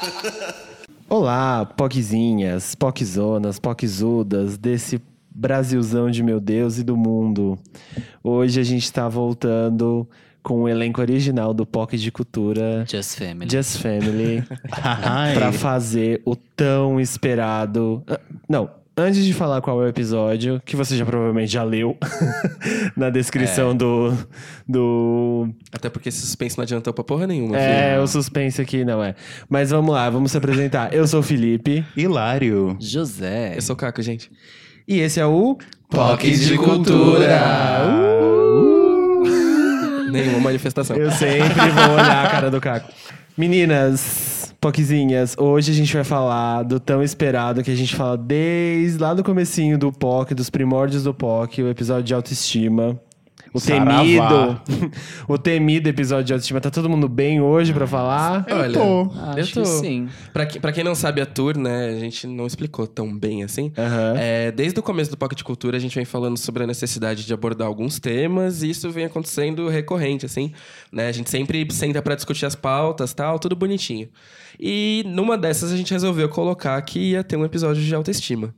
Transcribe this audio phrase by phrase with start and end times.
[1.08, 5.00] Olá, poquezinhas, poquezonas, poquezudas desse
[5.32, 7.58] Brasilzão de meu Deus e do mundo.
[8.22, 10.08] Hoje a gente está voltando
[10.42, 13.50] com o elenco original do POC de Cultura Just Family.
[13.50, 14.42] Just Family
[15.34, 18.02] para fazer o tão esperado.
[18.08, 18.70] Ah, Não,
[19.00, 21.96] antes de falar qual é o episódio, que você já provavelmente já leu
[22.96, 24.16] na descrição do,
[24.68, 27.56] do Até porque esse suspense não adiantou pra porra nenhuma.
[27.56, 28.02] É, filho.
[28.02, 29.14] o suspense aqui não é.
[29.48, 30.92] Mas vamos lá, vamos se apresentar.
[30.92, 32.76] Eu sou o Felipe Hilário.
[32.80, 33.54] José.
[33.56, 34.30] Eu sou o Caco, gente.
[34.86, 35.58] e esse é o
[35.90, 37.40] POC de Cultura.
[40.10, 40.96] Nenhuma manifestação.
[40.96, 42.92] Eu sempre vou olhar a cara do Caco.
[43.36, 44.29] Meninas,
[44.60, 49.14] poquezinhas, hoje a gente vai falar do tão esperado que a gente fala desde lá
[49.14, 53.00] do comecinho do POC, dos primórdios do POC, o episódio de autoestima.
[53.52, 54.02] O Saravá.
[54.02, 54.92] temido.
[55.28, 56.60] o temido episódio de autoestima.
[56.60, 58.46] Tá todo mundo bem hoje pra falar?
[58.50, 59.10] Olha, tô.
[59.36, 59.70] Acho eu tô.
[59.70, 60.08] que sim.
[60.32, 63.42] Pra, que- pra quem não sabe a tour, né, a gente não explicou tão bem
[63.42, 63.72] assim.
[63.76, 64.14] Aham.
[64.16, 67.34] É, desde o começo do Pocket Cultura, a gente vem falando sobre a necessidade de
[67.34, 70.52] abordar alguns temas, e isso vem acontecendo recorrente, assim.
[70.92, 71.08] Né?
[71.08, 74.08] A gente sempre senta pra discutir as pautas tal, tudo bonitinho.
[74.58, 78.54] E numa dessas a gente resolveu colocar que ia ter um episódio de autoestima.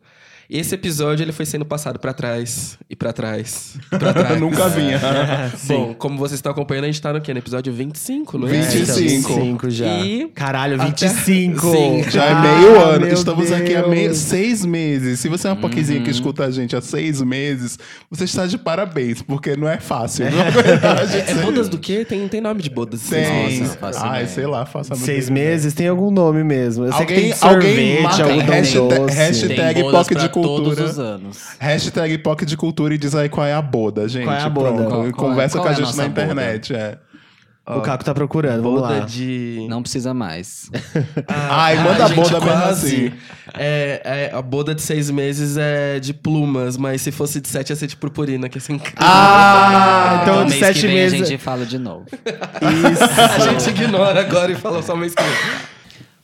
[0.54, 3.76] Esse episódio ele foi sendo passado pra trás e pra trás.
[3.90, 4.38] E pra trás.
[4.38, 5.00] Nunca vinha.
[5.66, 7.32] Bom, como vocês estão acompanhando, a gente tá no quê?
[7.32, 8.50] No episódio 25, não é?
[8.50, 8.98] 25.
[8.98, 9.86] 25 já.
[10.00, 11.70] E- Caralho, Até- 25.
[11.70, 12.04] Sim.
[12.10, 13.08] Já é Ah, meio ano.
[13.08, 14.18] Estamos aqui há meio, Deus.
[14.18, 15.20] seis meses.
[15.20, 17.78] Se você é uma poquezinha que escuta a gente há seis meses,
[18.10, 20.30] você está de parabéns, porque não é fácil.
[20.30, 22.04] Não aguentar a gente É bodas do quê?
[22.04, 23.00] Tem, tem nome de bodas.
[23.08, 23.60] Tem.
[23.60, 26.84] Nossa, faço Ai, sei lá, faça a Seis meses tem algum nome mesmo.
[26.84, 29.16] Eu sei que tem Alguém, alguém sorvete, marca algodão hashtag, doce.
[29.16, 30.84] hashtag Tem bodas POC pra todos cultura.
[30.90, 31.38] os anos.
[31.58, 34.24] Hashtag POC de cultura e diz aí qual é a boda, gente.
[34.24, 34.70] Qual é a boda?
[34.84, 36.22] Qual- qual é- Conversa qual com a é a gente na nossa boda?
[36.22, 36.74] internet.
[36.74, 36.98] É.
[37.64, 39.00] O Caco tá procurando, vamos Boda lá.
[39.06, 39.64] de.
[39.70, 40.68] Não precisa mais.
[41.28, 42.96] Ai, manda a boda mesmo quase.
[43.06, 43.12] assim.
[43.54, 47.70] É, é, a boda de seis meses é de plumas, mas se fosse de sete
[47.70, 48.80] ia ser de purpurina, que é assim.
[48.96, 51.22] Ah, então Então, de sete meses.
[51.22, 52.06] a gente fala de novo.
[52.10, 53.04] Isso.
[53.20, 55.32] a gente ignora agora e fala só mês que vem.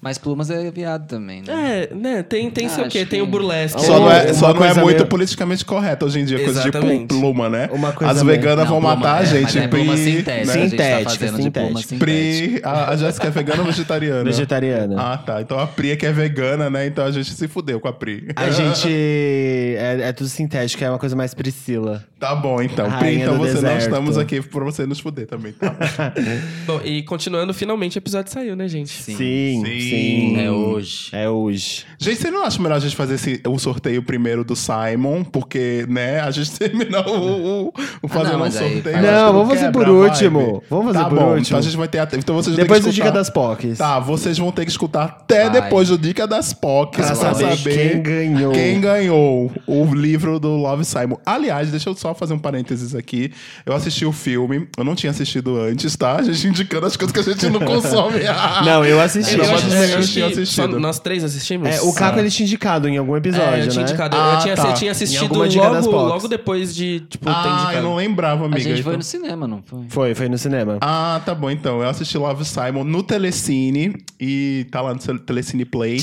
[0.00, 1.88] Mas plumas é viado também, né?
[1.91, 2.22] É, né?
[2.22, 3.04] Tem, tem sei o quê?
[3.04, 3.81] Tem o que- burlesque.
[3.82, 6.69] Só não é, só não é muito meio- politicamente correto hoje em dia, coisa de
[6.69, 7.06] Exatamente.
[7.09, 7.69] plu- pluma, né?
[7.72, 9.42] Uma coisa As meio- veganas vão pluma, matar a é, gente.
[9.42, 10.31] Mas é pluma pri- sintética.
[10.32, 10.41] né?
[10.41, 11.98] A gente tá Sintética, fazendo de pluma sintética.
[11.98, 14.25] Pri, a, a Jéssica é vegana ou vegetariana?
[14.25, 14.94] Vegetariana.
[15.03, 15.42] Ah, tá.
[15.42, 16.87] Então a Pri é que é vegana, né?
[16.87, 18.28] Então a gente se fudeu com a Pri.
[18.37, 18.88] A gente.
[18.88, 22.04] É, é tudo sintético, é uma coisa mais Priscila.
[22.20, 22.87] Tá bom, então.
[22.87, 25.75] A Pri, então do você, nós estamos aqui pra você nos fuder também, tá?
[26.66, 28.91] Bom, e continuando, finalmente o episódio saiu, né, gente?
[28.91, 29.16] Sim.
[29.16, 29.88] Sim, Sim.
[29.91, 30.41] Sim.
[30.41, 31.09] É hoje.
[31.12, 31.84] É hoje.
[31.99, 35.25] Gente, você não acha melhor a gente fazer esse, o sorteio primeiro do Simon?
[35.25, 37.72] Porque, né, a gente terminou o, o,
[38.03, 38.97] o fazendo não, um mas aí sorteio.
[38.97, 40.62] que Não, vamos fazer por último.
[40.71, 41.41] Vamos fazer tá por bom, último.
[41.47, 42.09] Então a gente vai ter.
[42.15, 43.78] Então vocês vão Depois ter do Dica das POCs.
[43.78, 45.62] Tá, vocês vão ter que escutar até Vai.
[45.62, 48.53] depois do Dica das POCs Pra pra, saber saber, quem ganhou.
[48.53, 51.16] quem ganhou o livro do Love Simon.
[51.25, 53.32] Aliás, deixa eu só fazer um parênteses aqui.
[53.65, 56.16] Eu assisti o filme, eu não tinha assistido antes, tá?
[56.16, 58.19] A gente indicando as coisas que a gente não consome.
[58.65, 59.37] Não, eu assisti.
[59.37, 60.72] Não, Eu acho eu assisti, tinha assistido.
[60.72, 61.68] só nós três assistimos?
[61.68, 63.90] É, o Caco ele tinha indicado em algum episódio, É, eu tinha né?
[63.90, 64.16] indicado.
[64.16, 64.68] Ah, eu, tinha, tá.
[64.68, 67.76] eu tinha assistido logo, logo depois de, tipo, ter Ah, indicado.
[67.78, 68.56] eu não lembrava, amiga.
[68.56, 69.80] A gente então- foi no cinema, não foi?
[69.88, 70.78] Foi, foi no cinema.
[70.80, 71.80] Ah, tá bom então.
[71.82, 76.02] Eu assisti Love Simon no Telecine e tá lá no Tele- Telecine Play.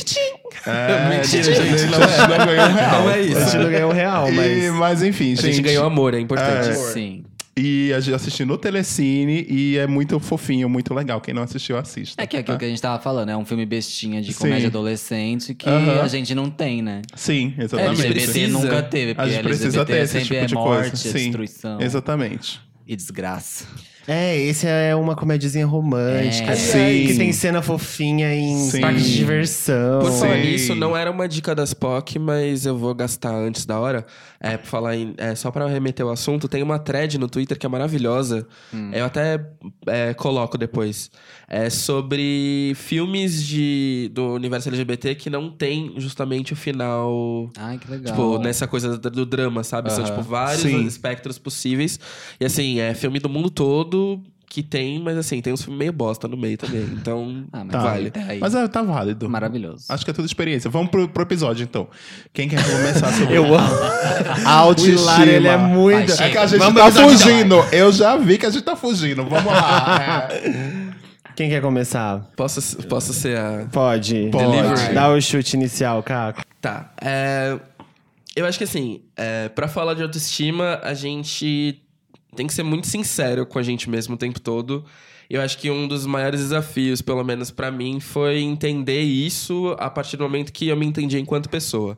[0.66, 3.02] É, Mentira, a gente, gente não não ganhou um real.
[3.02, 3.40] Não é A isso.
[3.52, 4.74] gente não ganhou um real, E- mas...
[4.74, 5.42] mas enfim, A gente.
[5.54, 6.70] gente ganhou amor, é importante.
[6.70, 6.74] É.
[6.74, 7.24] Sim.
[7.58, 11.22] E a gente assistiu no Telecine e é muito fofinho, muito legal.
[11.22, 12.22] Quem não assistiu, assista.
[12.22, 14.40] É que é aquilo que a gente tava falando, é um filme bestinha de Sim.
[14.40, 16.02] comédia adolescente que Aham.
[16.02, 17.02] a gente não tem, né?
[17.16, 18.02] Sim, É, exatamente.
[18.02, 18.60] LGBT LGBT precisa.
[18.60, 20.96] nunca teve, A porque gente precisa LGBT ter esse sempre tipo é de morte, coisa.
[20.98, 22.60] Sim, destruição exatamente.
[22.86, 23.66] e desgraça.
[24.08, 26.52] É, esse é uma comédiazinha romântica.
[26.52, 26.56] É.
[26.56, 27.08] Sim.
[27.08, 28.80] Que tem cena fofinha em Sim.
[28.82, 30.00] parque de diversão.
[30.00, 30.42] Por falar Sim.
[30.44, 34.06] nisso, não era uma dica das POC, mas eu vou gastar antes da hora.
[34.46, 37.58] É, pra falar em, é, só pra remeter o assunto, tem uma thread no Twitter
[37.58, 38.48] que é maravilhosa.
[38.94, 39.44] Eu até
[39.88, 41.10] é, coloco depois.
[41.48, 47.50] É sobre filmes de, do universo LGBT que não tem justamente o final.
[47.58, 48.14] Ai, que legal.
[48.14, 49.92] Tipo, nessa coisa do, do drama, sabe?
[49.92, 50.86] São, tipo, vários Sim.
[50.86, 52.00] espectros possíveis.
[52.40, 54.22] E, assim, é filme do mundo todo
[54.56, 56.84] que tem, mas, assim, tem uns filmes meio bosta no meio também.
[56.94, 57.80] Então, Ah, mas Tá.
[57.80, 58.14] vale.
[58.30, 58.40] aí.
[58.40, 59.30] Mas é, tá válido.
[59.30, 59.84] Maravilhoso.
[59.90, 60.70] Acho que é tudo experiência.
[60.70, 61.90] Vamos pro, pro episódio, então.
[62.32, 63.68] Quem quer começar sobre Eu amo.
[64.46, 65.02] O autoestima?
[65.02, 66.16] Hilário, ele é muito...
[66.16, 67.56] Vai, É que a gente Vamos tá fugindo.
[67.74, 69.26] Eu já vi que a gente tá fugindo.
[69.26, 70.30] Vamos lá.
[71.36, 72.32] Quem quer começar?
[72.38, 73.68] Posso, posso ser a.
[73.70, 74.30] Pode.
[74.32, 74.94] Pode.
[74.94, 76.42] Dá o chute inicial, Caco.
[76.62, 76.94] Tá.
[77.02, 77.60] é,
[78.34, 81.82] eu acho que assim, é, para falar de autoestima, a gente
[82.36, 84.86] tem que ser muito sincero com a gente mesmo o tempo todo
[85.30, 89.90] Eu acho que um dos maiores desafios, pelo menos pra mim, foi entender isso a
[89.90, 91.98] partir do momento que eu me entendi enquanto pessoa.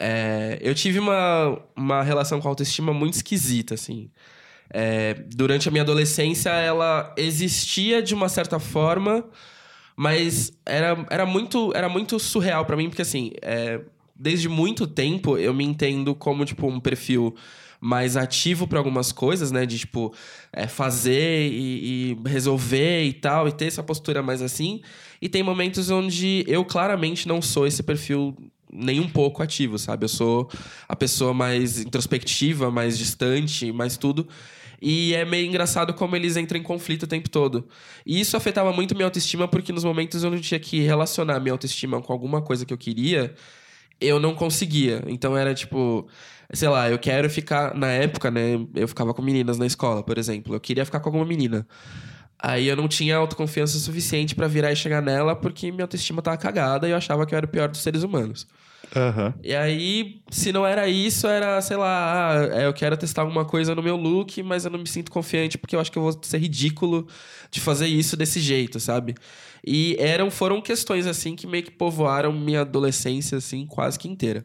[0.00, 4.10] É, eu tive uma, uma relação com a autoestima muito esquisita, assim.
[4.70, 9.24] É, durante a minha adolescência, ela existia de uma certa forma,
[9.96, 13.80] mas era, era, muito, era muito surreal pra mim, porque assim, é,
[14.14, 17.34] desde muito tempo eu me entendo como, tipo, um perfil
[17.80, 19.64] mais ativo pra algumas coisas, né?
[19.64, 20.12] De, tipo,
[20.52, 24.82] é, fazer e, e resolver e tal, e ter essa postura mais assim.
[25.20, 28.36] E tem momentos onde eu claramente não sou esse perfil
[28.72, 30.04] nem um pouco ativo, sabe?
[30.04, 30.50] Eu sou
[30.88, 34.28] a pessoa mais introspectiva, mais distante, mais tudo.
[34.80, 37.66] E é meio engraçado como eles entram em conflito o tempo todo.
[38.06, 41.52] E isso afetava muito minha autoestima, porque nos momentos onde eu tinha que relacionar minha
[41.52, 43.34] autoestima com alguma coisa que eu queria,
[44.00, 45.02] eu não conseguia.
[45.08, 46.06] Então era tipo,
[46.52, 47.74] sei lá, eu quero ficar.
[47.74, 48.66] Na época, né?
[48.74, 50.54] Eu ficava com meninas na escola, por exemplo.
[50.54, 51.66] Eu queria ficar com alguma menina.
[52.38, 56.36] Aí eu não tinha autoconfiança suficiente pra virar e chegar nela, porque minha autoestima tava
[56.36, 58.46] cagada e eu achava que eu era o pior dos seres humanos.
[58.94, 59.34] Aham.
[59.42, 63.74] E aí, se não era isso, era, sei lá, ah, eu quero testar alguma coisa
[63.74, 66.18] no meu look, mas eu não me sinto confiante porque eu acho que eu vou
[66.22, 67.06] ser ridículo
[67.50, 69.14] de fazer isso desse jeito, sabe?
[69.66, 74.44] E eram, foram questões assim que meio que povoaram minha adolescência, assim, quase que inteira.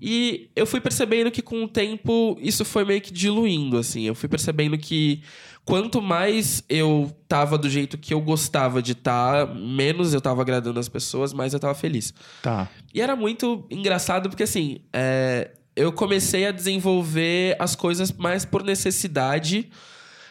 [0.00, 4.02] E eu fui percebendo que com o tempo isso foi meio que diluindo, assim.
[4.02, 5.22] Eu fui percebendo que
[5.64, 10.78] quanto mais eu tava do jeito que eu gostava de estar, menos eu tava agradando
[10.78, 12.12] as pessoas, mais eu tava feliz.
[12.42, 12.68] Tá.
[12.94, 18.62] E era muito engraçado porque, assim, é, eu comecei a desenvolver as coisas mais por
[18.62, 19.68] necessidade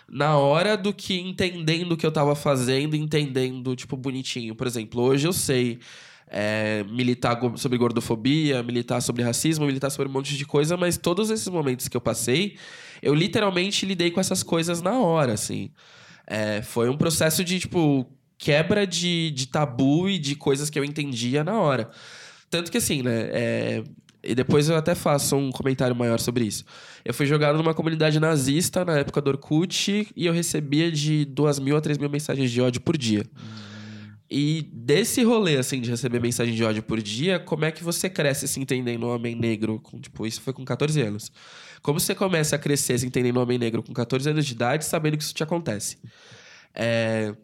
[0.07, 4.55] na hora do que entendendo o que eu tava fazendo, entendendo, tipo, bonitinho.
[4.55, 5.79] Por exemplo, hoje eu sei
[6.37, 11.29] é, militar sobre gordofobia, militar sobre racismo, militar sobre um monte de coisa, mas todos
[11.29, 12.57] esses momentos que eu passei,
[13.01, 15.71] eu literalmente lidei com essas coisas na hora, assim.
[16.27, 18.05] É, foi um processo de, tipo,
[18.37, 21.89] quebra de, de tabu e de coisas que eu entendia na hora.
[22.49, 23.29] Tanto que, assim, né?
[23.31, 23.83] é,
[24.21, 26.65] e depois eu até faço um comentário maior sobre isso.
[27.05, 31.59] Eu fui jogado numa comunidade nazista na época do Orkut e eu recebia de 2
[31.59, 33.25] mil a 3 mil mensagens de ódio por dia.
[34.29, 38.09] E desse rolê, assim, de receber mensagem de ódio por dia, como é que você
[38.09, 39.79] cresce se entendendo homem negro?
[39.79, 41.31] Com, tipo, isso foi com 14 anos.
[41.81, 45.17] Como você começa a crescer se entendendo homem negro com 14 anos de idade, sabendo
[45.17, 45.97] que isso te acontece?
[46.73, 47.35] É,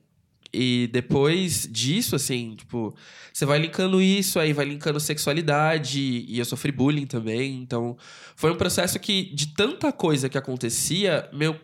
[0.53, 2.93] e depois disso, assim, tipo,
[3.31, 7.61] você vai linkando isso, aí vai linkando sexualidade, e eu sofri bullying também.
[7.61, 7.95] Então,
[8.35, 11.55] foi um processo que, de tanta coisa que acontecia, meu,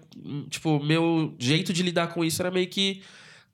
[0.49, 3.01] tipo, meu jeito de lidar com isso era meio que,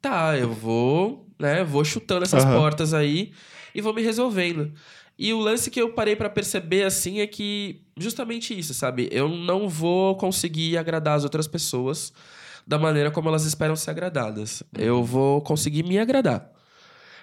[0.04, 2.60] tá, eu vou, né, vou chutando essas Aham.
[2.60, 3.32] portas aí
[3.74, 4.74] e vou me resolvendo.
[5.18, 9.08] E o lance que eu parei pra perceber, assim, é que justamente isso, sabe?
[9.12, 12.12] Eu não vou conseguir agradar as outras pessoas
[12.68, 14.62] da maneira como elas esperam ser agradadas.
[14.78, 16.52] Eu vou conseguir me agradar.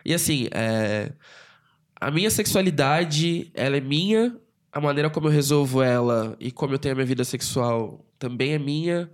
[0.04, 1.12] E assim, é,
[2.00, 4.34] a minha sexualidade, ela é minha,
[4.72, 8.52] a maneira como eu resolvo ela e como eu tenho a minha vida sexual também
[8.52, 9.10] é minha.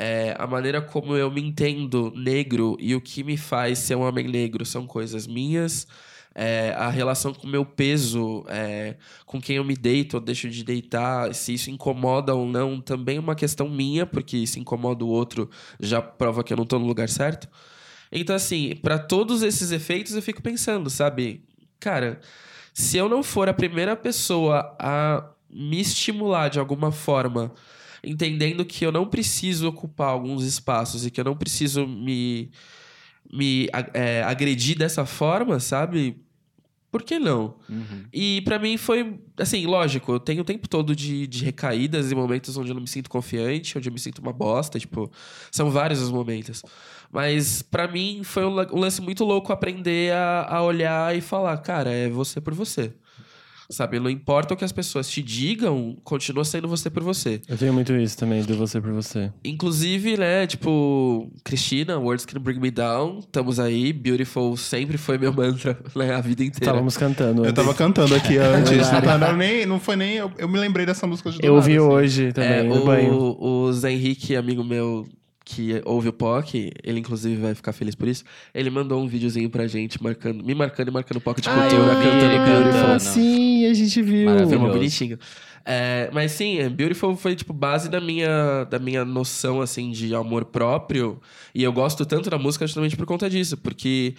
[0.00, 4.02] É, a maneira como eu me entendo negro e o que me faz ser um
[4.02, 5.88] homem negro são coisas minhas.
[6.32, 8.94] É, a relação com o meu peso, é,
[9.26, 13.16] com quem eu me deito ou deixo de deitar, se isso incomoda ou não, também
[13.16, 16.78] é uma questão minha, porque se incomoda o outro, já prova que eu não tô
[16.78, 17.48] no lugar certo.
[18.12, 21.42] Então, assim, para todos esses efeitos, eu fico pensando, sabe?
[21.80, 22.20] Cara,
[22.72, 27.52] se eu não for a primeira pessoa a me estimular de alguma forma,
[28.02, 32.50] entendendo que eu não preciso ocupar alguns espaços e que eu não preciso me,
[33.32, 36.16] me é, agredir dessa forma, sabe?
[36.90, 37.54] Por que não?
[38.12, 42.14] E pra mim foi, assim, lógico, eu tenho o tempo todo de, de recaídas e
[42.14, 45.10] momentos onde eu não me sinto confiante, onde eu me sinto uma bosta, tipo,
[45.50, 46.62] são vários os momentos.
[47.12, 51.58] Mas pra mim foi um, um lance muito louco aprender a, a olhar e falar,
[51.58, 52.94] cara, é você por você.
[53.70, 57.42] Sabe, não importa o que as pessoas te digam, continua sendo você por você.
[57.46, 59.30] Eu tenho muito isso também, do você por você.
[59.44, 65.34] Inclusive, né, tipo, Cristina, Words Can Bring Me Down, estamos aí, Beautiful sempre foi meu
[65.34, 66.64] mantra, né, a vida inteira.
[66.64, 67.44] Estávamos cantando.
[67.44, 68.90] Eu tava cantando aqui antes.
[68.90, 70.14] não, tá- não, nem, não foi nem.
[70.16, 71.80] Eu, eu me lembrei dessa música de Eu ouvi assim.
[71.80, 73.12] hoje também, É, no banho.
[73.12, 75.06] o, o Zé Henrique, amigo meu
[75.48, 78.22] que ouve o POC, ele inclusive vai ficar feliz por isso.
[78.54, 81.94] Ele mandou um videozinho pra gente, marcando, me marcando e marcando o POC de cultura,
[81.94, 82.80] vi cantando Beautiful.
[82.82, 83.00] cantando.
[83.00, 84.26] Sim, a gente viu.
[84.26, 84.50] Maravilhoso.
[84.50, 85.18] Foi uma bonitinho.
[85.64, 90.14] É, mas sim, é, Beautiful foi tipo base da minha, da minha noção assim de
[90.14, 91.18] amor próprio.
[91.54, 94.14] E eu gosto tanto da música justamente por conta disso, porque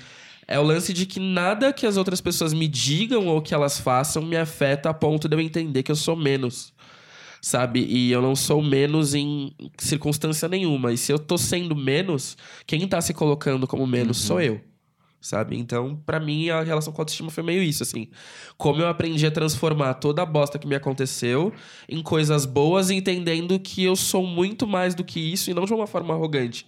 [0.48, 3.80] é o lance de que nada que as outras pessoas me digam ou que elas
[3.80, 6.74] façam me afeta a ponto de eu entender que eu sou menos.
[7.42, 7.86] Sabe?
[7.86, 10.92] E eu não sou menos em circunstância nenhuma.
[10.94, 14.62] E se eu tô sendo menos, quem tá se colocando como menos sou eu.
[15.22, 15.58] Sabe?
[15.58, 18.08] Então, pra mim, a relação com a autoestima foi meio isso, assim.
[18.58, 21.52] Como eu aprendi a transformar toda a bosta que me aconteceu
[21.90, 25.74] em coisas boas, entendendo que eu sou muito mais do que isso e não de
[25.74, 26.66] uma forma arrogante.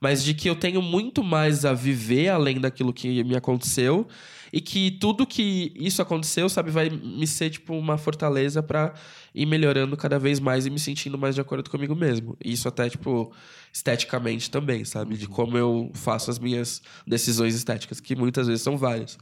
[0.00, 4.06] Mas de que eu tenho muito mais a viver além daquilo que me aconteceu
[4.52, 8.94] e que tudo que isso aconteceu, sabe, vai me ser tipo uma fortaleza pra
[9.34, 12.36] ir melhorando cada vez mais e me sentindo mais de acordo comigo mesmo.
[12.44, 13.32] E Isso até tipo
[13.72, 18.76] esteticamente também, sabe, de como eu faço as minhas decisões estéticas, que muitas vezes são
[18.76, 19.18] várias.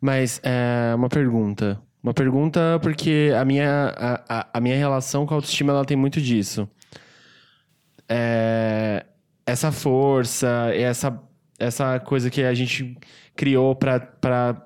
[0.00, 1.80] Mas é uma pergunta.
[2.02, 5.96] Uma pergunta porque a minha, a, a, a minha relação com a autoestima ela tem
[5.96, 6.68] muito disso.
[8.08, 9.04] É,
[9.46, 11.22] essa força, essa,
[11.60, 12.96] essa coisa que a gente
[13.36, 14.56] criou pra, pra,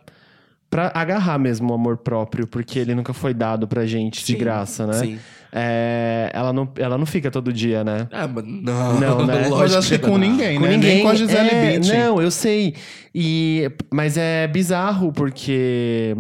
[0.71, 4.39] pra agarrar mesmo o amor próprio, porque ele nunca foi dado pra gente de Sim,
[4.39, 4.95] graça, né?
[4.95, 5.19] sim.
[5.57, 8.09] É, ela, não, ela não fica todo dia, né?
[8.11, 9.35] Ah, mas não, Não, né?
[9.47, 10.11] lógico Mas acho que não.
[10.11, 10.77] com ninguém, Com né?
[10.77, 11.99] Nem com a Gisele é, Bündchen.
[12.01, 12.75] Não, eu sei.
[13.15, 16.17] E, mas é bizarro porque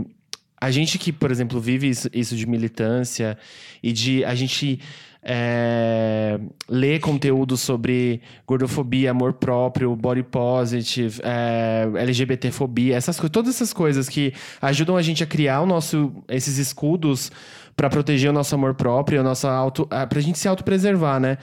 [0.60, 3.36] a gente que, por exemplo, vive isso, isso de militância
[3.82, 4.78] e de a gente
[5.24, 6.38] é,
[6.68, 14.08] ler conteúdo sobre gordofobia, amor próprio, body positive, é, LGBTfobia, essas coisas, todas essas coisas
[14.08, 17.32] que ajudam a gente a criar o nosso, esses escudos
[17.74, 21.38] para proteger o nosso amor próprio, a nossa auto, pra gente se autopreservar, né?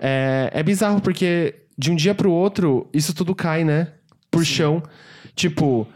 [0.00, 3.88] É, é bizarro porque de um dia pro outro isso tudo cai, né?
[4.30, 4.82] Por chão.
[5.34, 5.86] Tipo,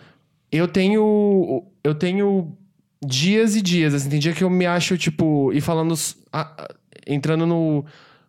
[0.50, 2.57] eu tenho eu tenho
[3.05, 5.95] dias e dias, assim, tem dia que eu me acho tipo e falando
[6.33, 6.75] a-
[7.06, 7.84] entrando no,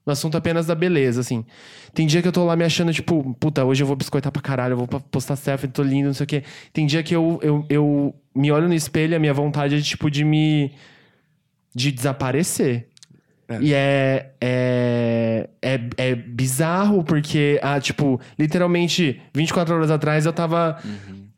[0.05, 1.45] no assunto apenas da beleza, assim.
[1.93, 4.41] Tem dia que eu tô lá me achando, tipo, puta, hoje eu vou biscoitar pra
[4.41, 6.43] caralho, eu vou postar selfie, tô lindo, não sei o quê.
[6.71, 10.09] Tem dia que eu, eu, eu me olho no espelho, a minha vontade é, tipo,
[10.09, 10.71] de me.
[11.75, 12.87] de desaparecer.
[13.49, 13.59] É.
[13.61, 15.79] E é, é, é.
[15.97, 20.77] é bizarro, porque, ah, tipo, literalmente, 24 horas atrás eu tava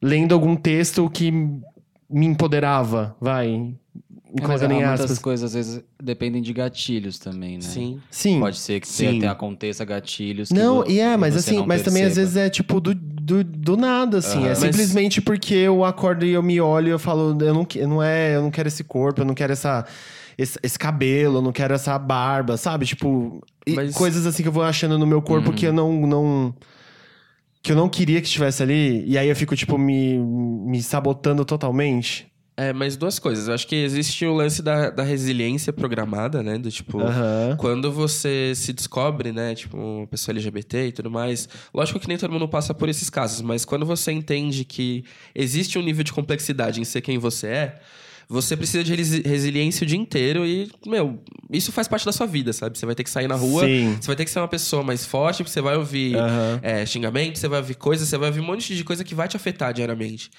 [0.01, 3.73] lendo algum texto que me empoderava, vai.
[4.37, 5.19] É, mas em muitas aspas.
[5.19, 7.61] coisas às vezes dependem de gatilhos também, né?
[7.63, 7.99] Sim.
[8.11, 8.39] Sim.
[8.39, 9.17] Pode ser que Sim.
[9.17, 10.51] até aconteça gatilhos.
[10.51, 12.25] Não, e é, mas você assim, mas também às perceba.
[12.25, 14.45] vezes é tipo do, do, do nada, assim.
[14.45, 17.65] É Mas- simplesmente porque eu acordo e eu me olho e eu falo, eu não,
[17.65, 19.85] que- não é, eu não quero esse corpo, eu não quero essa.
[20.37, 22.85] Esse, esse cabelo, eu não quero essa barba, sabe?
[22.85, 26.05] Tipo, e Mas- coisas assim que eu vou achando no meu corpo que eu não,
[26.07, 26.55] não.
[27.61, 29.03] que eu não queria que estivesse ali.
[29.05, 32.28] E aí eu fico, tipo, me, me sabotando totalmente.
[32.61, 33.47] É, mas duas coisas.
[33.47, 36.57] Eu acho que existe o lance da, da resiliência programada, né?
[36.57, 37.55] Do tipo, Aham.
[37.57, 39.55] quando você se descobre, né?
[39.55, 41.47] Tipo, uma pessoa LGBT e tudo mais.
[41.73, 45.79] Lógico que nem todo mundo passa por esses casos, mas quando você entende que existe
[45.79, 47.79] um nível de complexidade em ser quem você é,
[48.27, 52.27] você precisa de resi- resiliência o dia inteiro e, meu, isso faz parte da sua
[52.27, 52.77] vida, sabe?
[52.77, 53.97] Você vai ter que sair na rua, Sim.
[53.99, 56.59] você vai ter que ser uma pessoa mais forte, porque você vai ouvir Aham.
[56.61, 59.27] é, xingamento, você vai ouvir coisas, você vai ouvir um monte de coisa que vai
[59.27, 60.29] te afetar diariamente.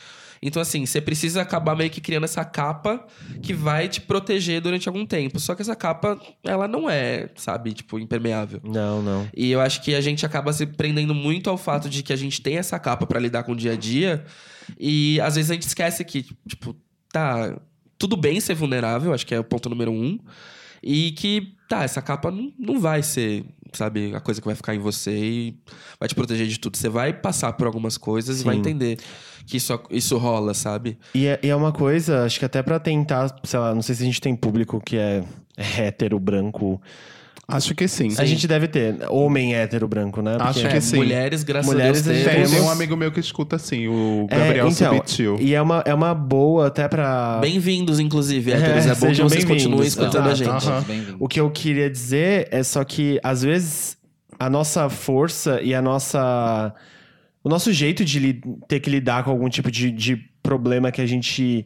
[0.43, 3.07] Então, assim, você precisa acabar meio que criando essa capa
[3.43, 5.39] que vai te proteger durante algum tempo.
[5.39, 8.59] Só que essa capa, ela não é, sabe, tipo, impermeável.
[8.65, 9.29] Não, não.
[9.37, 12.17] E eu acho que a gente acaba se prendendo muito ao fato de que a
[12.17, 14.25] gente tem essa capa pra lidar com o dia a dia.
[14.79, 16.75] E às vezes a gente esquece que, tipo,
[17.13, 17.61] tá.
[17.99, 20.19] Tudo bem ser vulnerável, acho que é o ponto número um.
[20.83, 23.45] E que, tá, essa capa não, não vai ser,
[23.75, 25.59] sabe, a coisa que vai ficar em você e
[25.99, 26.79] vai te proteger de tudo.
[26.79, 28.61] Você vai passar por algumas coisas e vai Sim.
[28.61, 28.99] entender
[29.51, 30.97] que isso, isso rola, sabe?
[31.15, 33.95] E é, e é uma coisa, acho que até pra tentar, sei lá, não sei
[33.95, 35.23] se a gente tem público que é
[35.79, 36.81] hétero, branco.
[37.53, 38.11] Acho que sim.
[38.17, 38.95] A gente deve ter.
[39.11, 40.37] Homem hétero branco, né?
[40.39, 40.97] Acho Porque- que sim.
[40.99, 42.51] Mulheres, graças Mulheres a a Deus, gente Tem, temos.
[42.53, 45.37] tem um amigo meu que escuta assim, o É, Gabriel então, Subitil.
[45.41, 47.39] E é uma, é uma boa até pra.
[47.41, 48.87] Bem-vindos, inclusive, héteros.
[48.87, 49.65] É, É, bom que sejam vocês bem-vindos.
[49.65, 50.85] continuem escutando a Exato.
[50.95, 51.17] gente.
[51.19, 53.97] O que eu queria dizer é só que, às vezes,
[54.39, 56.73] a nossa força e a nossa.
[57.43, 61.07] O nosso jeito de ter que lidar com algum tipo de, de problema que a
[61.07, 61.65] gente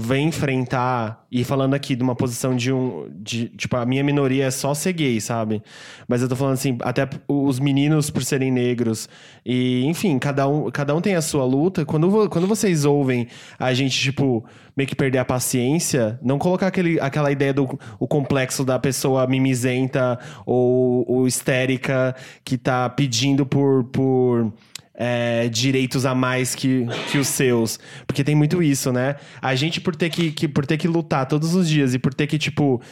[0.00, 3.10] vem enfrentar, e falando aqui de uma posição de um.
[3.20, 5.60] De, tipo, a minha minoria é só ser gay, sabe?
[6.06, 9.08] Mas eu tô falando assim, até os meninos por serem negros.
[9.44, 11.84] E, enfim, cada um, cada um tem a sua luta.
[11.84, 13.26] Quando, quando vocês ouvem
[13.58, 14.44] a gente, tipo,
[14.76, 19.26] meio que perder a paciência, não colocar aquele, aquela ideia do o complexo da pessoa
[19.26, 22.14] mimizenta ou, ou histérica
[22.44, 23.82] que tá pedindo por.
[23.82, 24.52] por
[25.00, 27.78] é, direitos a mais que, que os seus.
[28.06, 29.14] Porque tem muito isso, né?
[29.40, 32.12] A gente, por ter que, que- por ter que lutar todos os dias e por
[32.12, 32.82] ter que, tipo,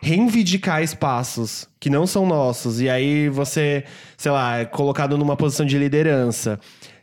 [0.00, 3.82] reivindicar espaços que não são nossos, e aí você,
[4.16, 6.60] sei lá, é colocado numa posição de liderança.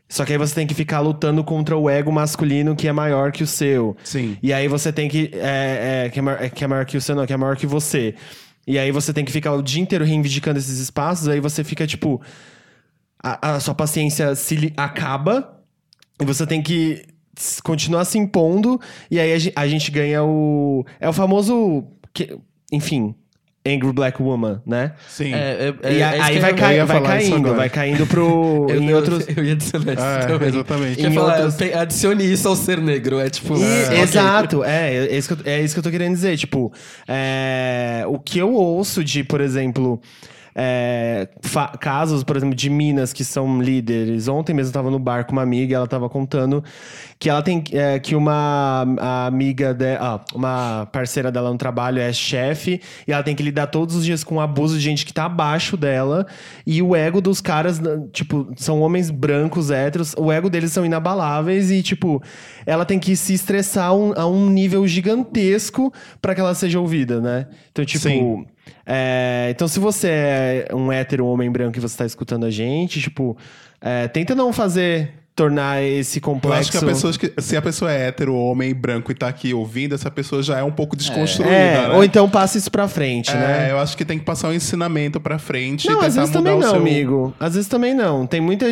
[0.08, 3.32] Só que aí você tem que ficar lutando contra o ego masculino que é maior
[3.32, 3.98] que o seu.
[4.04, 4.38] Sim.
[4.44, 5.32] E aí você tem que.
[5.34, 7.38] É, é, que, é maior, é, que é maior que o seu, não, que é
[7.38, 8.14] maior que você.
[8.68, 11.88] E aí você tem que ficar o dia inteiro reivindicando esses espaços, aí você fica,
[11.88, 12.22] tipo.
[13.24, 15.58] A, a sua paciência se li- acaba
[16.22, 17.06] e você tem que
[17.64, 20.86] continuar se impondo, e aí a, a gente ganha o.
[21.00, 21.86] É o famoso.
[22.14, 22.38] que-
[22.72, 23.16] enfim,
[23.66, 24.92] Angry Black Woman, né?
[25.08, 25.34] Sim.
[25.34, 27.70] É, é, é, e é a- isso aí vai, eu- cai- ia vai caindo, vai
[27.70, 28.68] caindo pro.
[28.70, 29.26] Eu, em eu- outros.
[29.36, 30.48] eu ia adicionar isso É, também.
[30.50, 31.02] exatamente.
[31.06, 33.20] Em falar, outros- tem- adicione isso ao ser negro.
[33.20, 33.56] É tipo.
[33.58, 34.02] E- é.
[34.02, 36.38] Exato, é, é, isso que eu, é isso que eu tô querendo dizer.
[36.38, 36.72] Tipo,
[37.08, 40.00] é, o que eu ouço de, por exemplo,
[40.56, 41.28] é,
[41.80, 44.28] casos, por exemplo, de minas que são líderes.
[44.28, 46.64] Ontem mesmo eu tava no bar com uma amiga, ela tava contando
[47.24, 48.86] que ela tem é, que uma
[49.26, 53.96] amiga dela, uma parceira dela no trabalho é chefe e ela tem que lidar todos
[53.96, 56.28] os dias com o abuso de gente que tá abaixo dela
[56.68, 57.80] e o ego dos caras,
[58.12, 62.22] tipo, são homens brancos, héteros, o ego deles são inabaláveis e, tipo,
[62.66, 66.78] ela tem que se estressar a um, a um nível gigantesco pra que ela seja
[66.78, 67.48] ouvida, né?
[67.72, 68.04] Então, tipo.
[68.04, 68.46] Sim.
[68.86, 73.00] é, então, se você é um hétero homem branco e você tá escutando a gente,
[73.00, 73.38] tipo,
[73.80, 75.23] é, tenta não fazer.
[75.36, 76.60] Tornar esse Eu complexo.
[76.60, 79.52] acho que, a pessoa, que se a pessoa é hétero, homem branco e tá aqui
[79.52, 81.96] ouvindo, essa pessoa já é um pouco desconstruída, É, né?
[81.96, 83.72] ou então passa isso pra frente, É, né?
[83.72, 86.30] eu acho que tem que passar um ensinamento pra frente Não, e tentar às vezes
[86.30, 86.80] mudar também o não, seu...
[86.80, 87.34] amigo.
[87.40, 88.28] Às vezes também não.
[88.28, 88.66] Tem muita.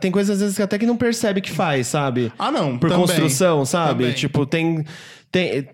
[0.00, 2.32] Tem coisas às vezes que até que não percebe que faz, sabe?
[2.36, 3.06] Ah, não, Por também.
[3.06, 4.04] construção, sabe?
[4.04, 4.12] Também.
[4.14, 4.84] Tipo, tem.
[5.30, 5.68] Tem.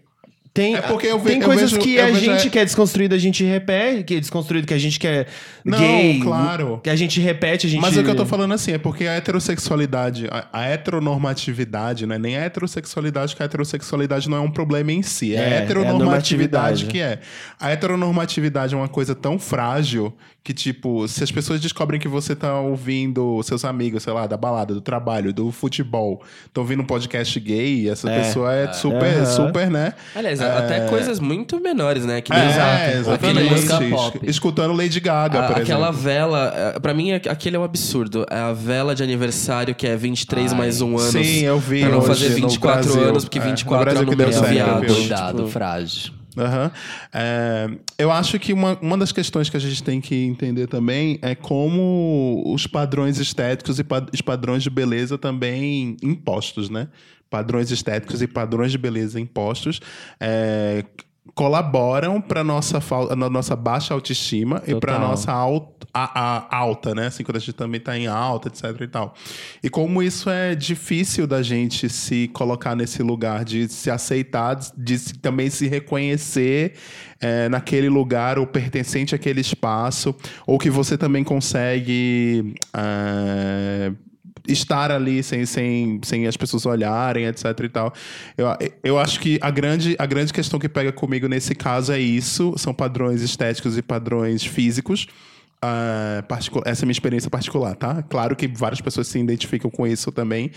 [0.52, 2.64] Tem, É porque eu ve- tem coisas vejo- que a vejo gente é- que é
[2.64, 5.28] desconstruído, a gente repete, que é desconstruído, que a gente quer
[5.64, 6.18] Não, gay.
[6.20, 6.80] claro.
[6.82, 7.80] Que a gente repete, a gente.
[7.80, 12.14] Mas o que eu tô falando assim é porque a heterossexualidade, a, a heteronormatividade, não
[12.14, 15.34] é nem a heterossexualidade, que a heterossexualidade não é um problema em si.
[15.34, 17.20] É, É, a é a heteronormatividade que é.
[17.58, 22.34] A heteronormatividade é uma coisa tão frágil que, tipo, se as pessoas descobrem que você
[22.34, 26.86] tá ouvindo seus amigos, sei lá, da balada, do trabalho, do futebol, estão ouvindo um
[26.86, 28.20] podcast gay, essa É.
[28.22, 29.26] pessoa é super, Aham.
[29.26, 29.92] super, né?
[30.16, 30.44] Aliás, É.
[30.56, 32.22] até coisas muito menores, né?
[32.22, 33.50] Que É, exatamente.
[33.50, 34.20] Música pop.
[34.22, 36.02] Escutando Lady Gaga, A- por aquela exemplo.
[36.04, 38.24] vela, é, pra mim, é- aquele é um absurdo.
[38.30, 41.10] É a vela de aniversário que é 23 Ai, mais um ano.
[41.12, 43.08] Sim, eu vi Pra não hoje fazer no 24 Brasil.
[43.08, 44.86] anos, porque É, no 24 é Brasil o que deu certo, viado.
[44.86, 46.12] Cuidado, tipo- frágil.
[46.36, 46.70] Aham.
[47.12, 51.18] É, eu acho que uma, uma das questões que a gente tem que entender também
[51.22, 56.88] é como os padrões estéticos e os padrões de beleza também impostos, né?
[57.28, 59.80] Padrões estéticos e padrões de beleza impostos
[60.18, 60.84] é,
[61.40, 65.08] colaboram para nossa falta, na nossa baixa autoestima e para Total.
[65.08, 67.06] nossa alta, a, a alta, né?
[67.06, 69.14] Assim, quando a gente também está em alta, etc e tal.
[69.64, 74.98] E como isso é difícil da gente se colocar nesse lugar de se aceitar, de
[74.98, 76.74] se- também se reconhecer
[77.18, 80.14] é, naquele lugar ou pertencente àquele espaço,
[80.46, 83.92] ou que você também consegue é,
[84.46, 87.92] estar ali sem, sem, sem as pessoas olharem, etc e tal.
[88.36, 88.46] Eu,
[88.82, 92.54] eu acho que a grande, a grande questão que pega comigo nesse caso é isso,
[92.56, 95.06] são padrões estéticos e padrões físicos.
[96.26, 98.02] Particu- essa é a minha experiência particular, tá?
[98.04, 100.50] Claro que várias pessoas se identificam com isso também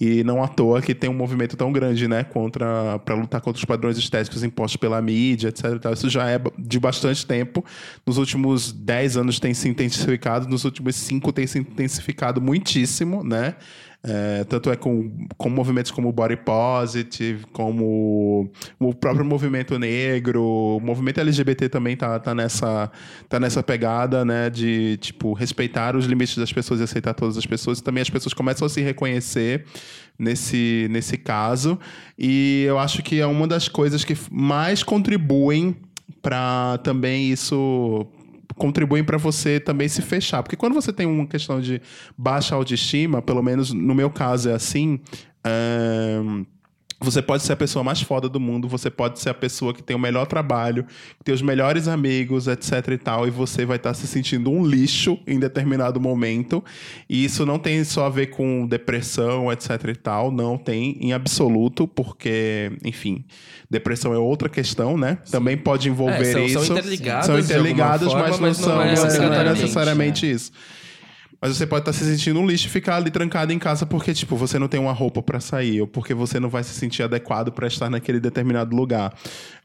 [0.00, 3.58] e não à toa que tem um movimento tão grande, né, contra para lutar contra
[3.58, 5.78] os padrões estéticos impostos pela mídia, etc.
[5.80, 5.92] tal.
[5.92, 7.64] Isso já é de bastante tempo.
[8.04, 13.54] Nos últimos 10 anos tem se intensificado, nos últimos 5 tem se intensificado muitíssimo, né?
[14.00, 20.42] É, tanto é com, com movimentos como o Body Positive, como o próprio movimento negro,
[20.42, 22.90] o movimento LGBT também tá, tá, nessa,
[23.28, 24.48] tá nessa pegada, né?
[24.50, 27.80] De, tipo, respeitar os limites das pessoas e aceitar todas as pessoas.
[27.80, 29.64] E também as pessoas começam a se reconhecer
[30.16, 31.78] nesse, nesse caso.
[32.16, 35.76] E eu acho que é uma das coisas que mais contribuem
[36.22, 38.06] para também isso
[38.58, 40.42] contribuem para você também se fechar.
[40.42, 41.80] Porque quando você tem uma questão de
[42.16, 45.00] baixa autoestima, pelo menos no meu caso é assim,
[45.44, 46.44] ahn,
[47.00, 49.82] você pode ser a pessoa mais foda do mundo, você pode ser a pessoa que
[49.82, 50.84] tem o melhor trabalho,
[51.18, 54.66] que tem os melhores amigos, etc e tal, e você vai estar se sentindo um
[54.66, 56.62] lixo em determinado momento.
[57.08, 61.12] E isso não tem só a ver com depressão, etc e tal, não tem em
[61.12, 63.24] absoluto, porque, enfim,
[63.70, 65.18] depressão é outra questão, né?
[65.30, 66.64] Também pode envolver É, são- isso.
[66.64, 69.60] são interligadas São alguma interligadas, forma, mas não mas não são é não é necessariamente,
[69.62, 70.52] necessariamente isso.
[71.40, 74.12] Mas você pode estar se sentindo um lixo e ficar ali trancado em casa porque,
[74.12, 77.02] tipo, você não tem uma roupa pra sair ou porque você não vai se sentir
[77.02, 79.14] adequado pra estar naquele determinado lugar.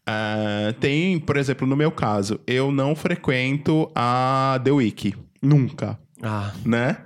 [0.05, 5.15] Ah, tem, por exemplo, no meu caso, eu não frequento a The Week.
[5.41, 5.99] Nunca.
[6.23, 6.97] Ah, né?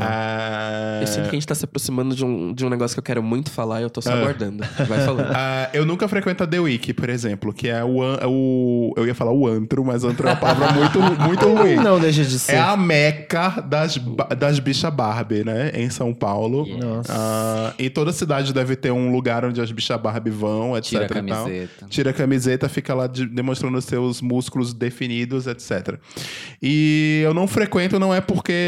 [0.00, 3.00] Ah, Eu sinto que a gente tá se aproximando de um, de um negócio que
[3.00, 4.64] eu quero muito falar e eu tô só aguardando.
[4.88, 5.30] Vai falando.
[5.34, 8.94] ah, eu nunca frequento a The Week, por exemplo, que é o, é o.
[8.96, 11.74] Eu ia falar o antro, mas antro é uma palavra muito, muito ruim.
[11.76, 12.54] não deixa de ser.
[12.54, 13.98] É a meca das,
[14.38, 15.70] das bichas Barbie, né?
[15.74, 16.66] Em São Paulo.
[16.78, 17.12] Nossa.
[17.14, 20.88] Ah, em toda cidade deve ter um lugar onde as bichas Barbie vão, etc.
[20.90, 21.86] Tira a e camiseta.
[21.88, 25.96] Tira a camiseta, fica lá de- demonstrando seus músculos definidos, etc.
[26.62, 28.61] E eu não frequento, não é porque,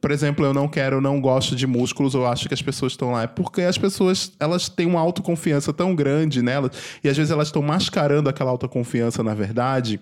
[0.00, 3.12] por exemplo, eu não quero, não gosto de músculos, ou acho que as pessoas estão
[3.12, 3.22] lá.
[3.22, 7.48] É porque as pessoas, elas têm uma autoconfiança tão grande nelas, e às vezes elas
[7.48, 10.00] estão mascarando aquela autoconfiança, na verdade,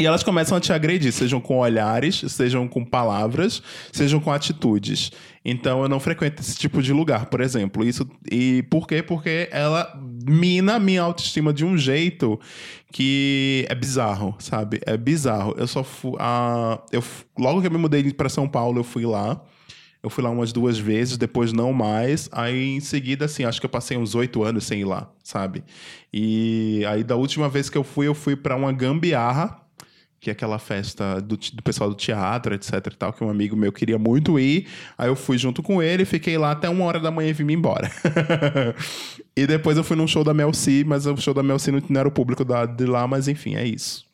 [0.00, 5.12] e elas começam a te agredir, sejam com olhares, sejam com palavras, sejam com atitudes.
[5.44, 7.82] Então eu não frequento esse tipo de lugar, por exemplo.
[7.84, 9.02] Isso e por quê?
[9.02, 12.38] Porque ela mina a minha autoestima de um jeito
[12.92, 14.80] que é bizarro, sabe?
[14.84, 15.54] É bizarro.
[15.56, 17.02] Eu só fui a eu
[17.38, 19.40] logo que eu me mudei para São Paulo, eu fui lá.
[20.02, 22.28] Eu fui lá umas duas vezes, depois não mais.
[22.32, 25.62] Aí em seguida, assim, acho que eu passei uns oito anos sem ir lá, sabe?
[26.12, 29.59] E aí da última vez que eu fui, eu fui para uma gambiarra
[30.20, 33.56] que é aquela festa do, do pessoal do teatro, etc e tal, que um amigo
[33.56, 34.68] meu queria muito ir.
[34.98, 37.50] Aí eu fui junto com ele, fiquei lá até uma hora da manhã e vim
[37.50, 37.90] embora.
[39.34, 41.72] e depois eu fui num show da Mel C, mas o show da Mel C
[41.72, 44.04] não, não era o público da, de lá, mas enfim, é isso.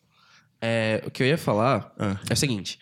[0.61, 2.17] É, o que eu ia falar Ah.
[2.31, 2.79] é o seguinte.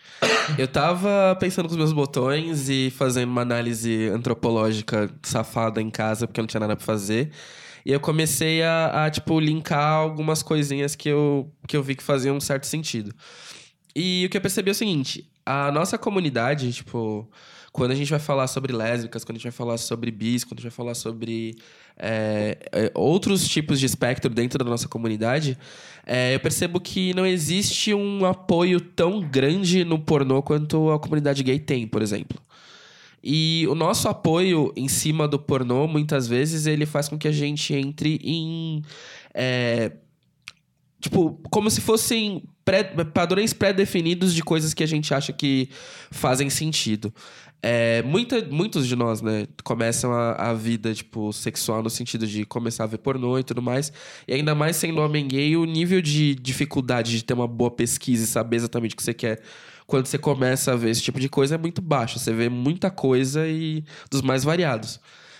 [0.57, 6.27] Eu tava pensando com os meus botões e fazendo uma análise antropológica safada em casa,
[6.27, 7.31] porque eu não tinha nada pra fazer.
[7.85, 12.03] E eu comecei a, a, tipo, linkar algumas coisinhas que eu, que eu vi que
[12.03, 13.13] faziam um certo sentido.
[13.95, 17.29] E o que eu percebi é o seguinte: a nossa comunidade, tipo,
[17.71, 20.59] quando a gente vai falar sobre lésbicas, quando a gente vai falar sobre bis, quando
[20.59, 21.55] a gente vai falar sobre
[21.97, 25.57] é, é, outros tipos de espectro dentro da nossa comunidade,
[26.05, 31.43] é, eu percebo que não existe um apoio tão grande no pornô quanto a comunidade
[31.43, 32.41] gay tem, por exemplo.
[33.27, 37.31] E o nosso apoio em cima do pornô, muitas vezes, ele faz com que a
[37.31, 38.83] gente entre em.
[39.33, 39.93] é,
[41.01, 45.69] tipo, como se fossem pré- padrões pré-definidos de coisas que a gente acha que
[46.11, 47.11] fazem sentido.
[47.67, 52.45] É, muita, muitos de nós, né, começam a, a vida, tipo, sexual no sentido de
[52.45, 53.91] começar a ver pornô e tudo mais.
[54.27, 58.23] E ainda mais sendo homem gay, o nível de dificuldade de ter uma boa pesquisa
[58.23, 59.41] e saber exatamente o que você quer
[59.87, 62.19] quando você começa a ver esse tipo de coisa é muito baixo.
[62.19, 64.99] Você vê muita coisa e dos mais variados.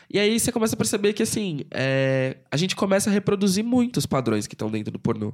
[0.10, 4.06] E aí você começa a perceber que, assim, é, a gente começa a reproduzir muitos
[4.06, 5.34] padrões que estão dentro do pornô.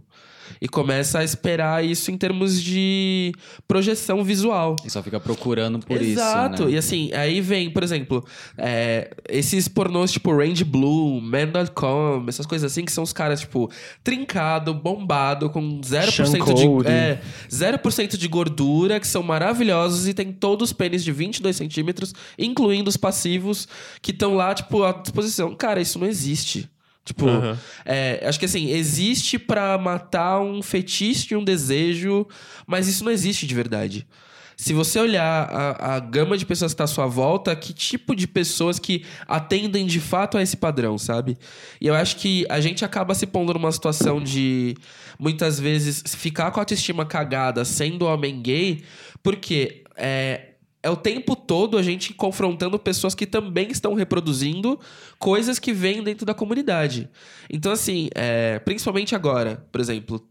[0.59, 3.33] E começa a esperar isso em termos de
[3.67, 4.75] projeção visual.
[4.85, 6.55] E só fica procurando por Exato.
[6.55, 6.65] isso.
[6.65, 6.71] Né?
[6.71, 8.25] E assim, aí vem, por exemplo,
[8.57, 13.71] é, esses pornôs tipo Range Blue, Man.com, essas coisas assim, que são os caras, tipo,
[14.03, 20.31] trincado, bombado, com 0% Sean de, é, 0% de gordura, que são maravilhosos e tem
[20.31, 23.67] todos os pênis de 22 centímetros, incluindo os passivos,
[24.01, 25.55] que estão lá, tipo, à disposição.
[25.55, 26.69] Cara, isso não existe.
[27.03, 27.57] Tipo, Aham.
[27.83, 32.27] é, acho que assim, existe pra matar um fetiche e um desejo,
[32.67, 34.07] mas isso não existe de verdade.
[34.55, 38.15] Se você olhar a, a gama de pessoas que está à sua volta, que tipo
[38.15, 41.35] de pessoas que atendem de fato a esse padrão, sabe?
[41.79, 44.75] E eu acho que a gente acaba se pondo numa situação de
[45.17, 48.83] muitas vezes ficar com a autoestima cagada sendo homem gay,
[49.23, 50.50] porque é,
[50.83, 54.79] é o tempo todo a gente confrontando pessoas que também estão reproduzindo
[55.19, 57.09] coisas que vêm dentro da comunidade.
[57.49, 60.25] Então, assim, é, principalmente agora, por exemplo,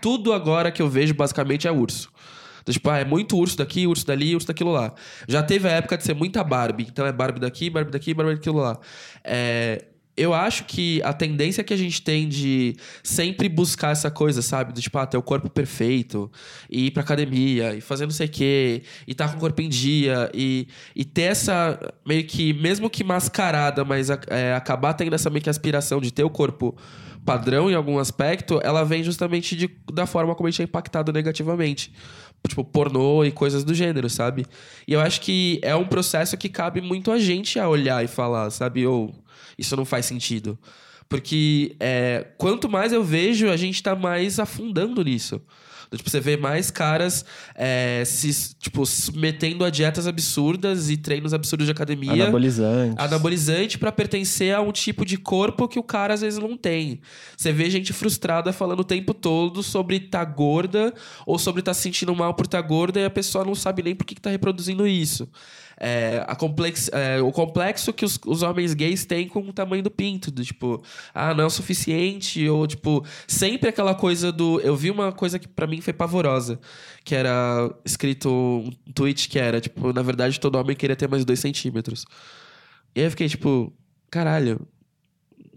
[0.00, 2.10] tudo agora que eu vejo basicamente é urso.
[2.62, 4.92] Então, tipo, ah, é muito urso daqui, urso dali, urso daquilo lá.
[5.28, 6.86] Já teve a época de ser muita Barbie.
[6.88, 8.78] Então é Barbie daqui, Barbie daqui, Barbie daquilo lá.
[9.22, 9.84] É,
[10.16, 14.72] eu acho que a tendência que a gente tem de sempre buscar essa coisa, sabe?
[14.72, 16.30] Do tipo, ah, ter o corpo perfeito,
[16.70, 19.60] e ir pra academia, e fazer não sei o quê, e tá com o corpo
[19.60, 25.14] em dia, e, e ter essa meio que, mesmo que mascarada, mas é, acabar tendo
[25.14, 26.74] essa meio que aspiração de ter o corpo
[27.24, 31.12] padrão em algum aspecto, ela vem justamente de- da forma como a gente é impactado
[31.12, 31.92] negativamente.
[32.46, 34.46] Tipo, pornô e coisas do gênero, sabe?
[34.86, 38.06] E eu acho que é um processo que cabe muito a gente a olhar e
[38.06, 38.86] falar, sabe?
[38.86, 39.12] Ou
[39.58, 40.58] isso não faz sentido.
[41.08, 45.40] Porque é, quanto mais eu vejo, a gente tá mais afundando nisso.
[45.94, 51.66] Tipo, você vê mais caras é, se tipo, submetendo a dietas absurdas e treinos absurdos
[51.66, 52.94] de academia Anabolizante.
[52.98, 57.00] anabolizante pra pertencer a um tipo de corpo que o cara às vezes não tem.
[57.36, 60.92] Você vê gente frustrada falando o tempo todo sobre tá gorda
[61.24, 63.94] ou sobre tá se sentindo mal por tá gorda e a pessoa não sabe nem
[63.94, 65.28] por que, que tá reproduzindo isso.
[65.78, 69.82] É, a complex, é, o complexo que os, os homens gays têm com o tamanho
[69.82, 70.82] do pinto, do tipo,
[71.14, 74.58] ah, não é o suficiente, ou tipo, sempre aquela coisa do.
[74.62, 76.58] Eu vi uma coisa que pra mim foi pavorosa.
[77.04, 81.24] Que era escrito um tweet que era, tipo, na verdade, todo homem queria ter mais
[81.26, 82.06] dois centímetros.
[82.94, 83.70] E aí eu fiquei, tipo,
[84.10, 84.66] caralho.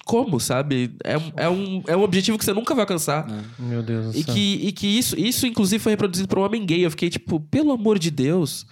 [0.05, 0.95] Como, sabe?
[1.03, 3.27] É, um- é, um, é um objetivo que você nunca vai alcançar.
[3.59, 4.33] Meu Deus do E céu.
[4.33, 6.83] que, e que isso, isso, inclusive, foi reproduzido por um homem gay.
[6.85, 8.65] Eu fiquei, tipo, pelo amor de Deus.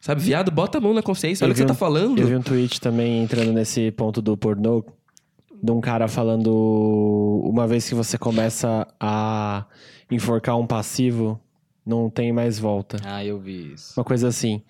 [0.00, 1.44] Sabe, viado, bota a mão na consciência.
[1.44, 2.18] Olha o que você vi tá um- falando.
[2.18, 4.82] Eu vi um tweet também entrando nesse ponto do pornô,
[5.62, 9.66] de um cara falando uma vez que você começa a
[10.10, 11.38] enforcar um passivo,
[11.84, 12.96] não tem mais volta.
[13.04, 13.92] Ah, eu vi isso.
[13.98, 14.62] Uma coisa assim.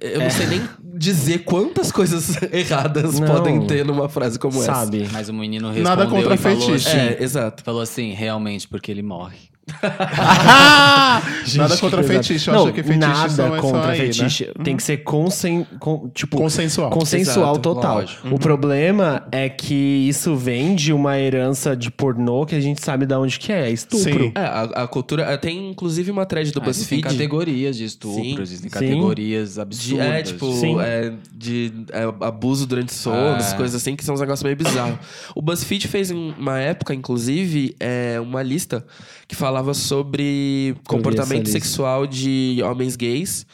[0.00, 0.60] Eu não sei nem
[0.98, 3.26] dizer quantas coisas erradas Não.
[3.26, 4.74] podem ter numa frase como essa.
[4.74, 5.08] Sabe?
[5.12, 6.88] Mas o menino respondeu Nada contra e falou fetiche.
[6.88, 7.62] assim, É, exato.
[7.62, 9.38] falou assim, realmente, porque ele morre.
[11.56, 14.04] Nada contra fetiche, eu não, acho que fetiche nada é contra aí, né?
[14.12, 14.52] fetiche.
[14.62, 16.90] Tem que ser consen, con- tipo, Consensual.
[16.90, 17.94] consensual Exato, total.
[18.00, 18.34] lógico.
[18.34, 19.74] O problema é que
[20.08, 23.70] isso vem de uma herança de pornô que a gente sabe de onde que é,
[23.70, 24.24] estupro.
[24.24, 24.32] Sim.
[24.34, 25.22] É, a, a cultura.
[25.24, 27.02] é, Tem inclusive uma thread do Ah, BuzzFeed.
[27.02, 28.40] categorias de estupro, Sim.
[28.42, 28.74] existem Sim.
[28.74, 30.06] categorias De, absurdas.
[30.06, 30.76] é, tipo, Sim.
[30.80, 33.36] é, de é, abuso durante sono, É.
[33.36, 34.98] essas coisas assim, que são uns negócios meio bizarros.
[35.34, 38.84] o BuzzFeed fez em uma época, inclusive, é, uma lista
[39.26, 43.44] que falava sobre comportamento sexual de homens gays,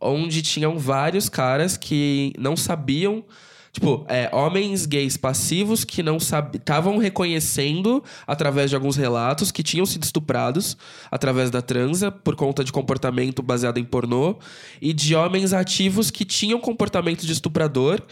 [0.00, 3.24] onde tinham vários caras que não sabiam.
[3.70, 9.86] Tipo, é, homens gays passivos que não estavam reconhecendo, através de alguns relatos, que tinham
[9.86, 10.76] sido estuprados
[11.10, 14.36] através da transa por conta de comportamento baseado em pornô,
[14.80, 18.02] e de homens ativos que tinham comportamento de estuprador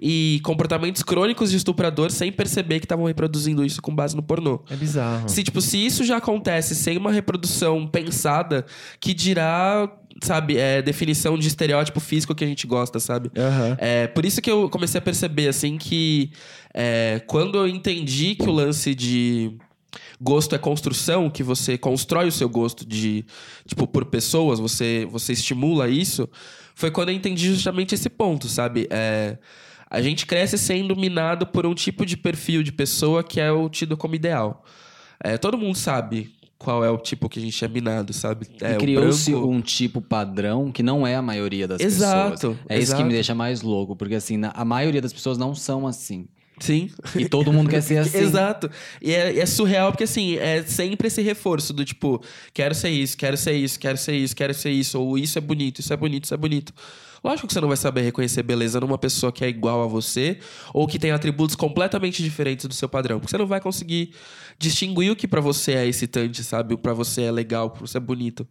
[0.00, 4.62] e comportamentos crônicos de estuprador sem perceber que estavam reproduzindo isso com base no pornô.
[4.70, 5.28] É bizarro.
[5.28, 8.64] Se, tipo, se isso já acontece sem uma reprodução pensada,
[9.00, 9.90] que dirá,
[10.22, 13.30] sabe, é, definição de estereótipo físico que a gente gosta, sabe?
[13.36, 13.76] Aham.
[13.78, 16.30] É, por isso que eu comecei a perceber, assim, que
[16.74, 19.56] é, quando eu entendi que o lance de
[20.20, 23.24] gosto é construção, que você constrói o seu gosto de,
[23.66, 26.28] tipo, por pessoas, você, você estimula isso,
[26.74, 28.86] foi quando eu entendi justamente esse ponto, sabe?
[28.90, 29.38] É,
[29.90, 33.68] a gente cresce sendo minado por um tipo de perfil de pessoa que é o
[33.68, 34.64] tido como ideal.
[35.22, 38.46] É, todo mundo sabe qual é o tipo que a gente é minado, sabe?
[38.60, 42.56] É, criou-se branco- um tipo padrão que não é a maioria das Exato, pessoas.
[42.68, 43.04] É isso que exato.
[43.04, 46.26] me deixa mais louco, porque assim, a maioria das pessoas não são assim.
[46.60, 46.90] Sim.
[47.14, 48.18] E todo mundo quer ser assim.
[48.18, 48.68] Exato.
[49.00, 52.20] E é, é surreal porque, assim, é sempre esse reforço do tipo,
[52.52, 55.40] quero ser isso, quero ser isso, quero ser isso, quero ser isso, ou isso é
[55.40, 56.72] bonito, isso é bonito, isso é bonito.
[57.22, 60.38] Lógico que você não vai saber reconhecer beleza numa pessoa que é igual a você
[60.72, 63.18] ou que tem atributos completamente diferentes do seu padrão.
[63.18, 64.12] Porque você não vai conseguir
[64.58, 66.74] distinguir o que pra você é excitante, sabe?
[66.74, 68.46] O pra você é legal, o pra você é bonito.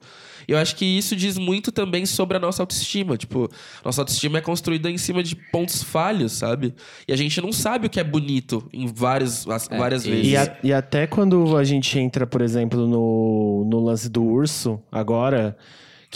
[0.48, 3.18] E eu acho que isso diz muito também sobre a nossa autoestima.
[3.18, 3.50] Tipo,
[3.84, 6.74] nossa autoestima é construída em cima de pontos falhos, sabe?
[7.08, 10.28] E a gente não sabe o que é bonito em várias, as- É, várias vezes.
[10.32, 14.80] E, a- e até quando a gente entra, por exemplo, no, no lance do urso,
[14.90, 15.58] agora,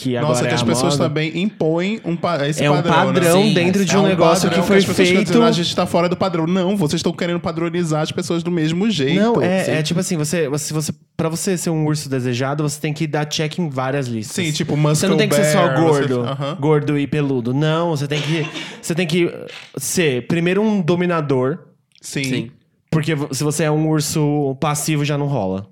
[0.02, 2.70] que agora Nossa, é que as a pessoas moda, também impõem um, pa- esse É
[2.72, 3.14] um padrão, né?
[3.20, 5.28] padrão Sim, dentro de É um negócio padrão que foi as pessoas ficam feito.
[5.30, 6.48] dizendo, a gente tá fora do padrão.
[6.48, 9.20] Não, vocês estão querendo padronizar as pessoas do mesmo jeito.
[9.22, 9.72] Não, é, Sim.
[9.72, 13.06] é tipo assim, você, você, você, pra você ser um urso desejado, você tem que
[13.06, 14.36] dar check em várias listas.
[14.46, 17.54] Sim, tipo Muscle Você não tem que ser só Bear, gordo, você- gordo e peludo.
[17.54, 18.46] Não, você tem que,
[18.82, 19.32] você tem que
[19.78, 21.60] ser primeiro um dominador,
[22.02, 22.30] Sim, Sim.
[22.30, 22.52] sim.
[22.90, 25.68] porque se você é um urso passivo já não rola,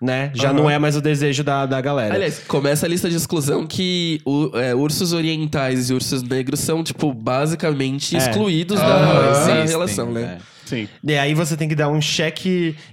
[0.00, 0.30] né?
[0.34, 0.58] Já Aham.
[0.58, 2.14] não é mais o desejo da, da galera.
[2.14, 6.82] Aliás, começa a lista de exclusão que o- é, ursos orientais e ursos negros são,
[6.84, 8.18] tipo, basicamente É.
[8.18, 10.38] excluídos da, Existem, relação, né?
[10.40, 10.55] é.
[10.66, 10.86] Sim.
[11.02, 12.44] E aí você tem que dar um check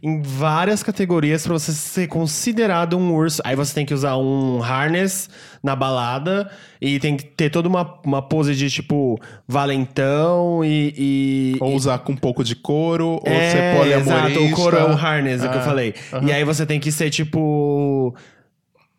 [0.02, 3.42] em várias categorias pra você ser considerado um urso.
[3.44, 5.30] Aí você tem que usar um harness
[5.62, 10.94] na balada e tem que ter toda uma, uma pose de tipo valentão e.
[10.96, 14.30] e- Ou usar com um pouco de couro, ou é, ser poliamorista.
[14.40, 15.94] exato, o couro é um harness, é o que eu Ah, falei.
[16.14, 16.28] aham.
[16.28, 18.16] E aí você tem que ser tipo.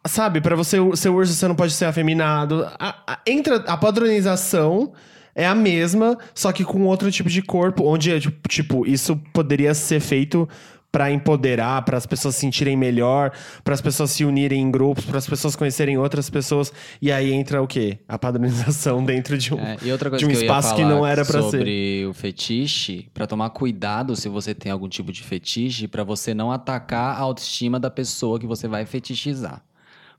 [0.07, 2.67] Sabe, pra você ser urso, você não pode ser afeminado.
[2.79, 4.93] A- a- entra a padronização
[5.35, 9.17] é a mesma, só que com outro tipo de corpo, onde é, tipo, tipo, isso
[9.33, 10.49] poderia ser feito
[10.95, 13.33] pra empoderar, para as pessoas se sentirem melhor,
[13.65, 16.73] para as pessoas se unirem em grupos, para as pessoas conhecerem outras pessoas.
[17.03, 17.99] E aí entra o quê?
[18.07, 21.05] A padronização dentro de um, É, e outra coisa de um que espaço que não
[21.05, 21.51] era pra ser.
[21.51, 26.33] sobre o fetiche, pra tomar cuidado se você tem algum tipo de fetiche, pra você
[26.33, 29.65] não atacar a autoestima da pessoa que você vai fetichizar.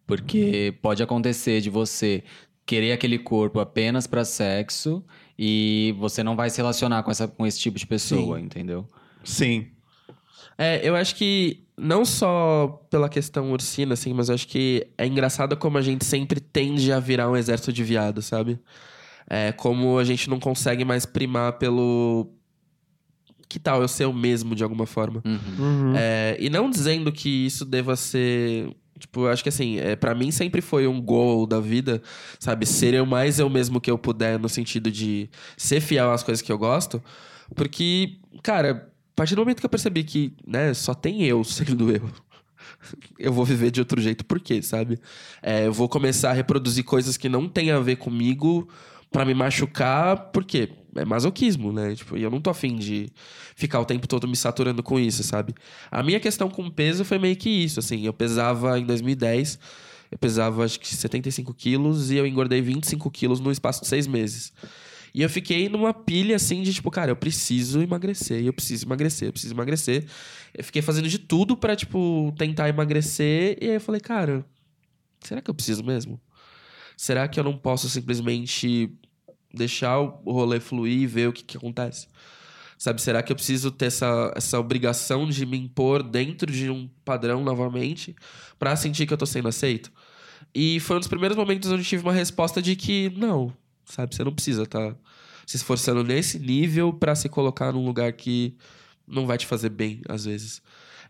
[0.05, 2.21] Porque pode acontecer de você
[2.65, 5.03] querer aquele corpo apenas pra sexo
[5.37, 8.87] e você não vai se relacionar com, essa, com esse tipo de pessoa, entendeu?
[9.23, 9.67] Sim.
[10.57, 15.05] É, eu acho que não só pela questão ursina, assim, mas eu acho que é
[15.05, 18.59] engraçado como a gente sempre tende a virar um exército de viado, sabe?
[19.29, 22.31] É, como a gente não consegue mais primar pelo.
[23.49, 25.21] que tal eu ser o mesmo de alguma forma?
[25.97, 28.69] É, e não dizendo que isso deva ser.
[28.97, 32.01] Tipo, eu acho que assim, é, para mim sempre foi um goal da vida,
[32.39, 32.65] sabe?
[32.65, 36.41] Ser o mais eu mesmo que eu puder, no sentido de ser fiel às coisas
[36.41, 37.03] que eu gosto.
[37.53, 41.91] Porque, cara, a partir do momento que eu percebi que, né, só tem eu sendo
[41.91, 42.09] eu,
[43.19, 44.97] eu vou viver de outro jeito, por quê, sabe?
[45.41, 48.67] É, eu vou começar a reproduzir coisas que não tem a ver comigo
[49.11, 50.69] pra me machucar, por quê?
[50.95, 51.93] É masoquismo, né?
[51.93, 53.09] Tipo, e eu não tô afim de
[53.55, 55.53] ficar o tempo todo me saturando com isso, sabe?
[55.91, 58.05] A minha questão com peso foi meio que isso, assim.
[58.05, 59.59] Eu pesava em 2010,
[60.11, 64.07] eu pesava acho que 75 quilos e eu engordei 25 quilos no espaço de seis
[64.07, 64.53] meses.
[65.13, 69.29] E eu fiquei numa pilha assim de tipo, cara, eu preciso emagrecer, eu preciso emagrecer,
[69.29, 70.05] eu preciso emagrecer.
[70.53, 73.57] Eu fiquei fazendo de tudo pra, tipo, tentar emagrecer.
[73.61, 74.45] E aí eu falei, cara,
[75.21, 76.19] será que eu preciso mesmo?
[76.97, 78.91] Será que eu não posso simplesmente
[79.55, 82.07] deixar o rolê fluir e ver o que, que acontece?
[82.77, 86.89] Sabe, será que eu preciso ter essa, essa obrigação de me impor dentro de um
[87.05, 88.15] padrão novamente
[88.59, 89.91] pra sentir que eu tô sendo aceito?
[90.53, 93.53] E foi um dos primeiros momentos onde tive uma resposta de que não,
[93.85, 94.95] sabe, você não precisa estar
[95.45, 98.55] se esforçando nesse nível pra se colocar num lugar que
[99.07, 100.61] não vai te fazer bem, às vezes.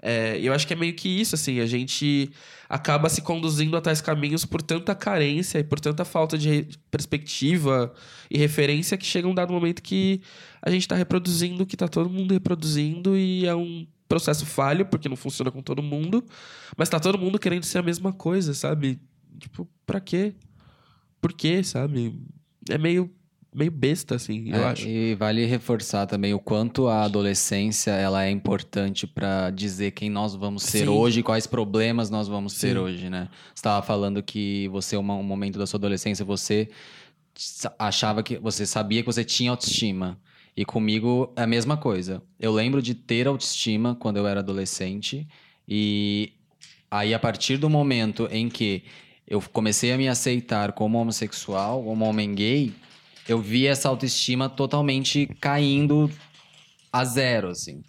[0.08, 2.30] É, eu acho que é meio que isso, assim, a gente
[2.70, 7.92] acaba se conduzindo a tais caminhos por tanta carência e por tanta falta de perspectiva
[8.30, 10.22] e referência que chega um dado momento que
[10.62, 14.86] a gente tá reproduzindo o que tá todo mundo reproduzindo e é um processo falho,
[14.86, 16.24] porque não funciona com todo mundo,
[16.78, 19.00] mas tá todo mundo querendo ser a mesma coisa, sabe?
[19.40, 20.36] Tipo, pra quê?
[21.20, 22.16] Por quê, sabe?
[22.70, 23.12] É meio,
[23.56, 24.88] meio besta, assim, eu É, acho.
[24.88, 30.36] E vale reforçar também o quanto a adolescência ela é importante pra dizer quem nós
[30.36, 30.88] vamos ser Sim.
[30.90, 32.78] hoje quais problemas nós vamos ter Sim.
[32.78, 33.30] hoje, né?
[33.48, 36.70] Você estava falando que você, um momento da sua adolescência, você
[37.80, 40.18] achava que você sabia que você tinha autoestima.
[40.58, 42.22] E comigo é a mesma coisa.
[42.40, 45.28] Eu lembro de ter autoestima quando eu era adolescente
[45.68, 46.32] e
[46.90, 48.84] aí a partir do momento em que
[49.28, 52.72] eu comecei a me aceitar como homossexual, como homem gay,
[53.28, 56.10] eu vi essa autoestima totalmente caindo
[56.92, 57.82] a zero, assim.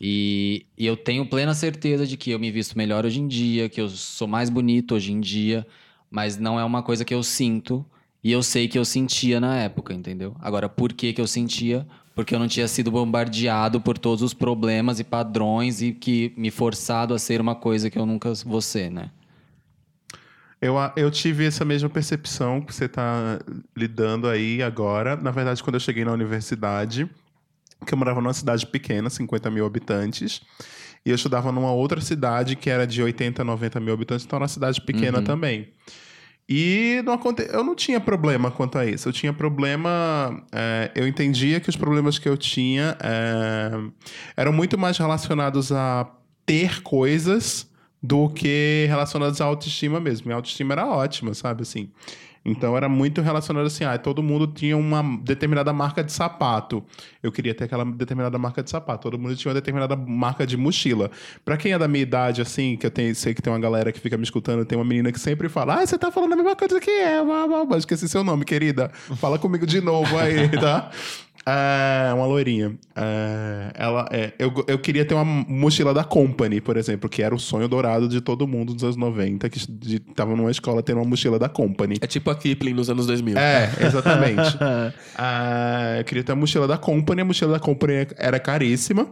[0.00, 3.68] E, e eu tenho plena certeza de que eu me visto melhor hoje em dia,
[3.68, 5.66] que eu sou mais bonito hoje em dia,
[6.10, 7.84] mas não é uma coisa que eu sinto
[8.22, 10.36] e eu sei que eu sentia na época, entendeu?
[10.40, 11.86] Agora, por que, que eu sentia?
[12.14, 16.50] Porque eu não tinha sido bombardeado por todos os problemas e padrões e que me
[16.50, 19.10] forçado a ser uma coisa que eu nunca vou ser, né?
[20.64, 23.38] Eu, eu tive essa mesma percepção que você está
[23.76, 25.14] lidando aí agora.
[25.14, 27.06] Na verdade, quando eu cheguei na universidade,
[27.86, 30.40] que eu morava numa cidade pequena, 50 mil habitantes,
[31.04, 34.44] e eu estudava numa outra cidade que era de 80, 90 mil habitantes, então era
[34.44, 35.68] uma cidade pequena também.
[36.48, 37.42] E não aconte...
[37.42, 39.06] eu não tinha problema quanto a isso.
[39.06, 40.42] Eu tinha problema.
[40.50, 43.70] é, eu entendia que os problemas que eu tinha é,
[44.34, 46.10] eram muito mais relacionados a
[46.46, 47.70] ter coisas
[48.04, 50.26] do que relacionados à autoestima mesmo.
[50.26, 51.62] Minha autoestima era ótima, sabe?
[51.62, 51.88] Assim.
[52.44, 56.84] Então era muito relacionado assim, ah, todo mundo tinha uma determinada marca de sapato.
[57.22, 59.04] Eu queria ter aquela determinada marca de sapato.
[59.04, 61.10] Todo mundo tinha uma determinada marca de mochila.
[61.42, 63.90] Pra quem é da minha idade, assim, que eu tenho, sei que tem uma galera
[63.90, 66.36] que fica me escutando, tem uma menina que sempre fala, ah, você tá falando a
[66.36, 67.78] mesma coisa que eu, blá, blá, blá.
[67.78, 68.90] esqueci seu nome, querida.
[69.16, 70.90] Fala comigo de novo aí, tá?
[71.46, 72.74] É, uma loirinha.
[72.96, 77.34] É, ela, é, eu, eu queria ter uma mochila da Company, por exemplo, que era
[77.34, 80.98] o sonho dourado de todo mundo dos anos 90, que de- tava numa escola tendo
[81.00, 81.96] uma mochila da Company.
[82.00, 83.36] É tipo a Kipling nos anos 2000.
[83.36, 84.56] É, exatamente.
[85.16, 89.06] Ah, eu queria ter a mochila da Company, a mochila da Company era caríssima.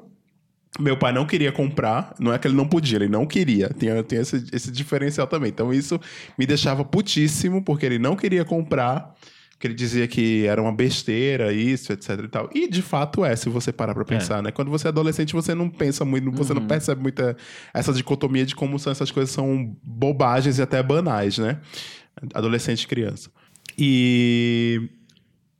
[0.80, 3.68] Meu pai não queria comprar, não é que ele não podia, ele não queria.
[3.68, 5.50] Tem, tem esse, esse diferencial também.
[5.50, 6.00] Então isso
[6.38, 9.14] me deixava putíssimo, porque ele não queria comprar,
[9.62, 12.50] porque ele dizia que era uma besteira, isso, etc e tal.
[12.52, 14.50] E de fato é, se você parar pra pensar, né?
[14.50, 17.36] Quando você é adolescente, você não pensa muito, você não percebe muita
[17.72, 21.60] essa dicotomia de como são essas coisas são bobagens e até banais, né?
[22.34, 23.30] Adolescente e criança.
[23.78, 24.90] E.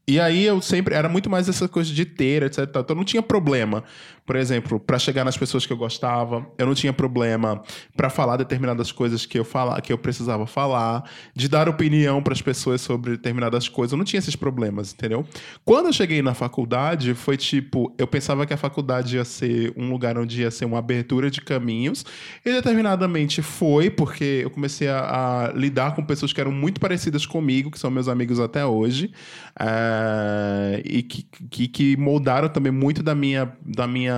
[0.09, 0.97] E aí eu sempre.
[0.97, 2.65] Era muito mais essa coisa de ter, etc.
[2.65, 3.85] Então eu não tinha problema,
[4.25, 6.47] por exemplo, para chegar nas pessoas que eu gostava.
[6.57, 7.63] Eu não tinha problema
[7.97, 11.05] para falar determinadas coisas que eu fala, que eu precisava falar,
[11.35, 13.93] de dar opinião para as pessoas sobre determinadas coisas.
[13.93, 15.27] Eu não tinha esses problemas, entendeu?
[15.65, 19.91] Quando eu cheguei na faculdade, foi tipo, eu pensava que a faculdade ia ser um
[19.91, 22.05] lugar onde ia ser uma abertura de caminhos,
[22.45, 27.27] e determinadamente foi, porque eu comecei a, a lidar com pessoas que eram muito parecidas
[27.27, 29.13] comigo, que são meus amigos até hoje,
[29.59, 34.12] eh, e que, que, que moldaram também muito da minha, da minha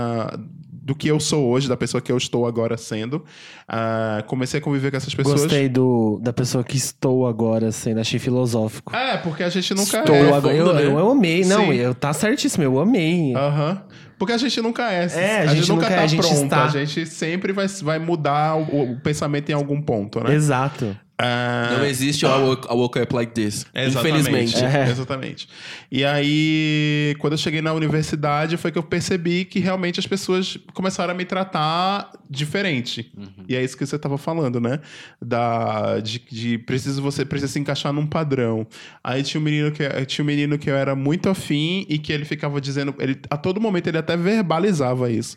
[0.84, 3.24] do que eu sou hoje, da pessoa que eu estou agora sendo.
[3.66, 5.40] Ah, comecei a conviver com essas pessoas.
[5.40, 8.94] Gostei do, da pessoa que estou agora sendo, achei filosófico.
[8.94, 10.30] É, porque a gente nunca Estou é.
[10.30, 10.54] agora.
[10.54, 10.84] Eu, fundo, né?
[10.84, 11.42] eu, eu amei.
[11.44, 13.34] Não, eu, tá certíssimo, eu amei.
[13.34, 13.82] Aham.
[14.18, 15.06] Porque a gente nunca é.
[15.06, 16.44] É, a gente nunca é, tá a gente pronto.
[16.44, 16.64] está.
[16.64, 20.34] A gente sempre vai, vai mudar o, o pensamento em algum ponto, né?
[20.34, 20.96] Exato.
[21.16, 23.64] Ah, Não existe o I woke, I woke up like this.
[23.72, 24.28] Exatamente.
[24.28, 24.64] Infelizmente.
[24.64, 24.90] É.
[24.90, 25.48] Exatamente.
[25.90, 30.58] E aí, quando eu cheguei na universidade, foi que eu percebi que realmente as pessoas
[30.72, 33.12] começaram a me tratar diferente.
[33.48, 34.80] E é isso que você estava falando, né?
[35.22, 38.66] Da, de, de preciso, você precisa se encaixar num padrão.
[39.02, 42.12] Aí tinha um menino que, tinha um menino que eu era muito afim e que
[42.12, 42.92] ele ficava dizendo.
[42.98, 45.36] Ele, a todo momento ele até verbalizava isso.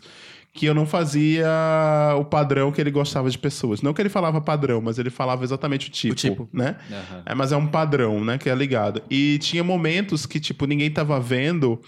[0.58, 1.46] Que eu não fazia
[2.18, 3.80] o padrão que ele gostava de pessoas.
[3.80, 6.48] Não que ele falava padrão, mas ele falava exatamente o tipo, tipo.
[6.52, 6.74] né?
[6.90, 7.22] Aham.
[7.26, 8.38] É, mas é um padrão, né?
[8.38, 9.00] Que é ligado.
[9.08, 11.80] E tinha momentos que, tipo, ninguém tava vendo.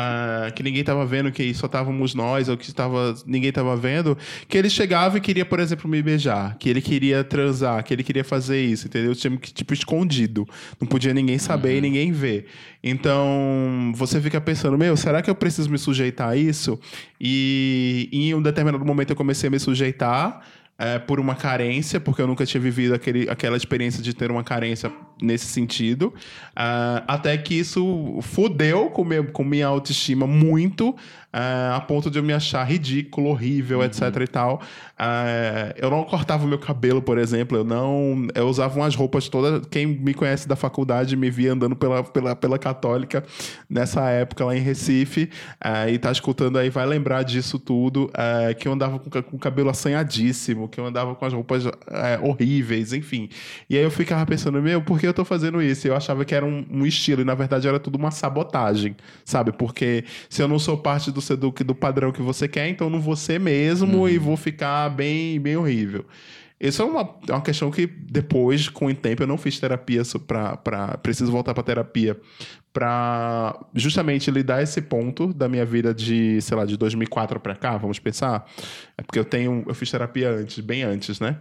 [0.00, 4.16] Ah, que ninguém tava vendo, que só estávamos nós, ou que tava, ninguém tava vendo,
[4.46, 8.04] que ele chegava e queria, por exemplo, me beijar, que ele queria transar, que ele
[8.04, 9.12] queria fazer isso, entendeu?
[9.14, 10.46] Tinha que, tipo, escondido.
[10.80, 12.46] Não podia ninguém saber e ninguém ver.
[12.82, 16.78] Então, você fica pensando, meu, será que eu preciso me sujeitar a isso?
[17.20, 20.40] E em um determinado momento eu comecei a me sujeitar
[20.78, 24.44] é, por uma carência, porque eu nunca tinha vivido aquele, aquela experiência de ter uma
[24.44, 26.14] carência nesse sentido.
[26.54, 30.94] Ah, até que isso fudeu com, meu, com minha autoestima muito,
[31.32, 34.62] ah, a ponto de eu me achar ridículo, horrível, etc e tal.
[34.98, 38.26] Ah, eu não cortava o meu cabelo, por exemplo, eu não.
[38.34, 39.66] Eu usava umas roupas todas.
[39.66, 43.24] Quem me conhece da faculdade me via andando pela, pela, pela Católica
[43.68, 48.10] nessa época lá em Recife, ah, e tá escutando aí, vai lembrar disso tudo.
[48.58, 52.18] que eu andava com, com o cabelo assanhadíssimo, que eu andava com as roupas é,
[52.22, 53.28] horríveis, enfim.
[53.68, 55.86] E aí eu ficava pensando, meu, por que eu tô fazendo isso?
[55.86, 58.96] E eu achava que era um, um estilo, e na verdade era tudo uma sabotagem,
[59.24, 59.52] sabe?
[59.52, 63.00] Porque se eu não sou parte do, do, do padrão que você quer, então não
[63.00, 66.04] vou ser mesmo e vou ficar bem, bem horrível.
[66.60, 70.02] Isso é uma, é uma questão que depois, com o tempo, eu não fiz terapia
[70.26, 72.18] pra preciso voltar pra terapia
[72.72, 77.76] pra justamente lidar esse ponto da minha vida de, sei lá, de 2004 pra cá,
[77.76, 78.48] vamos pensar.
[78.96, 81.38] É porque eu tenho, eu fiz terapia antes, bem antes, né?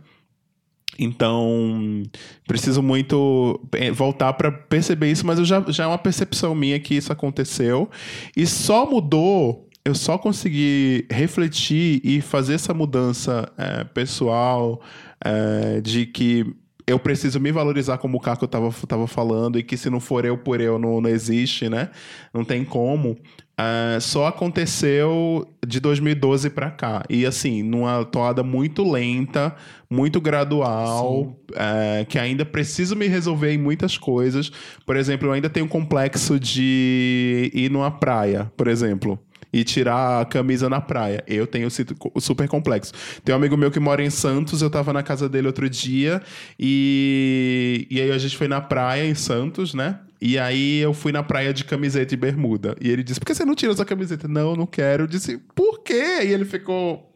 [0.98, 2.04] Então,
[2.48, 6.80] preciso muito eh, voltar para perceber isso, mas eu já, já é uma percepção minha
[6.80, 7.90] que isso aconteceu.
[8.36, 14.82] E só mudou, eu só consegui refletir e fazer essa mudança eh, pessoal
[15.24, 16.46] eh, de que
[16.86, 20.26] eu preciso me valorizar como o Caco estava tava falando e que se não for
[20.26, 21.90] eu por eu não, não existe, né?
[22.34, 23.18] Não tem como.
[23.58, 27.04] Ah, só aconteceu de 2012 para cá.
[27.10, 29.56] E assim, numa toada muito lenta,
[29.90, 34.52] muito gradual, eh, que ainda preciso me resolver em muitas coisas.
[34.86, 39.20] Por exemplo, eu ainda tenho um complexo de ir numa praia, por exemplo.
[39.52, 41.24] E tirar a camisa na praia.
[41.28, 42.94] Eu tenho super complexo.
[43.24, 46.22] Tem um amigo meu que mora em Santos, eu tava na casa dele outro dia,
[46.60, 50.00] e, e aí a gente foi na praia em Santos, né?
[50.20, 52.76] E aí eu fui na praia de camiseta e bermuda.
[52.82, 54.28] E ele disse: Por que você não tira essa camiseta?
[54.28, 55.04] Não, não quero.
[55.04, 56.24] Eu disse: Por quê?
[56.24, 57.14] E ele ficou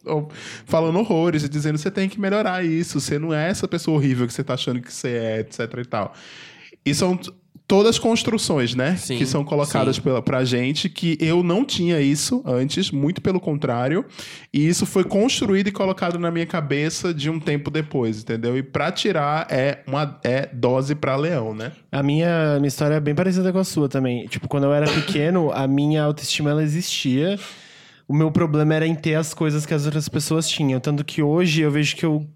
[0.65, 2.99] falando horrores e dizendo: Você tem que melhorar isso.
[2.99, 5.85] Você não é essa pessoa horrível que você tá achando que você é, etc e
[5.85, 6.13] tal.
[6.85, 7.19] E são
[7.71, 8.97] todas construções, né?
[8.97, 10.01] Sim, que são colocadas sim.
[10.01, 14.03] pela, pra gente, que eu não tinha isso antes, muito pelo contrário.
[14.53, 18.57] E isso foi construído e colocado na minha cabeça de um tempo depois, entendeu?
[18.57, 21.71] E pra tirar é uma é dose pra leão, né?
[21.89, 24.27] A minha, minha história é bem parecida com a sua também.
[24.27, 27.39] Tipo, quando eu era pequeno, a minha autoestima ela existia.
[28.05, 30.81] O meu problema era em ter as coisas que as outras pessoas tinham.
[30.81, 32.27] Tanto que hoje eu vejo que eu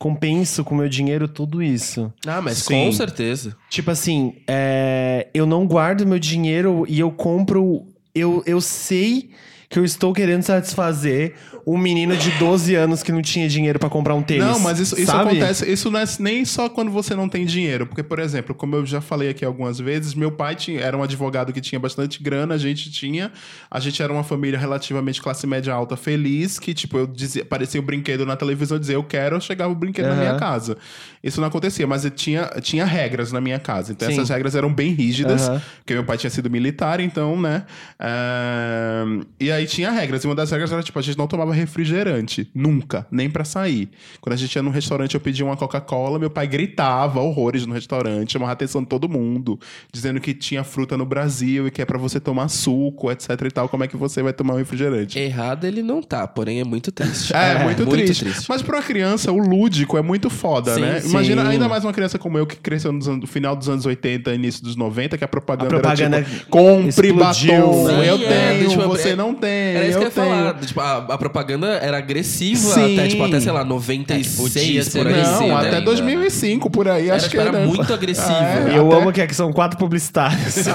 [0.00, 2.10] compenso com o meu dinheiro tudo isso.
[2.26, 2.86] Ah, mas Sim.
[2.86, 3.54] com certeza.
[3.68, 7.86] Tipo assim, é, eu não guardo meu dinheiro e eu compro.
[8.14, 9.30] Eu, eu sei
[9.70, 13.88] que eu estou querendo satisfazer um menino de 12 anos que não tinha dinheiro pra
[13.88, 14.44] comprar um tênis.
[14.44, 15.70] Não, mas isso, isso acontece.
[15.70, 17.86] Isso não é nem só quando você não tem dinheiro.
[17.86, 21.04] Porque, por exemplo, como eu já falei aqui algumas vezes, meu pai tinha, era um
[21.04, 23.30] advogado que tinha bastante grana, a gente tinha.
[23.70, 27.78] A gente era uma família relativamente classe média alta, feliz, que, tipo, eu dizia, aparecia
[27.80, 30.20] o brinquedo na televisão e dizia, eu quero, chegava o brinquedo na Aham.
[30.20, 30.76] minha casa.
[31.22, 33.92] Isso não acontecia, mas eu tinha, tinha regras na minha casa.
[33.92, 34.14] Então, Sim.
[34.14, 35.62] essas regras eram bem rígidas, Aham.
[35.76, 37.62] porque meu pai tinha sido militar, então, né?
[38.00, 39.04] ah,
[39.38, 40.22] E aí tinha regras.
[40.24, 42.48] E uma das regras era, tipo, a gente não tomava refrigerante.
[42.54, 43.06] Nunca.
[43.10, 43.88] Nem pra sair.
[44.20, 47.74] Quando a gente ia num restaurante, eu pedia uma Coca-Cola, meu pai gritava horrores no
[47.74, 49.58] restaurante, chamava a atenção de todo mundo,
[49.92, 53.50] dizendo que tinha fruta no Brasil e que é pra você tomar suco, etc e
[53.50, 53.68] tal.
[53.68, 55.18] Como é que você vai tomar um refrigerante?
[55.18, 57.32] Errado ele não tá, porém é muito triste.
[57.40, 58.24] É, muito, triste.
[58.48, 61.00] Mas pra uma criança, o lúdico é muito foda, Sim, né?
[61.00, 61.10] sim.
[61.10, 64.62] Imagina ainda mais uma criança como eu, que cresceu no final dos anos 80, início
[64.62, 68.70] dos 90, que a propaganda, A propaganda era tipo, compre explodiu, batom, eu é, tenho,
[68.70, 69.49] tipo, você é- não tem.
[69.50, 70.26] Tenho, Era isso que eu ia tenho.
[70.26, 70.54] falar.
[70.60, 72.98] Tipo, a, a propaganda era agressiva Sim.
[72.98, 75.22] até, tipo, até, sei lá, 96 É, ser por aí.
[75.22, 75.68] Não, ainda.
[75.68, 77.66] até 2005, por aí, Era, acho tipo, que era era.
[77.66, 78.28] muito agressivo.
[78.30, 78.72] É.
[78.78, 80.56] Eu até- amo que aqui são quatro publicitários.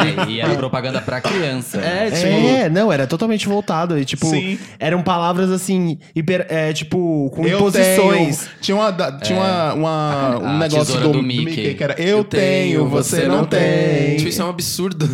[0.00, 1.78] É, e era propaganda pra criança.
[1.78, 2.26] É, tipo...
[2.48, 3.98] É, não, era totalmente voltado.
[3.98, 4.58] E, tipo, Sim.
[4.78, 8.38] eram palavras assim, hiper, é, tipo, com Eu imposições.
[8.38, 8.50] tenho.
[8.60, 11.44] Tinha, uma, da- tinha uma, uma- um A negócio do, do Mickey.
[11.44, 11.74] Mickey.
[11.74, 14.16] que era eu, tenho, você não tem.
[14.16, 15.08] Tipo, isso é um absurdo.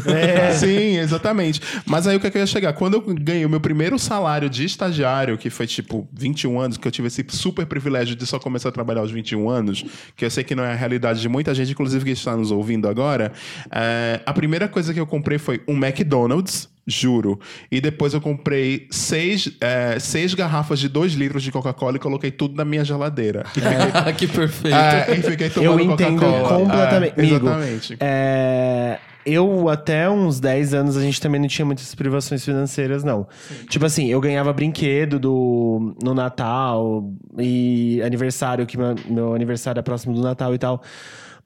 [0.59, 1.61] Sim, exatamente.
[1.84, 2.72] Mas aí o que, é que eu ia chegar?
[2.72, 6.87] Quando eu ganhei o meu primeiro salário de estagiário, que foi tipo 21 anos, que
[6.87, 9.84] eu tive esse super privilégio de só começar a trabalhar aos 21 anos,
[10.16, 12.51] que eu sei que não é a realidade de muita gente, inclusive que está nos
[12.51, 13.32] ouvindo agora,
[13.70, 16.68] é, a primeira coisa que eu comprei foi um McDonald's.
[16.87, 17.39] Juro.
[17.70, 22.30] E depois eu comprei seis, é, seis garrafas de dois litros de Coca-Cola e coloquei
[22.30, 23.45] tudo na minha geladeira.
[23.53, 23.70] Fiquei,
[24.16, 24.76] que perfeito.
[24.76, 26.59] é, e fiquei tomando Eu entendo Coca-Cola.
[26.61, 27.14] completamente.
[27.16, 27.97] É, Amigo, exatamente.
[27.99, 33.26] É, eu, até uns 10 anos, a gente também não tinha muitas privações financeiras, não.
[33.68, 39.82] Tipo assim, eu ganhava brinquedo do, no Natal e aniversário, que meu, meu aniversário é
[39.82, 40.80] próximo do Natal e tal.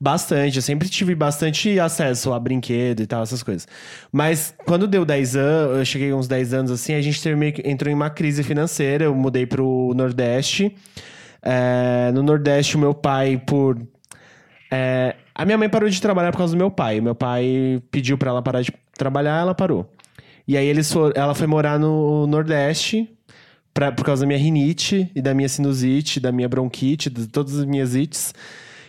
[0.03, 3.69] Bastante, eu sempre tive bastante acesso a brinquedo e tal, essas coisas.
[4.11, 7.93] Mas quando deu 10 anos, eu cheguei uns 10 anos assim, a gente teve entrou
[7.93, 9.05] em uma crise financeira.
[9.05, 10.75] Eu mudei pro Nordeste.
[11.43, 13.79] É, no Nordeste, o meu pai, por
[14.71, 17.01] é, a minha mãe parou de trabalhar por causa do meu pai.
[17.01, 19.91] Meu pai pediu pra ela parar de trabalhar, ela parou.
[20.47, 23.09] E aí eles foram, ela foi morar no Nordeste
[23.75, 27.59] pra, por causa da minha rinite e da minha sinusite, da minha bronquite, de todas
[27.59, 28.33] as minhas ites.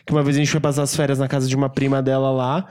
[0.06, 2.32] Que uma vez a gente foi passar as férias na casa de uma prima dela
[2.32, 2.68] lá.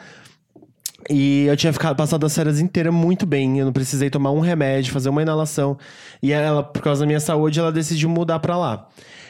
[1.08, 3.58] E eu tinha ficado passado as férias inteiras muito bem.
[3.58, 5.78] Eu não precisei tomar um remédio, fazer uma inalação.
[6.22, 8.88] E ela, por causa da minha saúde, ela decidiu mudar pra lá.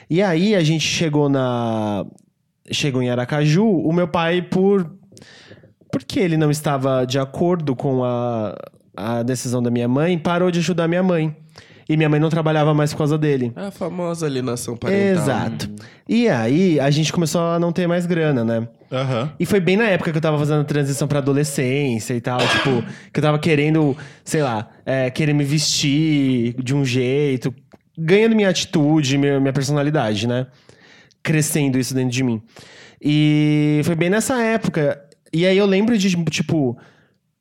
[0.08, 2.04] E aí a gente chegou na.
[2.72, 4.90] Chegou em Aracaju, o meu pai, por.
[5.92, 8.54] Porque ele não estava de acordo com a,
[8.96, 11.36] a decisão da minha mãe, parou de ajudar minha mãe.
[11.90, 13.52] E minha mãe não trabalhava mais por causa dele.
[13.56, 15.24] É a famosa alienação parental.
[15.24, 15.68] Exato.
[16.08, 18.68] E aí a gente começou a não ter mais grana, né?
[18.92, 19.32] Aham.
[19.40, 22.38] E foi bem na época que eu tava fazendo a transição pra adolescência e tal,
[22.38, 27.52] tipo, que eu tava querendo, sei lá, é, querer me vestir de um jeito,
[27.98, 30.46] ganhando minha atitude, minha, minha personalidade, né?
[31.24, 32.40] Crescendo isso dentro de mim.
[33.02, 34.96] E foi bem nessa época.
[35.32, 36.78] E aí eu lembro de, tipo,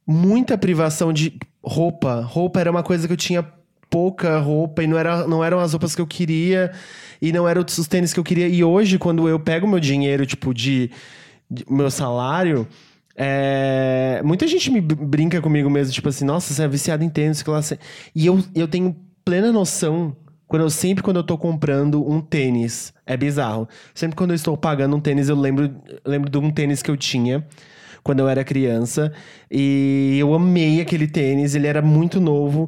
[0.08, 2.22] muita privação de roupa.
[2.22, 3.46] Roupa era uma coisa que eu tinha
[3.90, 6.72] pouca roupa e não, era, não eram as roupas que eu queria
[7.22, 8.48] e não eram os tênis que eu queria.
[8.48, 10.92] E hoje, quando eu pego meu dinheiro, tipo, de,
[11.50, 12.68] de- meu salário,
[13.16, 17.10] é, muita gente me br- brinca comigo mesmo, tipo assim, nossa, você é viciado em
[17.10, 17.62] tênis, que lá.
[17.62, 17.80] você-"
[18.16, 20.16] E eu, eu tenho plena noção.
[20.48, 23.68] Quando eu, sempre quando eu tô comprando um tênis, é bizarro.
[23.94, 25.70] Sempre quando eu estou pagando um tênis, eu lembro,
[26.06, 27.46] lembro de um tênis que eu tinha
[28.04, 29.12] quando eu era criança.
[29.52, 32.68] E eu amei aquele tênis, ele era muito novo.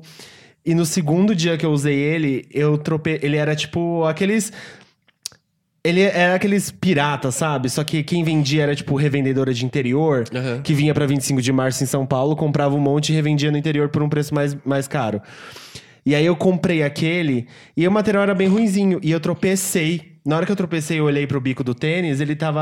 [0.65, 3.19] E no segundo dia que eu usei ele, eu tropei.
[3.21, 4.51] Ele era tipo aqueles.
[5.83, 7.67] Ele era aqueles piratas, sabe?
[7.67, 10.61] Só que quem vendia era tipo revendedora de interior, Aham.
[10.61, 13.57] que vinha pra 25 de março em São Paulo, comprava um monte e revendia no
[13.57, 15.19] interior por um preço mais, mais caro.
[16.05, 18.99] E aí eu comprei aquele e o material era bem ruinzinho.
[19.01, 20.11] E eu tropecei.
[20.23, 22.61] Na hora que eu tropecei, eu olhei pro bico do tênis, ele tava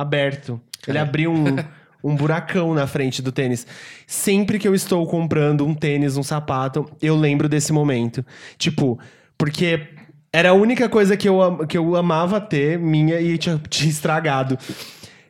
[0.00, 0.58] aberto.
[0.86, 1.44] Ele abriu um,
[2.02, 3.66] um buracão na frente do tênis.
[4.06, 8.24] Sempre que eu estou comprando um tênis, um sapato, eu lembro desse momento.
[8.56, 8.98] Tipo,
[9.36, 9.88] porque
[10.32, 14.58] era a única coisa que eu, que eu amava ter, minha, e tinha, tinha estragado.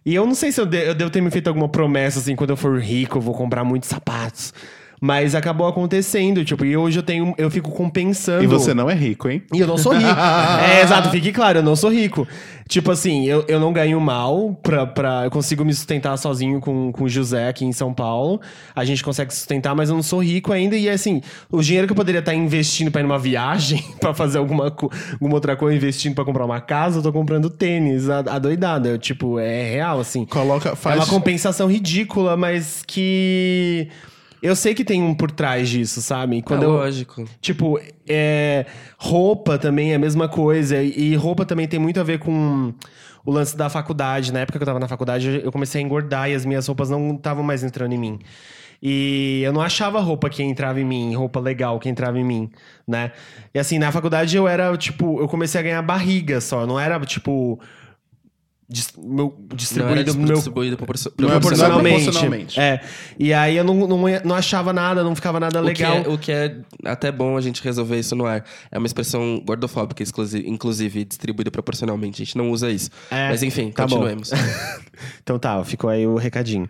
[0.05, 2.35] E eu não sei se eu, de- eu devo ter me feito alguma promessa, assim,
[2.35, 4.55] quando eu for rico, eu vou comprar muitos sapatos.
[5.01, 7.35] Mas acabou acontecendo, tipo, e hoje eu tenho.
[7.39, 8.43] Eu fico compensando.
[8.43, 9.43] E você não é rico, hein?
[9.53, 10.09] E eu não sou rico.
[10.69, 12.27] é, exato, fique claro, eu não sou rico.
[12.69, 15.25] Tipo assim, eu, eu não ganho mal pra, pra.
[15.25, 18.41] Eu consigo me sustentar sozinho com, com o José aqui em São Paulo.
[18.77, 20.77] A gente consegue sustentar, mas eu não sou rico ainda.
[20.77, 24.37] E assim, o dinheiro que eu poderia estar investindo pra ir numa viagem, pra fazer
[24.37, 28.39] alguma, alguma outra coisa, investindo pra comprar uma casa, eu tô comprando tênis, a, a
[28.39, 28.91] doidada.
[28.91, 30.27] Eu, tipo, é real, assim.
[30.27, 30.97] Coloca, É faz.
[30.97, 33.89] uma compensação ridícula, mas que.
[34.43, 36.43] Eu sei que tem um por trás disso, sabe?
[36.43, 37.25] Quando é eu, lógico.
[37.41, 38.67] Tipo, é,
[38.97, 40.83] roupa também é a mesma coisa.
[40.83, 42.73] E roupa também tem muito a ver com
[43.25, 44.33] o lance da faculdade.
[44.33, 46.89] Na época que eu tava na faculdade, eu comecei a engordar e as minhas roupas
[46.89, 48.19] não estavam mais entrando em mim.
[48.81, 52.51] E eu não achava roupa que entrava em mim, roupa legal que entrava em mim,
[52.87, 53.11] né?
[53.53, 56.65] E assim, na faculdade eu era, tipo, eu comecei a ganhar barriga só.
[56.65, 57.59] Não era, tipo,
[58.69, 62.05] dis- meu, Não distribuído no meu distribuído é proporcionalmente.
[62.05, 62.61] proporcionalmente.
[62.61, 62.81] É.
[63.19, 65.97] E aí eu não, não, não achava nada, não ficava nada O que, legal.
[65.97, 68.45] é, o que é até bom a gente resolver isso no ar.
[68.71, 70.05] É uma expressão gordofóbica,
[70.45, 72.23] inclusive, distribuída proporcionalmente.
[72.23, 72.91] A gente não usa isso.
[73.11, 74.31] É, Mas enfim, tá continuemos.
[75.23, 76.69] Então tá, ficou aí o recadinho.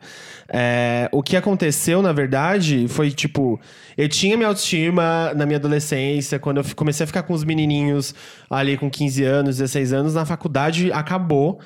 [0.49, 3.59] É, o que aconteceu, na verdade, foi tipo.
[3.97, 8.15] Eu tinha minha autoestima na minha adolescência, quando eu comecei a ficar com os menininhos
[8.51, 11.59] ali com 15 anos, 16 anos, na faculdade acabou.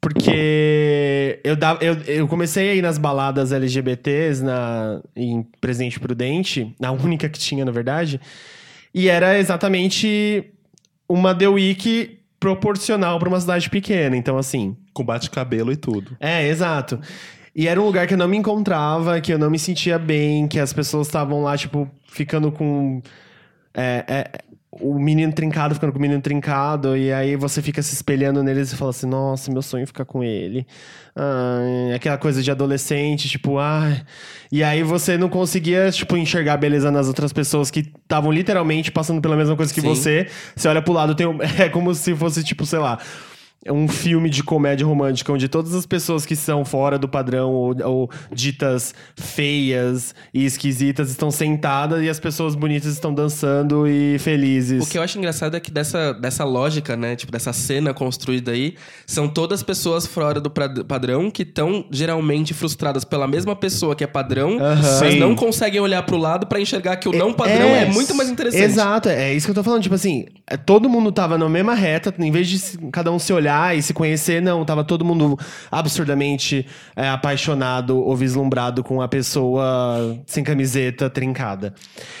[0.00, 6.74] Porque eu, dava, eu, eu comecei a ir nas baladas LGBTs na, em Presidente Prudente,
[6.80, 8.18] na única que tinha, na verdade.
[8.94, 10.44] E era exatamente
[11.08, 14.16] uma The Week proporcional para uma cidade pequena.
[14.16, 16.16] Então, assim, Com bate-cabelo e tudo.
[16.18, 16.98] é, exato.
[17.54, 20.46] E era um lugar que eu não me encontrava, que eu não me sentia bem,
[20.46, 23.02] que as pessoas estavam lá, tipo, ficando com.
[23.74, 24.30] é, é,
[24.80, 28.72] o menino trincado ficando com o menino trincado, e aí você fica se espelhando neles
[28.72, 30.66] e fala assim: nossa, meu sonho é ficar com ele.
[31.14, 34.02] Ai, aquela coisa de adolescente, tipo, ai.
[34.50, 38.90] E aí você não conseguia, tipo, enxergar a beleza nas outras pessoas que estavam literalmente
[38.90, 39.88] passando pela mesma coisa que Sim.
[39.88, 40.26] você.
[40.56, 42.98] Você olha pro lado, tem um- é como se fosse, tipo, sei lá
[43.68, 47.76] um filme de comédia romântica onde todas as pessoas que são fora do padrão ou,
[47.84, 54.82] ou ditas feias e esquisitas estão sentadas e as pessoas bonitas estão dançando e felizes.
[54.82, 57.14] O que eu acho engraçado é que dessa, dessa lógica, né?
[57.14, 63.04] Tipo, dessa cena construída aí, são todas pessoas fora do padrão que estão geralmente frustradas
[63.04, 65.00] pela mesma pessoa que é padrão, Aham.
[65.00, 65.18] mas Sim.
[65.18, 68.62] não conseguem olhar pro lado pra enxergar que o não padrão é, muito mais interessante.
[68.62, 69.82] Exato, é isso que eu tô falando.
[69.82, 73.32] Tipo assim, é, todo mundo tava na mesma reta, em vez de cada um se
[73.32, 75.38] olhar e se conhecer, não, tava todo mundo
[75.70, 81.74] absurdamente é, apaixonado ou vislumbrado com a pessoa sem camiseta trincada.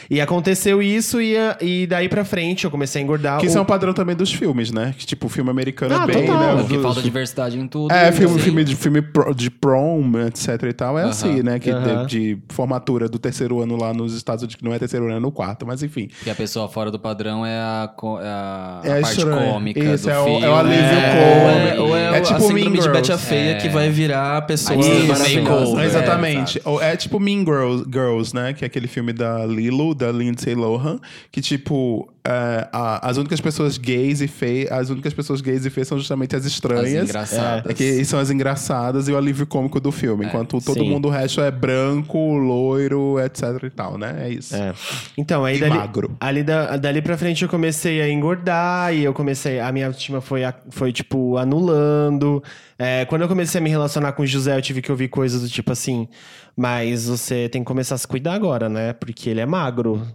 [0.08, 3.38] E aconteceu isso, e, a- e daí pra frente eu comecei a engordar.
[3.40, 4.94] Que isso o- é um padrão também dos filmes, né?
[4.96, 6.56] Que, tipo, o filme americano Ah, é bem, total.
[6.56, 6.60] né?
[6.62, 7.92] Porque dos- falta diversidade em tudo.
[7.92, 8.44] É, filme, assim.
[8.44, 9.02] filme, de, filme
[9.36, 11.10] de prom, etc e tal, é Aham.
[11.10, 11.58] assim, né?
[11.58, 12.06] Que Aham.
[12.06, 15.16] de, de formatura do terceiro ano lá nos Estados Unidos, que não é terceiro ano,
[15.16, 16.08] é no quarto, mas enfim.
[16.08, 19.52] Porque a pessoa fora do padrão é a, é a, É a parte estranho.
[19.52, 20.42] cômica Isso, do é o- filme.
[20.44, 21.82] é o alívio é, cômico.
[21.82, 23.18] Ou é, É o- tipo a síndrome Mean de Betty a.
[23.18, 23.54] Feia É.
[23.54, 25.40] que vai virar a pessoa Isso, maravilhosa.
[25.50, 25.82] makeover.
[25.82, 26.62] É, Exatamente.
[26.64, 28.52] Ou É tipo Mean Girls, Girls, né?
[28.52, 30.98] Que é aquele filme da Lilo, da Lindsay Lohan,
[31.30, 35.70] que tipo, é, a- as únicas pessoas gays e feias, as únicas pessoas gays e
[35.70, 37.08] feias são justamente as As estranhas.
[37.08, 37.70] engraçadas.
[37.70, 40.26] É que são as engraçadas e o alívio cômico do filme.
[40.26, 40.88] Enquanto todo sim.
[40.90, 44.26] mundo o resto é branco, loiro, etc e tal, né?
[44.26, 44.54] É isso.
[44.54, 44.74] É.
[45.16, 46.16] Então, aí E dali, magro.
[46.20, 49.58] ali da- dali pra frente eu comecei a engordar e eu comecei.
[49.60, 52.42] A minha autoestima foi, foi tipo, anulando.
[52.78, 55.42] É, quando eu comecei a me relacionar com o José, eu tive que ouvir coisas
[55.42, 56.08] do tipo assim.
[56.56, 58.92] Mas você tem que começar a se cuidar agora, né?
[58.92, 60.06] Porque ele é magro.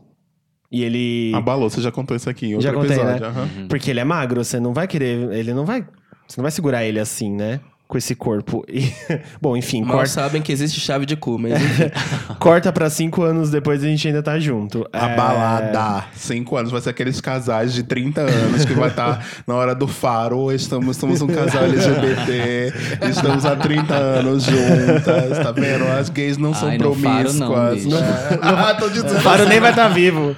[0.76, 1.32] E ele.
[1.34, 3.21] Abalou, você já contou isso aqui em outro Já contei, episódio.
[3.21, 3.28] né?
[3.28, 3.67] aham.
[3.69, 5.32] Porque ele é magro, você não vai querer.
[5.32, 5.88] Ele não vai.
[6.28, 7.61] Você não vai segurar ele assim, né?
[7.88, 8.65] Com esse corpo.
[8.67, 8.91] E,
[9.39, 11.91] bom, enfim, Mal corta, sabem que existe chave de cu, mas enfim.
[12.39, 14.88] corta pra cinco anos depois a gente ainda tá junto.
[14.91, 16.05] A É, balada.
[16.15, 16.71] Cinco anos.
[16.71, 20.51] Vai ser aqueles casais de 30 anos que vai estar na hora do faro.
[20.51, 22.73] Estamos, somos um casal LGBT.
[23.07, 25.38] Estamos há 30 anos juntas.
[25.43, 25.86] Tá vendo?
[25.88, 27.83] As gays não são Ai, no faro não, promíscuas.
[27.86, 27.97] bicho.
[28.41, 29.19] ah, tô dizendo.
[29.21, 30.36] Faro nem vai estar vivo.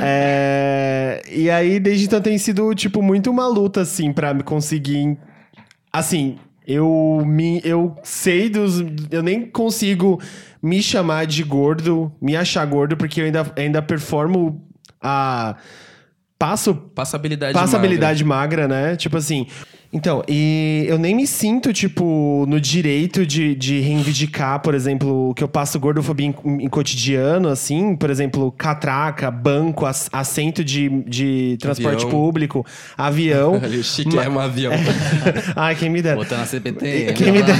[0.00, 5.16] É, E aí, desde então, tem sido, tipo, muito uma luta, assim, pra me conseguir.
[5.92, 6.36] Assim,
[6.68, 7.62] eu me.
[7.64, 8.84] Eu sei dos.
[9.10, 10.20] Eu nem consigo
[10.62, 14.68] me chamar de gordo, me achar gordo, porque eu ainda, ainda performo
[15.00, 15.56] a.
[16.38, 18.66] Passo Passabilidade Passa magra.
[18.66, 18.96] magra, né?
[18.96, 19.46] Tipo assim.
[19.90, 25.42] Então, e eu nem me sinto, tipo, no direito de, de reivindicar, por exemplo, que
[25.42, 26.34] eu passo gordofobia em,
[26.64, 32.10] em cotidiano, assim, por exemplo, catraca, banco, ass- assento de, de transporte Avião.
[32.10, 32.66] público,
[32.96, 33.58] avião.
[33.78, 34.72] O chique é um avião.
[35.56, 36.16] Ai, quem me dera.
[36.16, 37.12] Botando a CPT.
[37.14, 37.58] Quem me dera.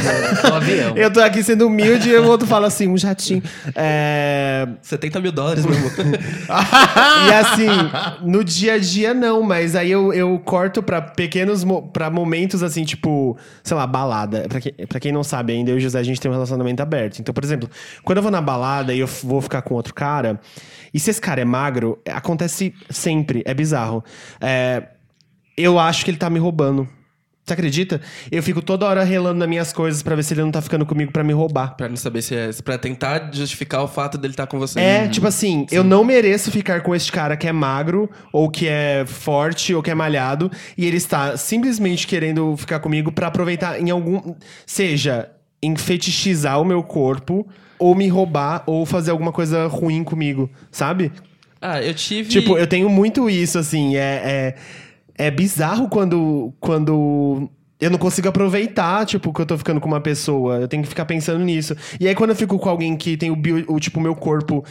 [0.55, 0.97] avião.
[0.97, 3.43] Eu tô aqui sendo humilde e o outro fala assim, um jatinho.
[3.75, 5.93] É, 70 mil dólares, meu amor.
[7.29, 7.69] e assim,
[8.23, 12.85] no dia a dia não, mas aí eu, eu corto pra pequenos pra momentos assim,
[12.85, 14.47] tipo, sei lá, balada.
[14.49, 16.83] Pra, pra quem não sabe ainda, eu e o José, a gente tem um relacionamento
[16.83, 17.21] aberto.
[17.21, 17.69] Então, por exemplo,
[18.03, 20.41] quando eu vou na balada e eu vou ficar com outro cara,
[20.93, 24.03] e se esse cara é magro, acontece sempre, é bizarro.
[24.41, 24.89] É,
[25.57, 26.89] eu acho que ele tá me roubando.
[27.49, 28.01] Você acredita?
[28.31, 30.85] Eu fico toda hora relando nas minhas coisas pra ver se ele não tá ficando
[30.85, 31.77] comigo pra me roubar.
[31.77, 32.51] pra não saber se é.
[32.63, 34.79] Pra tentar justificar o fato dele estar com você.
[34.79, 38.69] É, tipo assim, eu não mereço ficar com este cara que é magro, ou que
[38.69, 43.81] é forte, ou que é malhado, e ele está simplesmente querendo ficar comigo pra aproveitar
[43.81, 44.35] em algum.
[44.67, 45.31] Seja
[45.63, 51.11] em fetichizar o meu corpo, ou me roubar, ou fazer alguma coisa ruim comigo, sabe?
[51.61, 52.29] Ah, eu tive.
[52.29, 54.23] Tipo, eu tenho muito isso, assim, é.
[54.25, 54.55] é...
[55.19, 57.51] É bizarro quando, quando
[57.81, 60.61] eu não consigo aproveitar, tipo, que eu tô ficando com uma pessoa.
[60.61, 61.77] Eu tenho que ficar pensando nisso.
[62.01, 64.65] E aí, quando eu fico com alguém que tem o, bio, o tipo, meu corpo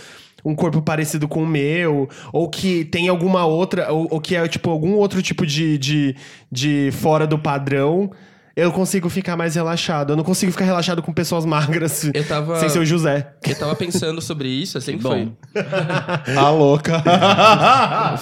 [0.45, 4.47] um corpo parecido com o meu, ou que tem alguma outra, ou, ou que é
[4.47, 6.15] tipo algum outro tipo de, de,
[6.49, 8.11] de fora do padrão,
[8.57, 10.13] eu consigo ficar mais relaxado.
[10.13, 13.33] Eu não consigo ficar relaxado com pessoas magras Eu tava- sem ser o José.
[13.47, 15.09] Eu tava pensando sobre isso, assim, Bom.
[15.11, 15.31] foi.
[16.35, 17.03] A louca.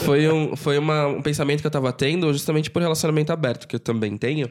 [0.04, 3.76] Foi, um, foi uma- um pensamento que eu tava tendo justamente por relacionamento aberto, que
[3.76, 4.50] eu também tenho.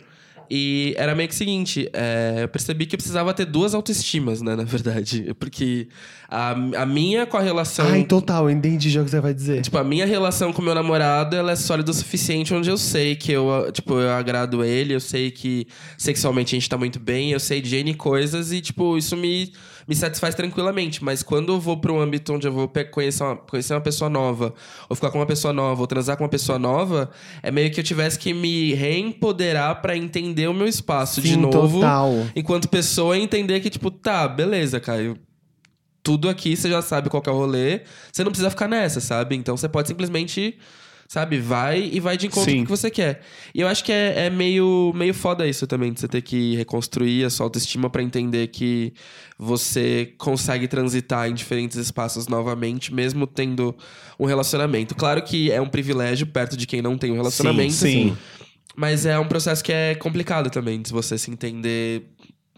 [0.50, 4.42] E era meio que o seguinte, é, eu percebi que eu precisava ter duas autoestimas,
[4.42, 5.34] né, na verdade.
[5.38, 5.88] Porque
[6.28, 7.86] a, a minha com a relação...
[7.86, 9.62] Ai, total, entendi já o que você vai dizer.
[9.62, 13.16] Tipo, a minha relação com meu namorado, ela é sólida o suficiente onde eu sei
[13.16, 15.66] que eu, tipo, eu agrado ele, eu sei que
[15.96, 19.52] sexualmente a gente tá muito bem, eu sei de N coisas e, tipo, isso me,
[19.88, 21.02] me satisfaz tranquilamente.
[21.04, 24.08] Mas quando eu vou pra um âmbito onde eu vou conhecer uma, conhecer uma pessoa
[24.10, 24.54] nova,
[24.88, 27.10] ou ficar com uma pessoa nova, ou transar com uma pessoa nova,
[27.42, 31.36] é meio que eu tivesse que me reempoderar pra entender o meu espaço de Sim,
[31.36, 31.80] novo.
[31.80, 32.12] total.
[32.34, 35.16] Enquanto pessoa, entender que, tipo, tá, beleza, eu-
[36.02, 37.80] tudo aqui você já sabe qual que é o rolê.
[38.12, 39.34] Você não precisa ficar nessa, sabe?
[39.36, 40.58] Então você pode simplesmente,
[41.08, 42.58] sabe, vai e vai de encontro Sim.
[42.58, 43.20] com o que você quer.
[43.54, 46.56] E eu acho que é, é meio, meio foda isso também, de você ter que
[46.56, 48.92] reconstruir a sua autoestima pra entender que
[49.38, 53.74] você consegue transitar em diferentes espaços novamente, mesmo tendo
[54.18, 54.94] um relacionamento.
[54.94, 57.72] Claro que é um privilégio perto de quem não tem um relacionamento.
[57.72, 58.16] sim.
[58.76, 62.08] Mas é um processo que é complicado também, de você se entender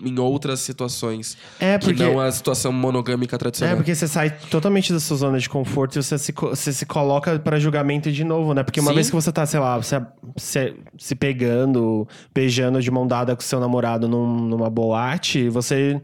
[0.02, 1.36] em outras situações.
[1.58, 3.72] É, porque- Que não a situação monogâmica tradicional.
[3.74, 6.84] É, porque você sai totalmente da sua zona de conforto e você se, você se
[6.84, 8.62] coloca pra julgamento de novo, né?
[8.62, 8.94] Porque uma Sim.
[8.96, 10.02] vez que você tá, sei lá, você,
[10.36, 16.00] você- se pegando, beijando de mão dada com seu namorado num- numa boate, você.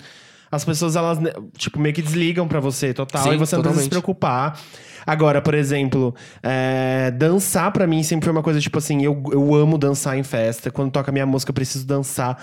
[0.50, 3.62] As pessoas, elas, né, tipo, meio que desligam pra você total Sim, e você não
[3.62, 4.58] precisa se preocupar.
[5.06, 9.54] Agora, por exemplo, é, dançar pra mim sempre foi uma coisa, tipo assim, eu, eu
[9.54, 10.70] amo dançar em festa.
[10.70, 12.38] Quando toca minha música, eu preciso dançar.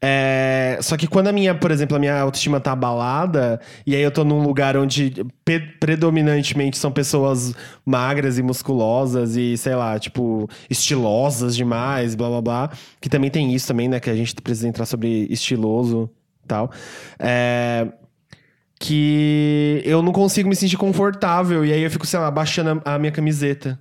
[0.00, 4.02] É, só que quando a minha, por exemplo, a minha autoestima tá abalada, e aí
[4.02, 5.12] eu tô num lugar onde
[5.80, 12.70] predominantemente são pessoas magras e musculosas e, sei lá, tipo, estilosas demais, blá blá blá.
[13.00, 13.98] Que também tem isso também, né?
[13.98, 16.08] Que a gente precisa entrar sobre estiloso
[16.44, 16.70] e tal.
[17.18, 17.88] É,
[18.78, 21.64] que eu não consigo me sentir confortável.
[21.64, 23.78] E aí eu fico, sei lá, baixando a, a minha camiseta.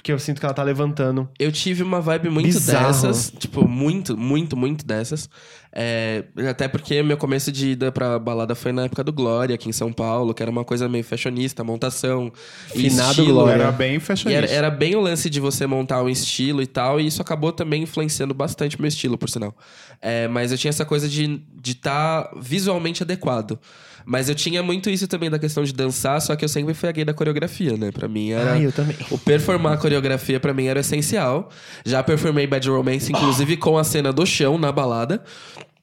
[0.00, 1.28] Porque eu sinto que ela tá levantando.
[1.38, 2.86] Eu tive uma vibe muito Bizarro.
[2.86, 3.30] dessas.
[3.38, 5.28] Tipo, muito, muito, muito dessas.
[5.70, 9.68] É, até porque meu começo de ida pra balada foi na época do Glória, aqui
[9.68, 12.32] em São Paulo, que era uma coisa meio fashionista, montação.
[12.68, 13.22] Finado.
[13.26, 13.62] Glória.
[13.62, 14.46] Era bem fashionista.
[14.46, 17.52] era, era bem o lance de você montar um estilo e tal, e isso acabou
[17.52, 19.54] também influenciando bastante o meu estilo, por sinal.
[20.00, 23.58] É, mas eu tinha essa coisa de estar visualmente adequado.
[24.04, 26.88] Mas eu tinha muito isso também da questão de dançar, só que eu sempre fui
[26.88, 27.90] a gay da coreografia, né?
[27.90, 28.52] Pra mim era.
[28.52, 28.96] Ai, eu também.
[29.10, 31.50] O performar a coreografia pra mim era essencial.
[31.84, 35.22] Já performei Bad Romance, inclusive com a cena do chão na balada.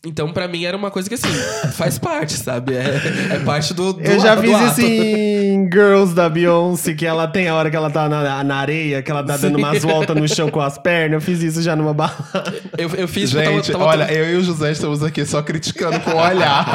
[0.05, 1.27] Então, pra mim, era uma coisa que, assim,
[1.73, 2.75] faz parte, sabe?
[2.75, 4.65] É, é parte do, do Eu já do fiz ato.
[4.79, 8.55] isso em Girls da Beyoncé, que ela tem a hora que ela tá na, na
[8.57, 9.63] areia, que ela tá dando Sim.
[9.63, 11.13] umas voltas no chão com as pernas.
[11.13, 12.53] Eu fiz isso já numa balada.
[12.77, 13.33] Eu, eu fiz...
[13.33, 16.17] eu Gente, tava- tava- olha, eu e o José estamos aqui só criticando com o
[16.17, 16.65] olhar.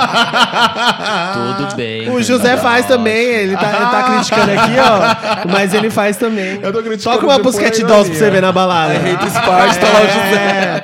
[1.58, 2.10] Tudo bem.
[2.10, 5.48] O José faz também, ele tá, ele tá criticando aqui, ó.
[5.50, 6.58] Mas ele faz também.
[6.60, 8.94] Eu tô criticando Toca uma Pusquete Dolls pra você ver na balada.
[8.94, 10.82] I hate this part, tá lá o É.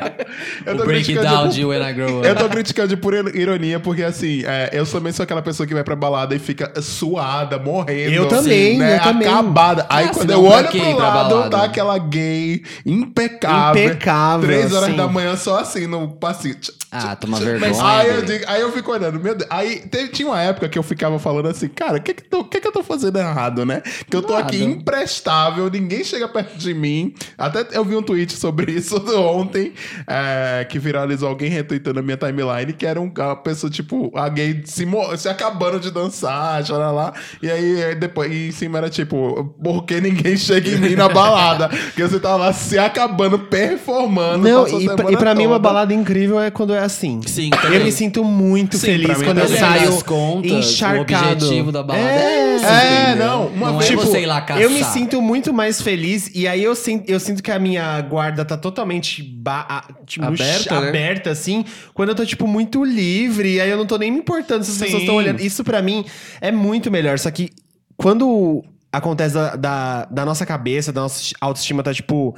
[0.64, 2.27] Eu O tô criticando breakdown de- de When I Grow Up.
[2.28, 5.74] Eu tô criticando de pura ironia, porque assim, é, eu também sou aquela pessoa que
[5.74, 8.12] vai pra balada e fica suada, morrendo.
[8.12, 9.28] Eu também, né, eu também.
[9.28, 9.86] Acabada.
[9.88, 11.50] Aí Ah, quando eu olho pro lado, balada?
[11.50, 13.84] tá aquela gay impecável.
[13.84, 14.96] Impecável, Três horas sim.
[14.96, 16.56] da manhã só assim, no passinho.
[16.90, 17.72] Ah, toma vergonha.
[17.84, 19.48] aí, eu digo- aí eu fico olhando, meu Deus.
[19.50, 22.44] Aí teve- tinha uma época que eu ficava falando assim, cara, o que que, tô-
[22.44, 23.82] que que eu tô fazendo errado, né?
[24.08, 24.46] Que eu tô Nada.
[24.46, 27.12] aqui imprestável, ninguém chega perto de mim.
[27.36, 29.74] Até eu vi um tweet sobre isso ontem,
[30.06, 34.28] é, que viralizou alguém retweetando a minha timeline, que era um- uma pessoa, tipo, a
[34.28, 37.12] gay se, se acabando de dançar, chora lá.
[37.42, 40.94] E aí aí depois, e em cima era tipo, por que ninguém chega em mim
[40.96, 41.68] na balada?
[41.88, 44.48] Porque você tá lá se acabando, performando.
[44.48, 47.20] Não, e, pra- e pra mim uma balada incrível é quando é assim.
[47.26, 47.84] Sim, Eu também.
[47.84, 51.24] me sinto muito Sim, feliz quando eu saio contas, encharcado.
[51.24, 54.20] O objetivo da balada é, É, esse, é, não, uma não vez- é tipo, você
[54.22, 54.62] ir lá caçar.
[54.62, 58.00] Eu me sinto muito mais feliz e aí eu sinto, eu sinto que a minha
[58.02, 60.88] guarda tá totalmente ba- a- tipo, Aberta, né?
[60.88, 61.64] aberta, assim,
[61.94, 64.70] quando eu tô, tipo, muito livre, e aí eu não tô nem me importando se
[64.70, 64.84] as Sim.
[64.84, 65.40] pessoas estão olhando.
[65.40, 66.04] Isso pra mim
[66.40, 67.18] é muito melhor.
[67.18, 67.50] Só que
[67.96, 72.34] quando acontece da, da, da nossa cabeça, da nossa autoestima tá, tipo,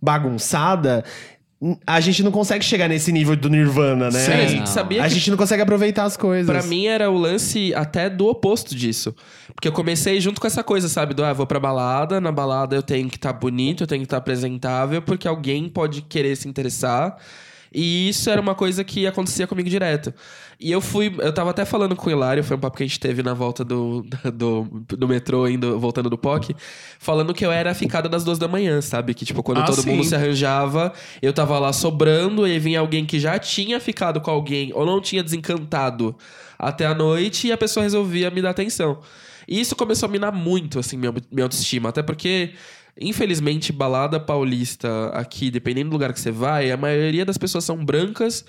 [0.00, 1.04] bagunçada,
[1.86, 4.18] a gente não consegue chegar nesse nível do Nirvana, né?
[4.18, 4.32] Sim.
[4.32, 4.66] A gente Não.
[4.66, 6.46] sabia A que gente não consegue aproveitar as coisas.
[6.46, 9.14] Pra mim era o lance até do oposto disso.
[9.54, 11.14] Porque eu comecei junto com essa coisa, sabe?
[11.14, 14.06] Do, ah, vou pra balada, na balada eu tenho que estar bonito, eu tenho que
[14.06, 17.16] estar apresentável, porque alguém pode querer se interessar.
[17.74, 20.14] E isso era uma coisa que acontecia comigo direto.
[20.60, 22.86] E eu fui, eu tava até falando com o Hilário, foi um papo que a
[22.86, 26.54] gente teve na volta do, do, do metrô, indo, voltando do POC,
[27.00, 29.12] falando que eu era a ficada das duas da manhã, sabe?
[29.14, 29.90] Que, tipo, quando Ah, todo sim.
[29.90, 34.30] mundo se arranjava, eu tava lá sobrando, e vinha alguém que já tinha ficado com
[34.30, 36.16] alguém, ou não tinha desencantado
[36.56, 39.00] até a noite, e a pessoa resolvia me dar atenção.
[39.48, 41.88] E isso começou a minar muito, assim, minha, minha autoestima.
[41.88, 42.52] Até porque,
[43.00, 47.84] infelizmente, balada paulista aqui, dependendo do lugar que você vai, a maioria das pessoas são
[47.84, 48.44] brancas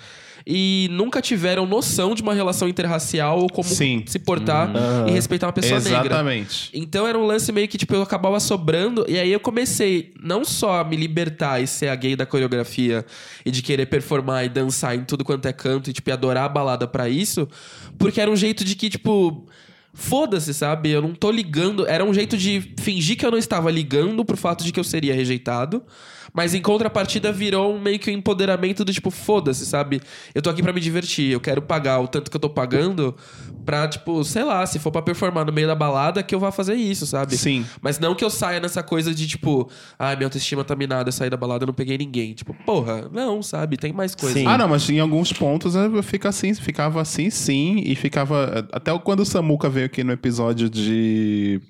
[0.48, 4.04] e nunca tiveram noção de uma relação interracial ou como Sim.
[4.06, 5.08] se portar Uhum.
[5.08, 5.98] e respeitar uma pessoa negra.
[6.06, 6.70] Exatamente.
[6.72, 9.04] Então era um lance meio que, tipo, eu acabava sobrando.
[9.08, 13.04] E aí eu comecei não só a me libertar e ser a gay da coreografia
[13.44, 16.44] e de querer performar e dançar em tudo quanto é canto e, tipo, e adorar
[16.44, 17.48] a balada pra isso,
[17.98, 19.46] porque era um jeito de que, tipo.
[19.96, 20.90] Foda-se, sabe?
[20.90, 21.86] Eu não tô ligando.
[21.86, 24.84] Era um jeito de fingir que eu não estava ligando pro fato de que eu
[24.84, 25.82] seria rejeitado.
[26.32, 30.00] Mas em contrapartida virou um meio que um empoderamento do tipo, foda-se, sabe?
[30.34, 33.14] Eu tô aqui pra me divertir, eu quero pagar o tanto que eu tô pagando
[33.64, 36.52] pra, tipo, sei lá, se for pra performar no meio da balada, que eu vá
[36.52, 37.36] fazer isso, sabe?
[37.36, 37.66] Sim.
[37.80, 39.68] Mas não que eu saia nessa coisa de, tipo,
[39.98, 42.32] ai, minha autoestima tá minada, eu saí da balada, eu não peguei ninguém.
[42.32, 43.76] Tipo, porra, não, sabe?
[43.76, 44.38] Tem mais coisa.
[44.38, 44.46] Sim.
[44.46, 48.66] Ah, não, mas em alguns pontos eu fica assim, ficava assim, sim, e ficava.
[48.72, 51.60] Até quando o Samuca veio aqui no episódio de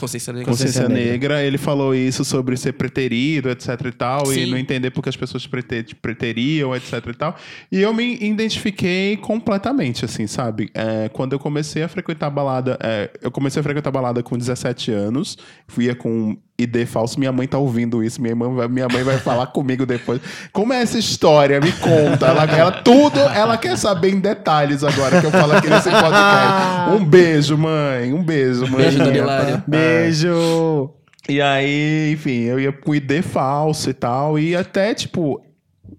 [0.00, 0.48] Consciência negra.
[0.50, 4.40] Consciência Consciência Negra, ele falou isso sobre ser preterido, etc e tal, Sim.
[4.40, 7.36] e não entender porque as pessoas prete- te preteriam, etc e tal.
[7.70, 10.70] E eu me identifiquei completamente, assim, sabe?
[10.74, 14.90] É, quando eu comecei a frequentar balada, é, eu comecei a frequentar balada com 17
[14.90, 15.36] anos,
[15.68, 19.18] fui com ID falso, minha mãe tá ouvindo isso, minha mãe vai, minha mãe vai
[19.18, 20.20] falar comigo depois.
[20.52, 21.60] Como é essa história?
[21.60, 22.26] Me conta.
[22.26, 26.90] Ela, ela tudo, ela quer saber em detalhes agora que eu falo aqui nesse podcast.
[26.90, 28.12] Um beijo, mãe.
[28.12, 28.82] Um beijo, mãe.
[28.82, 29.64] Beijo, Dona.
[29.66, 30.90] Beijo!
[31.28, 34.38] E aí, enfim, eu ia com ID falso e tal.
[34.38, 35.40] E até, tipo,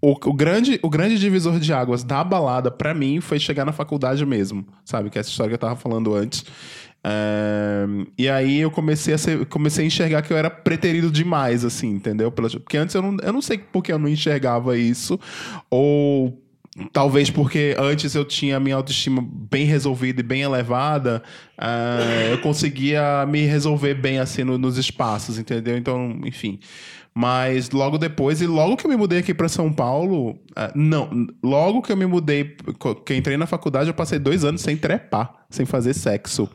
[0.01, 3.71] o, o grande, o grande divisor de águas da balada, pra mim, foi chegar na
[3.71, 4.65] faculdade mesmo.
[4.83, 5.09] Sabe?
[5.09, 6.43] Que é essa história que eu tava falando antes.
[7.03, 7.85] É,
[8.17, 11.89] e aí eu comecei a, ser- comecei a enxergar que eu era preterido demais, assim,
[11.89, 12.31] entendeu?
[12.31, 15.19] Porque antes eu não, eu não sei porque eu não enxergava isso.
[15.69, 16.37] Ou
[16.93, 21.21] Talvez porque antes eu tinha a minha autoestima bem resolvida e bem elevada,
[21.57, 21.99] ah,
[22.31, 25.75] eu conseguia me resolver bem assim no- nos espaços, entendeu?
[25.77, 26.59] Então, enfim.
[27.13, 31.27] Mas logo depois, e logo que eu me mudei aqui para São Paulo, ah, não,
[31.43, 32.55] logo que eu me mudei,
[33.05, 36.49] que eu entrei na faculdade, eu passei dois anos sem trepar, sem fazer sexo.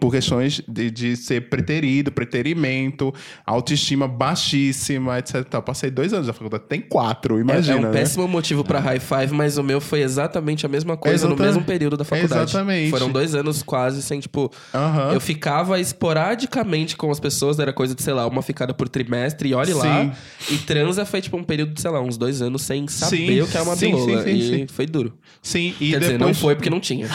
[0.00, 3.14] Por questões de, de ser preterido, preterimento,
[3.46, 5.44] autoestima baixíssima, etc.
[5.44, 5.62] tal.
[5.62, 7.76] Passei dois anos na faculdade, tem quatro, É- imagina.
[7.76, 7.92] é um né?
[7.92, 11.62] péssimo motivo pra high five, mas o meu foi exatamente a mesma coisa no mesmo
[11.62, 12.50] período da faculdade.
[12.50, 12.90] Exatamente.
[12.90, 14.50] Foram dois anos quase sem, tipo.
[14.74, 15.12] Aham.
[15.12, 19.50] Eu ficava esporadicamente com as pessoas, era coisa de, sei lá, uma ficada por trimestre,
[19.50, 20.12] e olhe lá.
[20.48, 20.54] Sim.
[20.54, 23.40] E transa foi, tipo, um período de, sei lá, uns dois anos sem saber Sim,
[23.42, 24.22] o que é uma sim, bilola.
[24.24, 24.66] sim, sim, e sim.
[24.66, 25.12] foi duro.
[25.42, 26.02] Sim, e Quer depois...
[26.02, 27.06] dizer, não foi porque não tinha.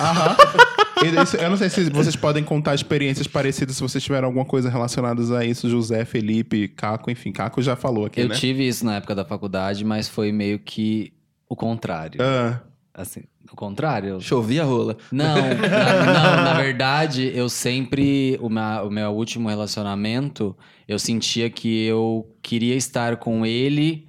[0.00, 0.36] Aham.
[1.00, 4.68] Daí, eu não sei se vocês podem contar experiências parecidas, se vocês tiveram alguma coisa
[4.68, 8.34] relacionada a isso, José, Felipe, Caco, enfim, Caco já falou aqui, Eu né?
[8.34, 11.12] tive isso na época da faculdade, mas foi meio que
[11.48, 12.20] o contrário.
[12.22, 12.60] Ah,
[12.98, 13.20] Assim,
[13.52, 14.20] o contrário.
[14.20, 14.96] Chovia rola.
[15.12, 18.36] Não, na, não, na verdade, eu sempre.
[18.42, 20.56] O meu, o meu último relacionamento,
[20.88, 24.07] eu sentia que eu queria estar com ele,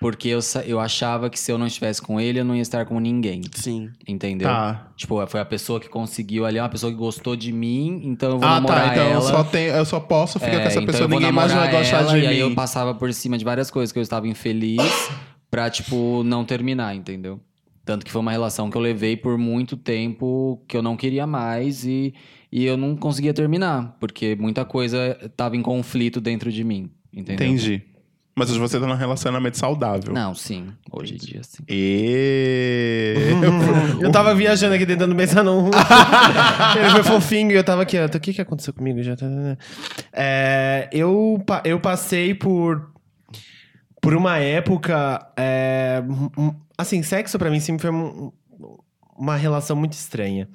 [0.00, 2.84] porque eu, eu achava que se eu não estivesse com ele, eu não ia estar
[2.84, 3.40] com ninguém.
[3.54, 3.90] Sim.
[4.06, 4.48] Entendeu?
[4.48, 4.88] tá.
[4.96, 8.32] Tipo, foi a pessoa que conseguiu ali, é uma pessoa que gostou de mim, então
[8.32, 8.92] eu vou Ah, namorar tá.
[8.92, 9.20] Então eu ela.
[9.22, 11.70] só, tenho, eu só posso ficar É, com essa então pessoa, eu ninguém mais vai
[11.70, 12.26] gostar de e mim.
[12.26, 14.82] aí eu passava por cima de várias coisas que eu estava infeliz
[15.50, 17.40] pra, tipo, não terminar, entendeu?
[17.84, 21.24] Tanto que foi uma relação que eu levei por muito tempo que eu não queria
[21.26, 22.12] mais e,
[22.50, 27.46] e eu não conseguia terminar, porque muita coisa tava em conflito dentro de mim, entendeu?
[27.46, 27.82] Entendi.
[28.38, 30.12] Mas hoje você tá num relacionamento saudável.
[30.12, 30.68] Não, sim.
[30.92, 31.62] Hoje em dia, sim.
[31.66, 33.14] E...
[33.98, 35.70] Eu tava viajando aqui tentando pensar num.
[36.78, 39.02] Ele foi fofinho e eu tava aqui, ó, o que que aconteceu comigo?
[39.02, 39.26] Já tá-
[40.12, 42.90] É, eu, pa- eu passei por.
[44.02, 45.26] Por uma época.
[45.36, 46.02] é,
[46.36, 48.30] um- assim, sexo pra mim sempre foi um-
[49.16, 50.46] uma relação muito estranha.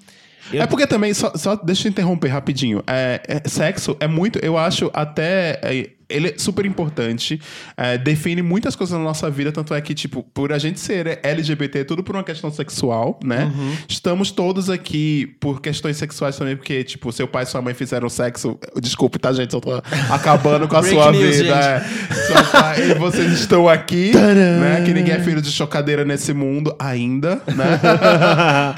[0.53, 2.83] Eu- É porque também, só, só deixa eu interromper rapidinho.
[2.85, 5.59] É, é, sexo é muito, eu acho até.
[5.63, 7.39] é, ele é super importante,
[7.75, 11.19] é, define muitas coisas na nossa vida, tanto é que, tipo, por a gente ser
[11.23, 13.51] LGBT, é tudo por uma questão sexual, né?
[13.55, 13.75] Uhum.
[13.87, 18.09] Estamos todos aqui por questões sexuais também, porque, tipo, seu pai e sua mãe fizeram
[18.09, 18.59] sexo.
[18.81, 19.53] Desculpe, tá, gente?
[19.53, 21.55] Eu tô acabando com a sua news, vida.
[21.55, 21.81] é.
[22.51, 24.83] Pai e vocês estão aqui, né?
[24.85, 27.79] Que ninguém é filho de chocadeira nesse mundo ainda, né?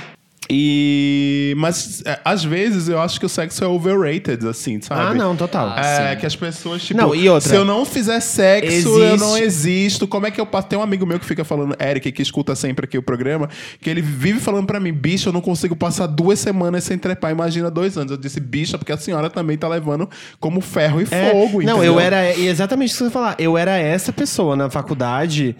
[0.49, 1.53] E.
[1.57, 5.01] Mas é, às vezes eu acho que o sexo é overrated, assim, sabe?
[5.01, 5.73] Ah, não, total.
[5.75, 6.19] Ah, É, sim.
[6.19, 7.49] que as pessoas, tipo, Não, e outra?
[7.49, 10.07] se eu não fizer sexo, eu Existe- não existo.
[10.07, 10.67] Como é que eu passo?
[10.67, 13.49] Tem um amigo meu que fica falando, Eric, que escuta sempre aqui o programa,
[13.81, 17.31] que ele vive falando pra mim, bicho, eu não consigo passar duas semanas sem trepar,
[17.31, 18.11] imagina dois anos.
[18.11, 21.77] Eu disse, bicha, porque a senhora também tá levando como ferro e É, fogo, Não,
[21.77, 21.83] entendeu?
[21.83, 23.35] eu era exatamente isso que você ia falar.
[23.39, 25.55] Eu era essa pessoa na faculdade.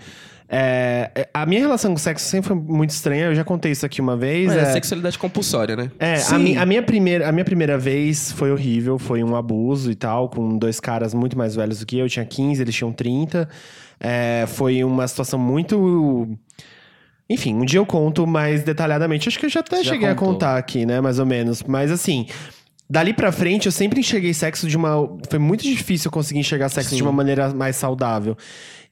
[0.50, 3.26] É, a minha relação com o sexo sempre foi muito estranha.
[3.26, 4.48] Eu já contei isso aqui uma vez.
[4.48, 5.90] Mas é, é, sexualidade compulsória, né?
[6.00, 9.90] É, a, mi- a minha primeira, a minha primeira vez foi horrível, foi um abuso
[9.90, 12.06] e tal, com dois caras muito mais velhos do que eu.
[12.06, 13.48] Eu tinha 15, eles tinham 30.
[14.00, 16.28] É, foi uma situação muito.
[17.30, 19.28] Enfim, um dia eu conto mais detalhadamente.
[19.30, 20.34] Acho que eu já até Já cheguei a contou.
[20.34, 21.00] contar aqui, né?
[21.02, 21.64] Mais ou menos.
[21.64, 22.28] Mas assim.
[22.90, 25.10] Dali pra frente, eu sempre enxerguei sexo de uma.
[25.30, 28.38] Foi muito difícil eu conseguir enxergar sexo de uma maneira mais saudável.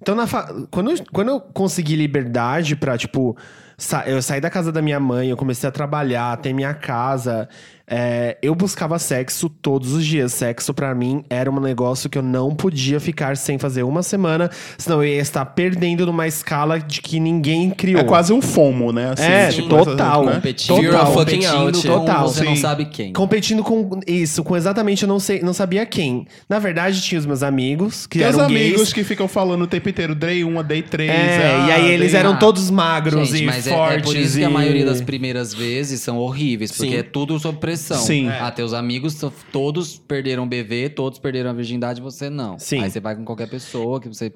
[0.01, 3.37] Então, na fa- quando, eu, quando eu consegui liberdade pra, tipo.
[3.77, 7.47] sa- Eu saí da casa da minha mãe, eu comecei a trabalhar, ter minha casa.
[7.93, 10.31] É, eu buscava sexo todos os dias.
[10.33, 14.49] Sexo, pra mim, era um negócio que eu não podia ficar sem fazer uma semana,
[14.77, 17.99] senão eu ia estar perdendo numa escala de que ninguém criou.
[17.99, 19.11] É quase um fomo, né?
[19.11, 20.23] Assim, É, tipo, total.
[20.25, 20.35] né?
[20.35, 21.87] Competindo, fucking competindo out.
[21.87, 22.27] com Total.
[22.29, 22.61] você não Sim.
[22.61, 23.11] sabe quem.
[23.11, 26.25] Competindo com isso, com exatamente eu não sei, não sabia quem.
[26.47, 28.93] Na verdade, tinha os meus amigos, que Tem os eram amigos gays.
[28.93, 31.09] que ficam falando o tempo inteiro, Day 1, Day 3.
[31.11, 33.97] É, e aí eles eram todos magros Gente, e mas é- fortes.
[33.97, 36.97] é, por isso que a e- maioria das primeiras vezes são horríveis, porque Sim.
[36.97, 37.80] é tudo sob pressão.
[37.97, 38.27] Sim.
[38.29, 39.19] Ah, teus amigos
[39.51, 42.57] todos perderam o bebê, todos perderam a virgindade, você não.
[42.59, 42.81] Sim.
[42.81, 44.33] Aí você vai com qualquer pessoa que você.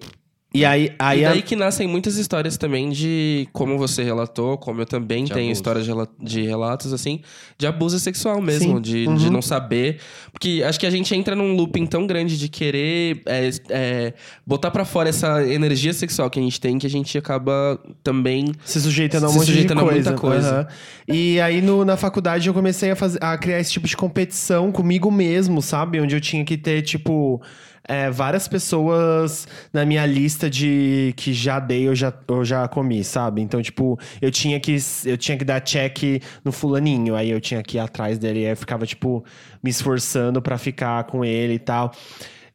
[0.56, 4.58] E aí, aí e a- daí que nascem muitas histórias também de, como você relatou,
[4.58, 5.60] como eu também De tenho abuso.
[5.60, 7.20] histórias de, de relatos, assim,
[7.58, 9.16] de abuso sexual mesmo, de, Uhum.
[9.16, 9.97] de não saber.
[10.32, 14.14] Porque acho que a gente entra num looping tão grande de querer é, é,
[14.45, 18.51] botar pra fora essa energia sexual que a gente tem, que a gente acaba também.
[18.64, 20.10] se sujeitando a um Se sujeitando a coisa.
[20.12, 20.49] muita coisa.
[20.62, 20.68] Aham.
[21.08, 24.72] E aí no- na faculdade eu comecei a, fazer, a criar esse tipo de competição
[24.72, 25.99] comigo mesmo, sabe?
[25.99, 27.41] Onde eu tinha que ter, tipo.
[27.88, 33.04] É, várias pessoas na minha lista de que já dei, eu já, eu já comi,
[33.04, 33.42] sabe?
[33.42, 34.76] Então, tipo, eu tinha que
[35.06, 38.52] eu tinha que dar check no fulaninho, aí eu tinha que ir atrás dele, aí
[38.52, 39.24] eu ficava, tipo,
[39.64, 41.92] me esforçando pra ficar com ele e tal.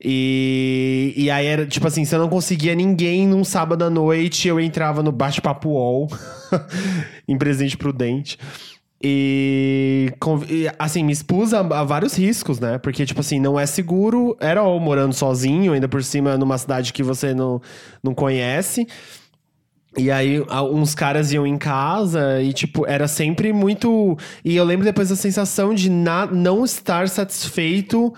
[0.03, 4.49] E, e aí era, tipo assim, se eu não conseguia ninguém num sábado à noite,
[4.49, 6.09] eu entrava no bate-papo UOL,
[7.29, 8.39] em presente prudente.
[9.03, 10.13] E,
[10.79, 12.77] assim, me expus a, a vários riscos, né?
[12.79, 14.37] Porque, tipo assim, não é seguro.
[14.39, 17.63] Era eu morando sozinho, ainda por cima numa cidade que você não,
[18.03, 18.87] não conhece.
[19.97, 20.41] E aí,
[20.73, 24.17] uns caras iam em casa e, tipo, era sempre muito.
[24.45, 28.15] E eu lembro depois da sensação de na- não estar satisfeito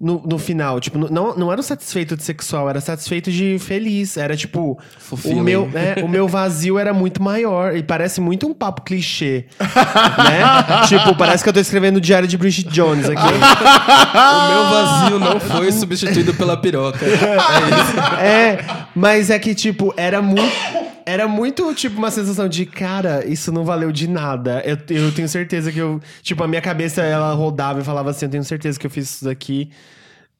[0.00, 0.80] no, no final.
[0.80, 4.16] Tipo, não, não era satisfeito de sexual, era satisfeito de feliz.
[4.16, 4.78] Era tipo.
[5.24, 7.76] O meu, é, o meu vazio era muito maior.
[7.76, 9.46] E parece muito um papo clichê.
[9.58, 10.86] né?
[10.88, 13.22] tipo, parece que eu tô escrevendo o diário de Bridget Jones aqui.
[13.22, 17.04] o meu vazio não foi substituído pela piroca.
[17.04, 18.20] É isso.
[18.20, 18.58] É,
[18.94, 20.84] mas é que, tipo, era muito.
[21.06, 24.62] Era muito, tipo, uma sensação de, cara, isso não valeu de nada.
[24.64, 26.00] Eu, eu tenho certeza que eu.
[26.22, 29.10] Tipo, a minha cabeça, ela rodava e falava assim: eu tenho certeza que eu fiz
[29.10, 29.70] isso daqui.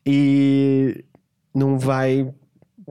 [0.07, 1.05] E.
[1.55, 2.33] Não vai.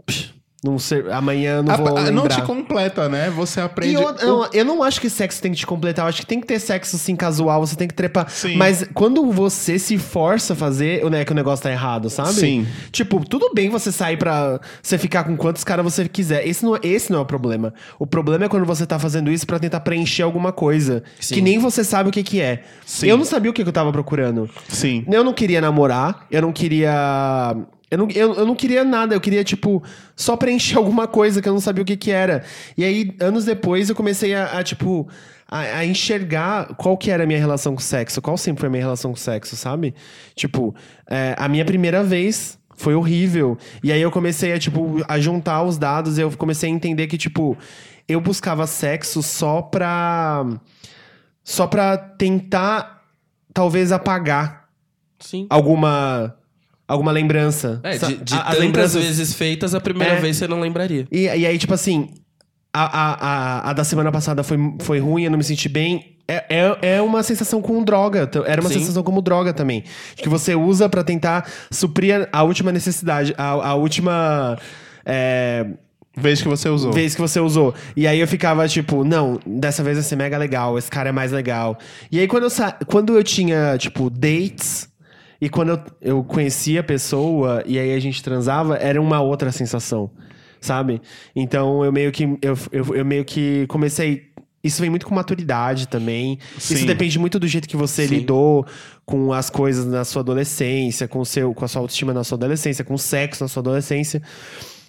[0.05, 0.32] psh,
[0.63, 1.87] Não ser, amanhã eu não vou.
[1.87, 2.11] a- lembrar.
[2.11, 3.29] não te completa, né?
[3.31, 3.95] Você aprende.
[3.95, 6.05] Eu, eu, eu não acho que sexo tem que te completar.
[6.05, 7.59] Eu acho que tem que ter sexo, assim, casual.
[7.65, 8.29] Você tem que trepar.
[8.29, 8.55] Sim.
[8.55, 12.33] Mas quando você se força a fazer, né, que o negócio tá errado, sabe?
[12.33, 12.67] Sim.
[12.91, 14.59] Tipo, tudo bem você sair pra...
[14.81, 16.47] Você ficar com quantos caras você quiser.
[16.47, 17.73] Esse não, esse não é o problema.
[17.99, 21.03] O problema é quando você tá fazendo isso pra tentar preencher alguma coisa.
[21.19, 21.35] Sim.
[21.35, 22.63] Que nem você sabe o que que é.
[22.85, 23.07] Sim.
[23.07, 24.49] Eu não sabia o que que eu tava procurando.
[24.69, 25.03] Sim.
[25.11, 27.53] Eu não queria namorar, eu não queria.
[27.93, 29.83] Eu não, eu, eu não queria nada, eu queria, tipo,
[30.15, 32.43] só preencher alguma coisa que eu não sabia o que que era.
[32.75, 35.07] E aí, anos depois, eu comecei a, a, tipo,
[35.47, 38.67] a, a enxergar qual que era a minha relação com o sexo, qual sempre foi
[38.67, 39.93] a minha relação com o sexo, sabe?
[40.35, 40.73] Tipo,
[41.07, 43.57] é, a minha primeira vez foi horrível.
[43.83, 47.05] E aí eu comecei a, tipo, a juntar os dados e eu comecei a entender
[47.05, 47.55] que, tipo,
[48.07, 50.43] eu buscava sexo só pra.
[51.43, 53.03] Só pra tentar,
[53.53, 54.69] talvez, apagar
[55.19, 55.45] Sim.
[55.49, 56.33] alguma
[56.93, 57.79] alguma lembrança.
[57.83, 60.19] É, de, de a- as tantas vezes feitas, a primeira É.
[60.19, 61.05] vez você não lembraria.
[61.11, 62.09] E, e aí, tipo assim,
[62.73, 66.17] a, a, a, a da semana passada foi, foi ruim, eu não me senti bem.
[66.27, 68.29] É, é, é uma sensação com droga.
[68.47, 68.79] Era uma Sim.
[68.79, 69.83] sensação como droga também.
[70.15, 74.57] Que você usa pra tentar suprir a, a última necessidade, a, a última.
[75.05, 75.65] é,
[76.15, 76.93] Vez que você usou.
[76.93, 77.73] vez que você usou.
[77.97, 81.11] E aí eu ficava tipo, não, dessa vez vai ser mega legal, esse cara é
[81.11, 81.75] mais legal.
[82.11, 84.87] E aí quando eu, sa quando eu tinha, tipo, dates,
[85.45, 89.51] e quando eu, eu conhecia a pessoa e aí a gente transava, era uma outra
[89.51, 90.09] sensação,
[90.61, 91.01] sabe?
[91.35, 94.31] Então eu meio que, eu, eu, eu meio que comecei
[94.63, 96.39] isso vem muito com maturidade também.
[96.57, 96.85] Isso Sim.
[96.85, 98.15] depende muito do jeito que você Sim.
[98.15, 98.65] lidou
[99.05, 102.81] com as coisas na sua adolescência, com, seu, com a sua autoestima na sua adolescência,
[102.85, 104.21] com o sexo na sua adolescência.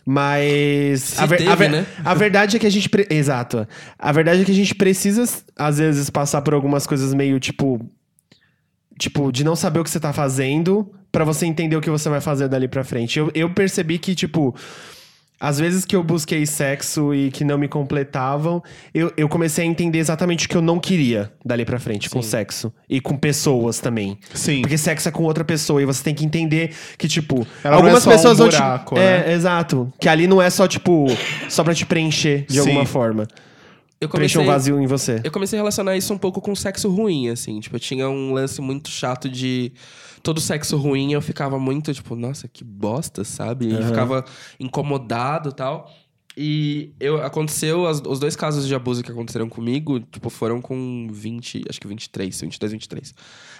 [0.06, 1.00] Mas.
[1.02, 1.86] Se a, ver- a teve, ver- né?
[2.04, 2.88] a verdade é que a gente.
[2.88, 3.66] pre- Exato.
[3.98, 5.24] A verdade é que a gente precisa,
[5.56, 7.80] às vezes, passar por algumas coisas meio tipo.
[8.98, 12.08] Tipo, de não saber o que você tá fazendo pra você entender o que você
[12.08, 13.18] vai fazer dali pra frente.
[13.18, 14.54] Eu, eu percebi que, tipo.
[15.40, 18.62] Às vezes que eu busquei sexo e que não me completavam,
[18.94, 22.22] eu, eu comecei a entender exatamente o que eu não queria dali pra frente com
[22.22, 22.28] Sim.
[22.30, 22.72] sexo.
[22.88, 24.16] E com pessoas também.
[24.32, 24.62] Sim.
[24.62, 27.76] Porque sexo é com outra pessoa e você tem que entender que, tipo, Ela é
[27.76, 29.32] algumas um pessoas vão te- buraco, É, né?
[29.34, 29.92] exato.
[30.00, 31.06] Que ali não é só, tipo,
[31.48, 32.60] só pra te preencher de Sim.
[32.60, 33.26] alguma forma.
[34.00, 35.20] Eu comecei, um vazio em você.
[35.24, 37.58] eu comecei a relacionar isso um pouco com sexo ruim, assim.
[37.60, 39.72] Tipo, eu tinha um lance muito chato de.
[40.22, 43.66] Todo sexo ruim eu ficava muito, tipo, nossa, que bosta, sabe?
[43.68, 44.24] E ficava
[44.58, 45.90] incomodado e tal.
[46.36, 51.08] E eu, aconteceu, as- os dois casos de abuso que aconteceram comigo, tipo, foram com
[51.12, 53.14] 20, acho que 23, 22, 23.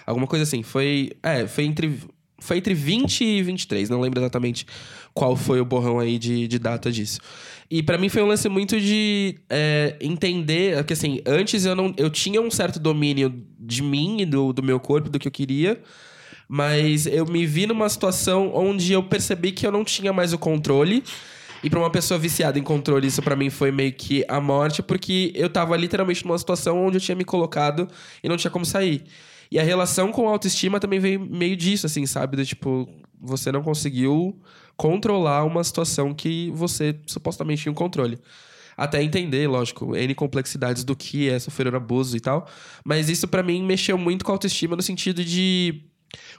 [0.05, 0.61] Alguma coisa assim.
[0.61, 1.11] Foi.
[1.23, 1.99] É, foi entre.
[2.37, 4.67] Foi entre 20 e 23, não lembro exatamente
[5.13, 7.21] qual foi o borrão aí de, de data disso.
[7.69, 11.93] E pra mim foi um lance muito de é, entender, que assim, antes eu não
[11.97, 15.31] eu tinha um certo domínio de mim e do, do meu corpo, do que eu
[15.31, 15.81] queria,
[16.47, 20.37] mas eu me vi numa situação onde eu percebi que eu não tinha mais o
[20.37, 21.03] controle.
[21.63, 24.83] E pra uma pessoa viciada em controle, isso pra mim foi meio que a morte,
[24.83, 27.87] porque eu tava literalmente numa situação onde eu tinha me colocado
[28.23, 29.03] e não tinha como sair.
[29.49, 32.37] E a relação com a autoestima também veio meio disso, assim, sabe?
[32.37, 32.87] Do tipo,
[33.19, 34.39] você não conseguiu
[34.77, 38.19] controlar uma situação que você supostamente tinha um controle.
[38.77, 42.47] Até entender, lógico, N complexidades do que é sofrer abuso e tal.
[42.83, 45.81] Mas isso pra mim mexeu muito com a autoestima no sentido de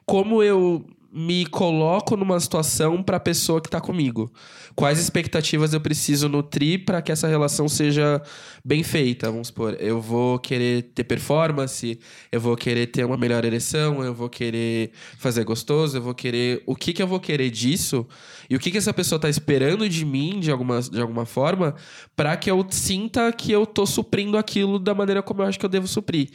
[0.05, 4.33] como eu me coloco numa situação pra pessoa que tá comigo.
[4.75, 8.21] Quais expectativas eu preciso nutrir pra que essa relação seja
[8.65, 9.77] bem feita, vamos supor.
[9.81, 11.99] Eu vou querer ter performance,
[12.31, 16.63] eu vou querer ter uma melhor ereção, eu vou querer fazer gostoso, eu vou querer
[16.67, 18.07] o que que eu vou querer disso
[18.51, 21.75] e o que que essa pessoa tá esperando de mim de alguma, de alguma forma
[22.15, 25.65] pra que eu sinta que eu tô suprindo aquilo da maneira como eu acho que
[25.65, 26.31] eu devo suprir.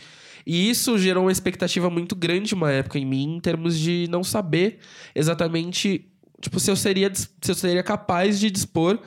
[0.46, 4.24] E isso gerou uma expectativa muito grande uma época em mim, em termos de não
[4.24, 4.80] saber
[5.14, 6.08] exatamente
[6.42, 9.00] tipo, se eu seria, se eu seria capaz de dispor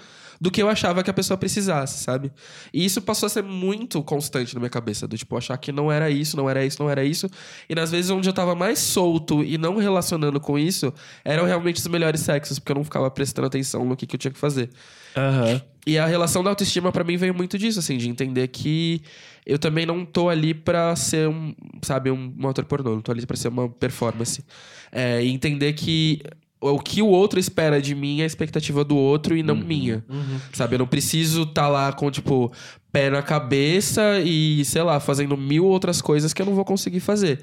[0.45, 2.31] do que eu achava que a pessoa precisasse, sabe?
[2.71, 5.91] E isso passou a ser muito constante na minha cabeça, do tipo, achar que não
[5.91, 7.31] era isso, não era isso, não era isso.
[7.67, 10.93] E nas vezes onde eu tava mais solto e não relacionando com isso,
[11.25, 14.19] eram realmente os melhores sexos, porque eu não ficava prestando atenção no que, que eu
[14.19, 14.69] tinha que fazer.
[15.17, 15.63] Aham.
[15.87, 19.01] E a relação da autoestima pra mim veio muito disso, assim, de entender que
[19.47, 23.25] eu também não tô ali pra ser um, sabe, um, ator pornô, não tô ali
[23.25, 24.45] pra ser uma performance.
[24.93, 26.21] É, e entender que
[26.71, 30.05] o que o outro espera de mim é a expectativa do outro e não minha.
[30.53, 32.53] Sabe, eu não preciso estar lá com, tipo,
[32.91, 37.01] pé na cabeça e, sei lá, fazendo mil outras coisas que eu não vou conseguir
[37.01, 37.41] fazer.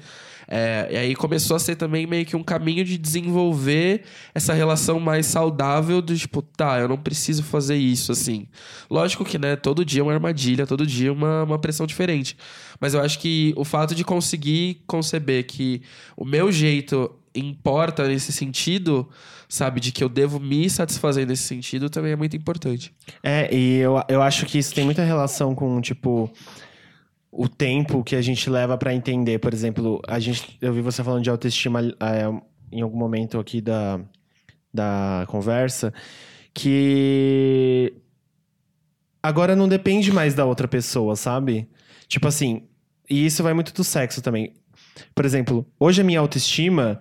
[0.48, 4.02] É, e aí começou a ser também meio que um caminho de desenvolver
[4.34, 8.46] essa relação mais saudável do tipo, tá, eu não preciso fazer isso assim.
[8.90, 12.36] Lógico que, né, todo dia é uma armadilha, todo dia é uma, uma pressão diferente.
[12.80, 15.82] Mas eu acho que o fato de conseguir conceber que
[16.16, 19.08] o meu jeito importa nesse sentido,
[19.48, 22.92] sabe, de que eu devo me satisfazer nesse sentido, também é muito importante.
[23.22, 26.30] É, e eu, eu acho que isso tem muita relação com, tipo,
[27.30, 29.38] o tempo que a gente leva pra entender.
[29.38, 32.28] Por exemplo, a gente, eu vi você falando de autoestima é,
[32.70, 34.00] em algum momento aqui da,
[34.72, 35.92] da conversa,
[36.52, 37.94] que
[39.22, 41.68] agora não depende mais da outra pessoa, sabe?
[42.06, 42.68] Tipo assim,
[43.08, 44.54] e isso vai muito do sexo também.
[45.14, 47.00] Por exemplo, hoje a minha autoestima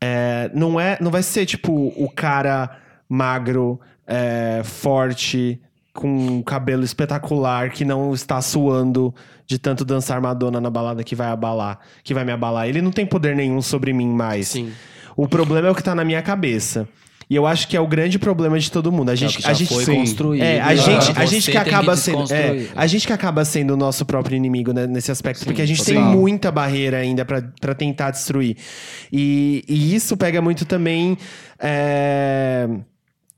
[0.00, 2.78] é, não é, não vai ser tipo o cara
[3.08, 5.60] magro, é, forte,
[5.92, 9.14] com um cabelo espetacular, que não está suando
[9.46, 12.68] de tanto dançar Madonna na balada que vai abalar, que vai me abalar.
[12.68, 14.48] Ele não tem poder nenhum sobre mim mais.
[14.48, 14.72] Sim.
[15.16, 16.88] O problema é o que tá na minha cabeça.
[17.30, 19.10] E eu acho que é o grande problema de todo mundo.
[19.10, 19.94] A É gente, que já a gente foi sim.
[20.00, 20.42] construído.
[20.42, 23.44] é, a Agora gente, a gente que tem acaba sendo, é, a gente que acaba
[23.44, 26.10] sendo o nosso próprio inimigo né, nesse aspecto, Sim, porque a gente tem total.
[26.10, 28.56] muita barreira ainda pra pra tentar destruir.
[29.12, 31.16] E, e isso pega muito também
[31.56, 32.68] é,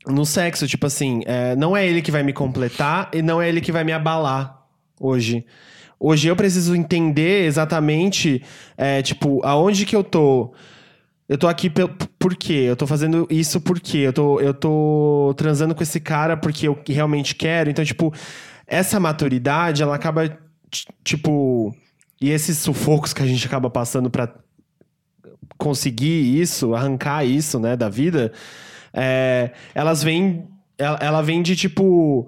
[0.07, 3.47] no sexo, tipo assim, é, não é ele que vai me completar e não é
[3.47, 4.59] ele que vai me abalar
[4.99, 5.45] hoje.
[5.99, 8.41] Hoje eu preciso entender exatamente,
[8.75, 10.51] é, tipo, aonde que eu tô.
[11.33, 12.65] Eu tô aqui pel- por quê?
[12.67, 13.97] Eu tô fazendo isso por quê?
[13.97, 17.71] Eu tô, eu tô transando com esse cara porque eu realmente quero.
[17.71, 18.13] Então, tipo,
[18.67, 20.37] essa maturidade, ela acaba,
[21.03, 21.75] tipo...
[22.21, 24.31] E esses sufocos que a gente acaba passando pra
[25.57, 28.31] conseguir isso, arrancar isso, né, da vida,
[28.93, 30.47] é, elas vêm...
[30.77, 32.27] Ela, ela vem de, tipo...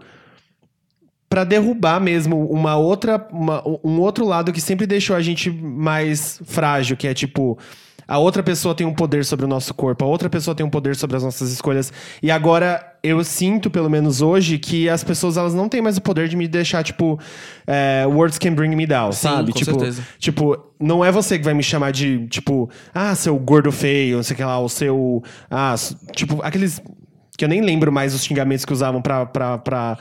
[1.30, 6.42] pra derrubar mesmo uma outra, uma- um outro lado que sempre deixou a gente mais
[6.44, 7.60] frágil, que é tipo.
[8.08, 10.70] A outra pessoa tem um poder sobre o nosso corpo, a outra pessoa tem um
[10.70, 11.92] poder sobre as nossas escolhas.
[12.22, 16.02] E agora eu sinto, pelo menos hoje, que as pessoas elas não têm mais o
[16.02, 17.20] poder de me deixar, tipo,
[17.66, 19.52] é, words can bring me down, Sim, sabe?
[19.52, 20.04] com tipo, certeza.
[20.20, 24.24] Tipo, não é você que vai me chamar de, tipo, ah, seu gordo feio, não
[24.24, 25.24] sei o que lá, o seu.
[25.50, 25.76] Ah,
[26.14, 26.82] tipo, aqueles.
[27.38, 29.26] Que eu nem lembro mais os xingamentos que usavam pra.
[29.26, 29.98] pra, pra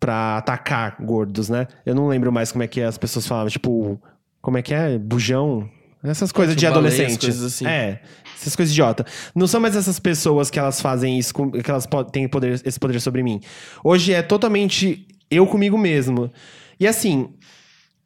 [0.00, 1.66] pra atacar gordos, né?
[1.86, 3.98] Eu não lembro mais como é que as pessoas falavam, tipo,
[4.42, 4.98] como é que é?
[4.98, 5.66] Bujão?
[6.04, 7.18] Essas coisas de tipo, adolescente.
[7.18, 7.66] coisas assim.
[7.66, 8.00] É,
[8.38, 9.06] essas coisas idiota.
[9.34, 13.00] Não são mais essas pessoas que elas fazem isso, que elas têm poder, esse poder
[13.00, 13.40] sobre mim.
[13.82, 16.30] Hoje é totalmente eu comigo mesmo.
[16.78, 17.30] E assim,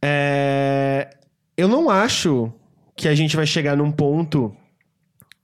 [0.00, 1.10] é,
[1.56, 2.52] eu não acho
[2.96, 4.54] que a gente vai chegar num ponto,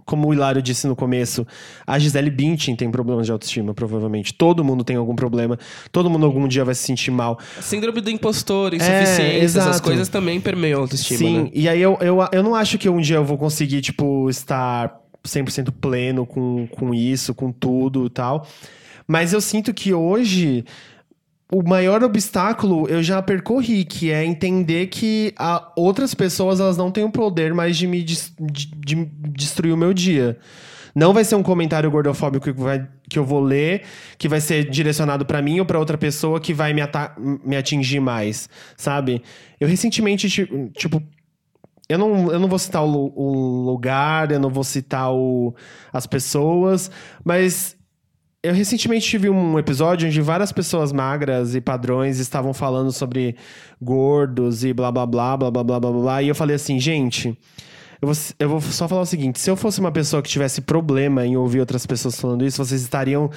[0.05, 1.47] como o Hilário disse no começo,
[1.87, 4.35] a Gisele Bündchen tem problemas de autoestima, provavelmente.
[4.35, 5.59] Todo mundo tem algum problema.
[5.91, 7.39] Todo mundo algum dia vai se sentir mal.
[7.61, 9.83] Síndrome do impostor, insuficiência, essas exato.
[9.83, 11.51] coisas também permeiam a autoestima, Sim, né?
[11.53, 15.01] e aí eu, eu, eu não acho que um dia eu vou conseguir, tipo, estar
[15.25, 18.47] 100% pleno com, com isso, com tudo e tal.
[19.07, 20.65] Mas eu sinto que hoje
[21.53, 26.91] o maior obstáculo eu já percorri, que é entender que a outras pessoas elas não
[26.91, 30.39] têm o poder mais de me de, de destruir o meu dia.
[30.95, 33.83] Não vai ser um comentário gordofóbico que, vai, que eu vou ler,
[34.17, 36.83] que vai ser direcionado pra mim ou pra outra pessoa que vai me,
[37.45, 39.21] me atingir mais, sabe?
[39.61, 41.03] Eu recentemente, ti- tipo,
[41.89, 45.55] eu não, eu não vou citar o, o lugar, eu não vou citar o,
[45.93, 46.91] as pessoas,
[47.25, 47.74] mas
[48.45, 53.37] eu recentemente tive um episódio onde várias pessoas magras e padrões estavam falando sobre
[53.81, 56.23] gordos e blá blá blá blá blá blá blá blá.
[56.23, 57.39] E eu falei assim, gente,
[58.03, 60.61] eu vou, eu vou só falar o seguinte: se eu fosse uma pessoa que tivesse
[60.61, 63.31] problema em ouvir outras pessoas falando isso, vocês estariam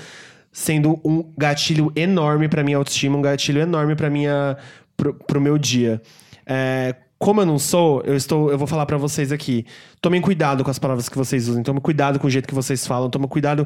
[0.51, 4.57] sendo um gatilho enorme pra minha autoestima, um gatilho enorme para minha
[4.97, 6.01] pro, pro meu dia.
[6.45, 9.65] É, como eu não sou, eu estou, eu vou falar pra vocês aqui.
[9.99, 12.85] Tomem cuidado com as palavras que vocês usam, tomem cuidado com o jeito que vocês
[12.85, 13.65] falam, tomem cuidado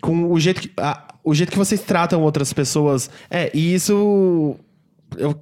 [0.00, 3.10] com o jeito que, a- o jeito que vocês tratam outras pessoas.
[3.30, 4.56] É, e isso
[5.16, 5.34] eu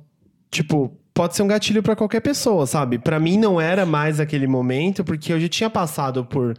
[0.50, 2.98] tipo, pode ser um gatilho pra qualquer pessoa, sabe?
[2.98, 6.54] Pra mim não era mais aquele momento porque eu já tinha passado por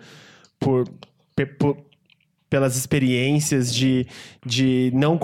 [0.59, 0.85] por,
[1.59, 1.77] por-
[2.49, 4.07] pelas experiências de,
[4.45, 5.19] de, não,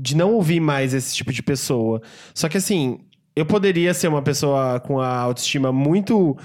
[0.00, 2.00] de não ouvir mais esse tipo de pessoa.
[2.34, 3.00] Só que assim,
[3.34, 6.36] eu poderia ser uma pessoa com a autoestima muito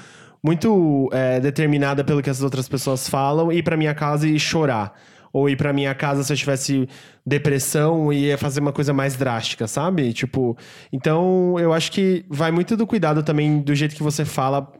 [0.44, 5.00] muito é, determinada pelo que as outras pessoas falam, ir pra minha casa e chorar.
[5.34, 6.90] Ou ir pra minha casa se eu tivesse
[7.26, 10.12] depressão e ia fazer uma coisa mais drástica, sabe?
[10.14, 10.58] Tipo,
[10.92, 14.72] então eu acho que vai muito do cuidado também do jeito que você fala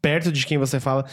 [0.00, 1.04] perto de quem você fala.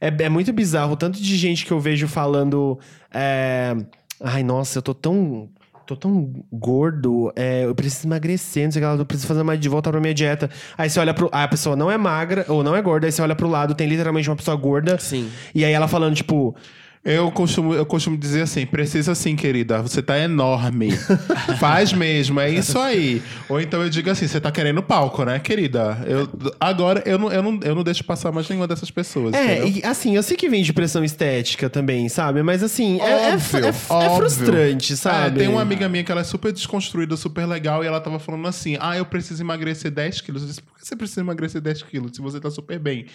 [0.00, 2.78] É, é muito bizarro tanto de gente que eu vejo falando.
[3.12, 3.76] é,
[4.20, 5.48] Ai, nossa, eu tô tão.
[5.86, 9.42] Tô tão gordo, é, eu preciso emagrecer, não sei o que lá, eu preciso fazer
[9.42, 10.50] mais de volta pra minha dieta.
[10.76, 11.30] Aí você olha pro.
[11.32, 13.88] a pessoa não é magra, ou não é gorda, aí você olha pro lado, tem
[13.88, 14.98] literalmente uma pessoa gorda.
[14.98, 15.30] Sim.
[15.54, 16.54] E aí ela falando, tipo,
[17.04, 20.90] Eu costumo, eu costumo dizer assim, precisa sim, querida, você tá enorme.
[21.58, 23.22] Faz mesmo, é isso aí.
[23.48, 26.04] Ou então eu digo assim, você tá querendo palco, né, querida?
[26.06, 26.28] Eu,
[26.60, 29.32] agora eu não, eu, não, eu não deixo passar mais nenhuma dessas pessoas.
[29.34, 29.82] É, entendeu?
[29.82, 32.42] e assim, eu sei que vem de pressão estética também, sabe?
[32.42, 34.16] Mas assim, é, é, Óbvio, é- é óbvio.
[34.16, 35.36] frustrante, sabe?
[35.40, 38.18] É, tem uma amiga minha que ela é super desconstruída, super legal, e ela tava
[38.18, 40.42] falando assim: ah, eu preciso emagrecer 10 quilos.
[40.42, 43.06] Eu disse, por que você precisa emagrecer 10 quilos se você tá super bem?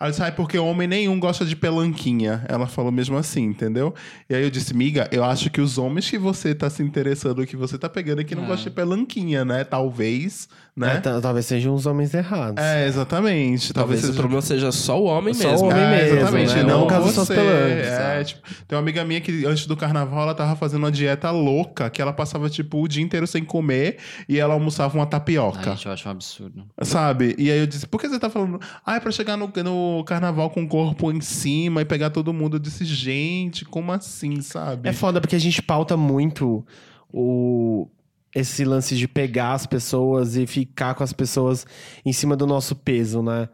[0.00, 2.44] Aí eu disse, ah, é porque homem nenhum gosta de pelanquinha.
[2.48, 3.94] Ela falou mesmo assim, entendeu?
[4.28, 7.46] E aí eu disse, miga, eu acho que os homens que você tá se interessando,
[7.46, 8.46] que você tá pegando aqui, não É.
[8.46, 9.64] gostam de pelanquinha, né?
[9.64, 11.00] Talvez, É, né?
[11.00, 12.62] ta- talvez sejam os homens errados.
[12.62, 13.72] É, exatamente.
[13.72, 15.66] Talvez Talvez o seja problema seja só o homem Só o mesmo.
[15.68, 16.54] homem é, mesmo, exatamente.
[16.54, 16.62] né?
[16.62, 17.34] Não Não caso só você.
[17.34, 21.30] É, tipo, tem uma amiga minha que antes do carnaval ela tava fazendo uma dieta
[21.30, 25.10] louca, que ela passava tipo o dia inteiro sem comer e ela almoçava uma Ai,
[25.10, 25.70] tapioca.
[25.72, 26.64] gente, eu acho um absurdo.
[26.82, 27.34] Sabe?
[27.38, 28.58] E aí eu disse, por que você tá falando?
[28.84, 32.32] Ah, é pra chegar no, no carnaval com o corpo em cima e pegar todo
[32.32, 32.56] mundo.
[32.56, 34.88] Eu disse, gente, como assim, sabe?
[34.88, 36.64] É foda porque a gente pauta muito
[37.12, 37.88] o
[38.34, 41.66] esse lance de pegar as pessoas e ficar com as pessoas
[42.04, 43.48] em cima do nosso peso, né?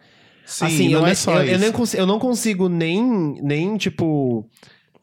[0.45, 1.97] Sim, não eu, é nem- só eu, isso.
[1.97, 3.03] eu eu não consigo nem,
[3.43, 4.49] nem, tipo,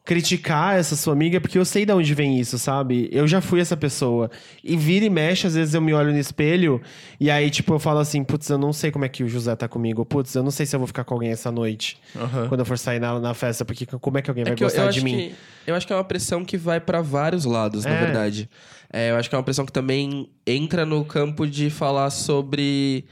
[0.04, 3.10] criticar essa sua amiga, porque eu sei de onde vem isso, sabe?
[3.12, 4.30] Eu já fui essa pessoa.
[4.64, 6.80] E vira e mexe, às vezes eu me olho no espelho,
[7.20, 9.56] e aí, tipo, eu falo assim, putz, eu não sei como é que o José
[9.56, 10.06] tá comigo.
[10.06, 12.48] Putz, eu não sei se eu vou ficar com alguém essa noite, Aham.
[12.48, 14.64] quando eu for sair na, na festa, porque como é que alguém É vai que
[14.64, 15.30] gostar eu de mim?
[15.30, 15.36] que,
[15.72, 18.00] eu acho que é uma pressão que vai pra vários lados, na É.
[18.00, 18.48] verdade.
[18.96, 23.04] É, eu acho que é uma pressão que também entra no campo de falar sobre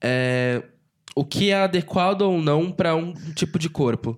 [0.00, 0.62] é,
[1.16, 4.16] o que é adequado ou não pra um tipo de corpo.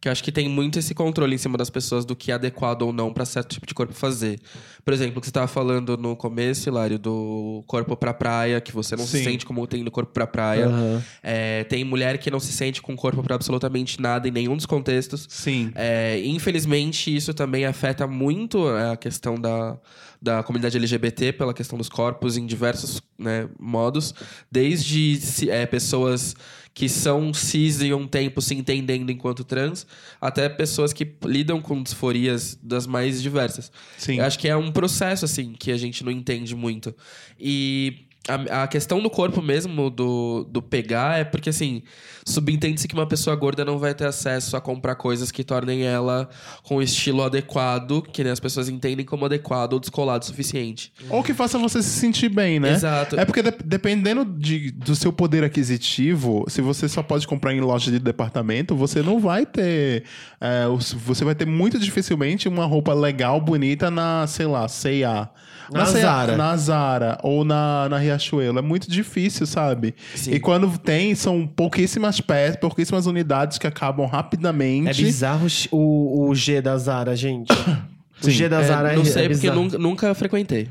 [0.00, 2.34] Que eu acho que tem muito esse controle em cima das pessoas do que é
[2.34, 4.40] adequado ou não pra certo tipo de corpo fazer.
[4.84, 8.72] Por exemplo, o que você tava falando no começo, Hilário, do corpo pra praia, que
[8.72, 9.24] você não se Sim.
[9.24, 10.66] sente como tem no corpo pra praia.
[10.66, 11.02] Aham.
[11.22, 14.66] É, tem mulher que não se sente com corpo pra absolutamente nada em nenhum dos
[14.66, 15.24] contextos.
[15.30, 15.70] Sim.
[15.74, 19.78] É, infelizmente, isso também afeta muito a questão da,
[20.24, 24.14] da comunidade LGBT, pela questão dos corpos em diversos né, modos.
[24.50, 26.34] Desde é, pessoas
[26.72, 29.86] que são cis e um tempo se entendendo enquanto trans,
[30.18, 33.70] até pessoas que lidam com disforias das mais diversas.
[33.98, 34.18] Sim.
[34.18, 36.94] Eu acho que é um processo, assim, que a gente não entende muito.
[37.38, 41.82] E a, a questão do corpo mesmo, do, do pegar, é porque, assim,
[42.26, 46.28] subentende-se que uma pessoa gorda não vai ter acesso a comprar coisas que tornem ela
[46.62, 50.92] com o estilo adequado, que né, as pessoas entendem como adequado ou descolado o suficiente.
[51.10, 52.72] Ou que faça você se sentir bem, né?
[52.72, 53.18] Exato.
[53.18, 57.60] É porque de- dependendo de- do seu poder aquisitivo, se você só pode comprar em
[57.60, 60.04] loja de departamento, você não vai ter.
[60.40, 60.64] é,
[61.04, 65.28] você vai ter muito dificilmente uma roupa legal, bonita na, sei lá, C&A.
[65.72, 66.36] Na C&A, Zara.
[66.36, 68.58] Na Zara ou na, na Riachuelo.
[68.58, 69.94] É muito difícil, sabe?
[70.14, 70.32] Sim.
[70.32, 74.90] E quando tem, são pouquíssimas peças, pouquíssimas unidades que acabam rapidamente.
[74.90, 77.48] É bizarro o, o G da Zara, gente.
[78.28, 78.30] O.
[78.30, 80.68] G da É, Zara é não sei, é porque nunca, nunca frequentei.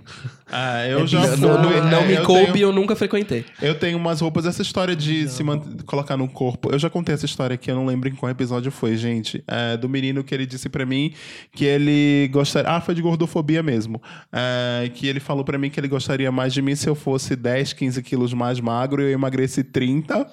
[0.55, 2.71] Ah, eu É já fui, não não- é, não me eu coube tenho- e eu
[2.71, 3.43] nunca frequentei.
[3.61, 6.71] Eu tenho umas roupas, essa história de se man- colocar no corpo.
[6.71, 9.43] Eu já contei essa história aqui, eu não lembro em qual episódio foi, gente.
[9.47, 11.13] É, do menino que ele disse pra mim
[11.51, 12.69] que ele gostaria.
[12.69, 13.99] Ah, foi de gordofobia mesmo.
[14.31, 17.35] É, que ele falou pra mim que ele gostaria mais de mim se eu fosse
[17.35, 20.27] 10, 15 quilos mais magro e eu emagreci 30.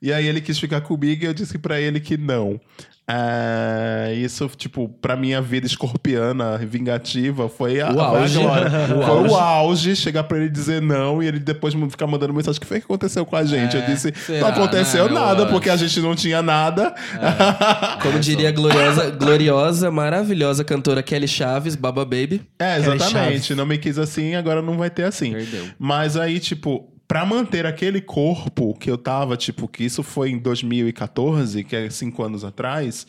[0.00, 2.60] E aí ele quis ficar comigo e eu disse pra ele que não.
[3.06, 8.38] É, isso, tipo, pra minha vida escorpiana, vingativa, foi a, O a auge.
[8.38, 8.70] glória.
[8.96, 9.30] O foi auge.
[9.30, 12.66] o auge chegar pra ele dizer não e ele depois ficar mandando mensagem: o que
[12.66, 13.76] foi que aconteceu com a gente?
[13.76, 16.94] É, eu disse: será, não aconteceu né, nada, porque a gente não tinha nada.
[18.02, 22.40] Como diria a gloriosa, gloriosa, maravilhosa cantora Kelly Chaves, Baba Baby.
[22.58, 23.54] É, exatamente.
[23.54, 25.32] Não me quis assim, agora não vai ter assim.
[25.32, 25.64] Perdeu.
[25.78, 30.36] Mas aí, tipo, pra manter aquele corpo que eu tava, tipo, que isso foi em
[30.36, 33.06] 2014, que é cinco anos atrás.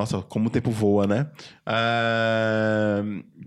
[0.00, 1.26] Nossa, como o tempo voa, né?
[1.66, 3.02] Ah,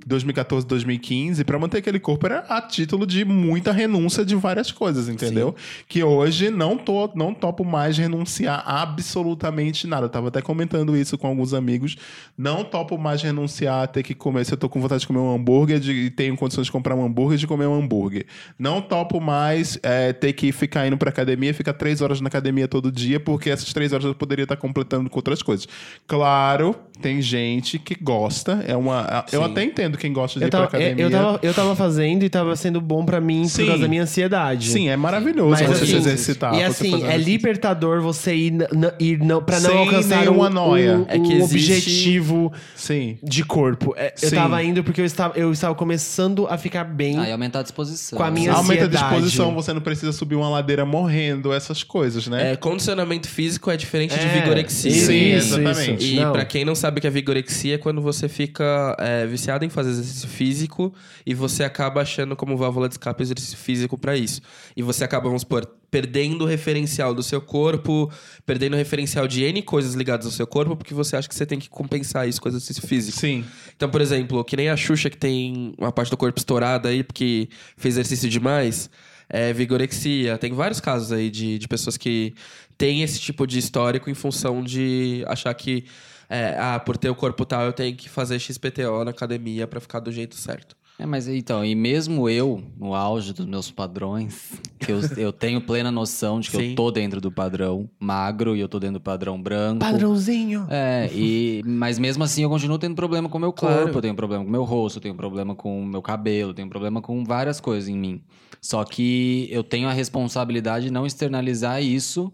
[0.06, 5.10] 2014, 2015, pra manter aquele corpo era a título de muita renúncia de várias coisas,
[5.10, 5.56] entendeu?
[5.88, 10.06] Que hoje não, tô, não topo mais renunciar absolutamente nada.
[10.06, 11.96] Eu tava até comentando isso com alguns amigos.
[12.38, 14.46] Não topo mais renunciar a ter que comer.
[14.46, 16.94] Se eu tô com vontade de comer um hambúrguer de- e tenho condições de comprar
[16.96, 18.28] um hambúrguer, de comer um hambúrguer.
[18.60, 22.68] Não topo mais é, ter que ficar indo pra academia, ficar três horas na academia
[22.68, 25.68] todo dia, porque essas três horas eu poderia estar completando com outras coisas.
[26.06, 28.64] Claro, claro tem gente que gosta.
[28.68, 31.04] É uma, eu até entendo quem gosta de Eu ir pra tava, academia.
[31.06, 33.62] eu, tava, eu tava fazendo e tava sendo bom pra mim Sim.
[33.64, 34.70] por causa da minha ansiedade.
[34.70, 36.54] Sim, é maravilhoso Mas, você se assim, exercitar.
[36.56, 38.54] E assim, é libertador você ir,
[39.00, 41.00] ir não, pra não Sem alcançar o, noia.
[41.00, 43.18] o, É que o existe- objetivo Sim.
[43.22, 43.94] de corpo.
[43.98, 44.36] É, eu Sim.
[44.36, 47.20] tava indo porque eu estava, eu estava começando a ficar bem.
[47.20, 48.18] Aí aumentar a disposição.
[48.18, 49.04] Com a minha Aumenta a ansiedade.
[49.16, 52.54] disposição, você não precisa subir uma ladeira morrendo, essas coisas, né?
[52.54, 54.92] É, condicionamento físico é diferente de É, vigorexia.
[54.92, 56.14] Sim, isso, exatamente.
[56.14, 56.32] E Não.
[56.32, 59.92] pra quem não sabe que é vigorexia, é quando você fica é, viciado em fazer
[59.92, 60.94] exercício físico
[61.26, 64.42] e você acaba achando como válvula de escape exercício físico pra isso.
[64.76, 68.12] E você acaba, vamos supor, perdendo o referencial do seu corpo,
[68.46, 71.46] perdendo o referencial de N coisas ligadas ao seu corpo, porque você acha que você
[71.46, 73.18] tem que compensar isso com exercício físico.
[73.18, 73.46] Sim.
[73.74, 77.02] Então, por exemplo, que nem a Xuxa que tem uma parte do corpo estourada aí
[77.02, 77.48] porque
[77.78, 78.90] fez exercício demais,
[79.30, 80.38] é vigorexia.
[80.38, 82.34] Tem vários casos aí de, de pessoas que
[82.78, 85.86] têm esse tipo de histórico em função de achar que,
[86.30, 89.80] é, ah, por ter o corpo tal, eu tenho que fazer XPTO na academia pra
[89.80, 90.76] ficar do jeito certo.
[91.00, 95.60] É, mas então, e mesmo eu, no auge dos meus padrões, que eu, eu tenho
[95.60, 96.70] plena noção de que Sim.
[96.70, 99.80] eu tô dentro do padrão magro e eu tô dentro do padrão branco.
[99.80, 100.68] Padrãozinho.
[100.70, 103.98] É, e, mas mesmo assim eu continuo tendo problema com o meu corpo, Claro.
[103.98, 106.54] eu tenho problema com o meu rosto, eu tenho problema com o meu cabelo, eu
[106.54, 108.22] tenho problema com várias coisas em mim.
[108.62, 112.32] Só que eu tenho a responsabilidade de não externalizar isso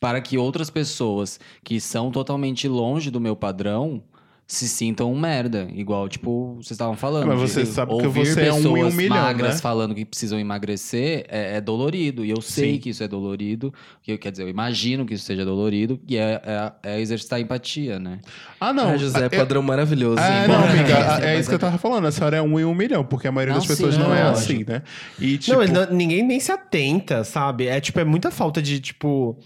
[0.00, 4.02] para que outras pessoas que são totalmente longe do meu padrão
[4.50, 5.68] se sintam um merda.
[5.74, 7.24] Igual, tipo, vocês estavam falando.
[7.24, 9.56] É, mas de você sabe que ouvir você é um em um pessoas milhão, magras
[9.56, 9.60] né?
[9.60, 12.24] falando que precisam emagrecer é, é dolorido.
[12.24, 12.78] E eu sei Sim.
[12.80, 13.74] que isso é dolorido.
[14.02, 16.00] Que, quer dizer, eu imagino que isso seja dolorido.
[16.08, 18.20] E é, é, é exercitar empatia, né?
[18.58, 18.88] Ah, não.
[18.88, 20.18] ah, José, é, padrão maravilhoso.
[20.18, 20.48] É, hein?
[20.48, 22.06] não, amiga, é isso que eu tava falando.
[22.06, 24.14] A senhora é um em um milhão, porque a maioria Não, das pessoas sim, não
[24.14, 24.38] é lógico.
[24.38, 24.82] assim, né?
[25.20, 27.66] E, tipo, Não, não- ninguém nem se atenta, sabe?
[27.66, 29.36] É tipo, é muita falta de, tipo.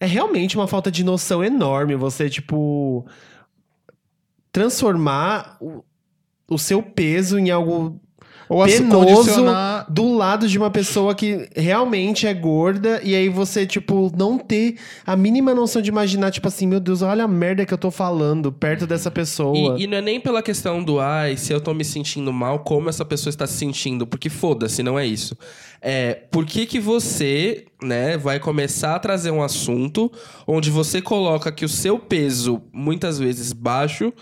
[0.00, 3.06] É realmente uma falta de noção enorme você, tipo.
[4.50, 5.84] Transformar o,
[6.48, 8.00] o seu peso em algo.
[8.48, 9.44] Ou penoso
[9.88, 14.76] do lado de uma pessoa que realmente é gorda e aí você, tipo, não ter
[15.06, 17.90] a mínima noção de imaginar, tipo assim, meu Deus, olha a merda que eu tô
[17.90, 19.78] falando perto dessa pessoa.
[19.78, 22.60] E, e não é nem pela questão do, ai, se eu tô me sentindo mal,
[22.60, 24.06] como essa pessoa está se sentindo?
[24.06, 25.36] Porque foda-se, não é isso.
[25.80, 30.10] É, por que que você, né, vai começar a trazer um assunto
[30.46, 34.12] onde você coloca que o seu peso, muitas vezes baixo,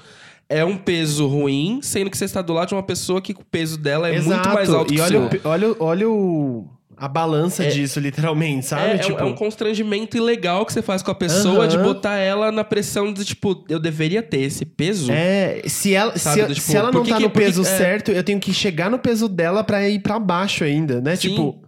[0.48, 3.44] é um peso ruim, sendo que você está do lado de uma pessoa que o
[3.50, 5.24] peso dela é muito mais alto e que olha, seu.
[5.24, 8.82] o, pe- olha, olha o, a balança disso, literalmente, sabe?
[8.82, 11.76] É, é um- tipo, é um constrangimento ilegal que você faz com a pessoa de
[11.78, 15.10] botar ela na pressão de, tipo, eu deveria ter esse peso.
[15.12, 17.62] É, se ela, Sabe, se, do tipo, se ela não tá que- no que peso
[17.62, 17.76] que- é.
[17.76, 21.16] certo, eu tenho que chegar no peso dela pra ir pra baixo ainda, né?
[21.16, 21.30] Sim.
[21.30, 21.58] Tipo,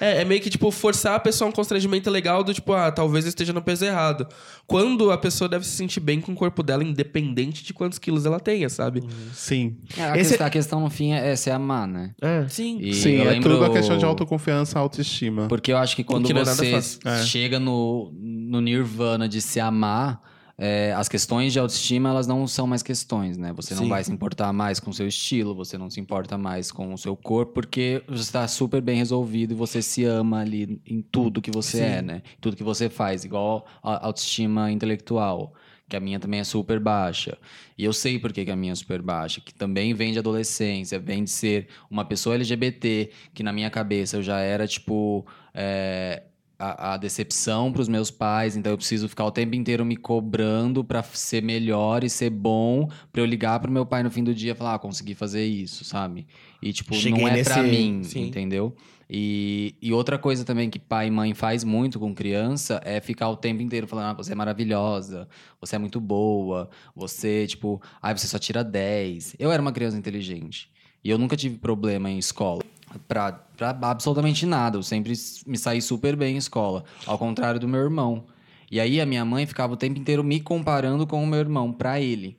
[0.00, 2.90] É, é meio que, tipo, forçar a pessoa a um constrangimento legal do tipo, ah,
[2.90, 4.26] talvez eu esteja no peso errado.
[4.66, 8.26] Quando a pessoa deve se sentir bem com o corpo dela, independente de quantos quilos
[8.26, 9.02] ela tenha, sabe?
[9.32, 9.76] Sim.
[9.96, 12.12] É, a, Esse- questão, a questão no fim é, é se amar, né?
[12.20, 12.46] é.
[12.48, 12.78] Sim.
[12.80, 15.46] E Sim, é lembro- tudo uma questão de autoconfiança, autoestima.
[15.48, 16.80] Porque eu acho que quando que é você.
[17.04, 17.22] É.
[17.22, 20.20] chega no, no nirvana de se amar,
[20.58, 23.52] é, as questões de autoestima, elas não são mais questões, né?
[23.52, 23.88] Você não Sim.
[23.90, 26.98] vai se importar mais com o seu estilo, você não se importa mais com o
[26.98, 31.42] seu corpo, porque você está super bem resolvido e você se ama ali em tudo
[31.42, 31.84] que você Sim.
[31.84, 32.22] é, né?
[32.40, 35.52] Tudo que você faz, igual a autoestima intelectual.
[35.88, 37.38] Que a minha também é super baixa.
[37.78, 39.40] E eu sei por que, que a minha é super baixa.
[39.40, 44.16] Que também vem de adolescência, vem de ser uma pessoa LGBT, que na minha cabeça
[44.16, 45.24] eu já era, tipo,
[45.54, 46.24] é,
[46.58, 50.82] a, a decepção pros meus pais, então eu preciso ficar o tempo inteiro me cobrando
[50.82, 54.34] pra ser melhor e ser bom, pra eu ligar pro meu pai no fim do
[54.34, 56.26] dia e falar, ah, consegui fazer isso, sabe?
[56.62, 58.26] E, tipo, Cheguei não é pra nesse- mim, Sim.
[58.28, 58.74] entendeu?
[59.08, 63.28] E, e outra coisa também que pai e mãe faz muito com criança é ficar
[63.28, 65.28] o tempo inteiro falando, ah, você é maravilhosa,
[65.60, 69.36] você é muito boa, você, tipo, ah, você só tira 10.
[69.38, 70.70] Eu era uma criança inteligente.
[71.04, 72.62] E eu nunca tive problema em escola.
[72.98, 73.40] Pra
[73.82, 74.78] absolutamente nada.
[74.78, 75.12] Eu sempre
[75.46, 76.84] me saí super bem em escola.
[77.06, 78.24] Ao contrário do meu irmão.
[78.70, 81.72] E aí a minha mãe ficava o tempo inteiro me comparando com o meu irmão,
[81.72, 82.36] pra ele.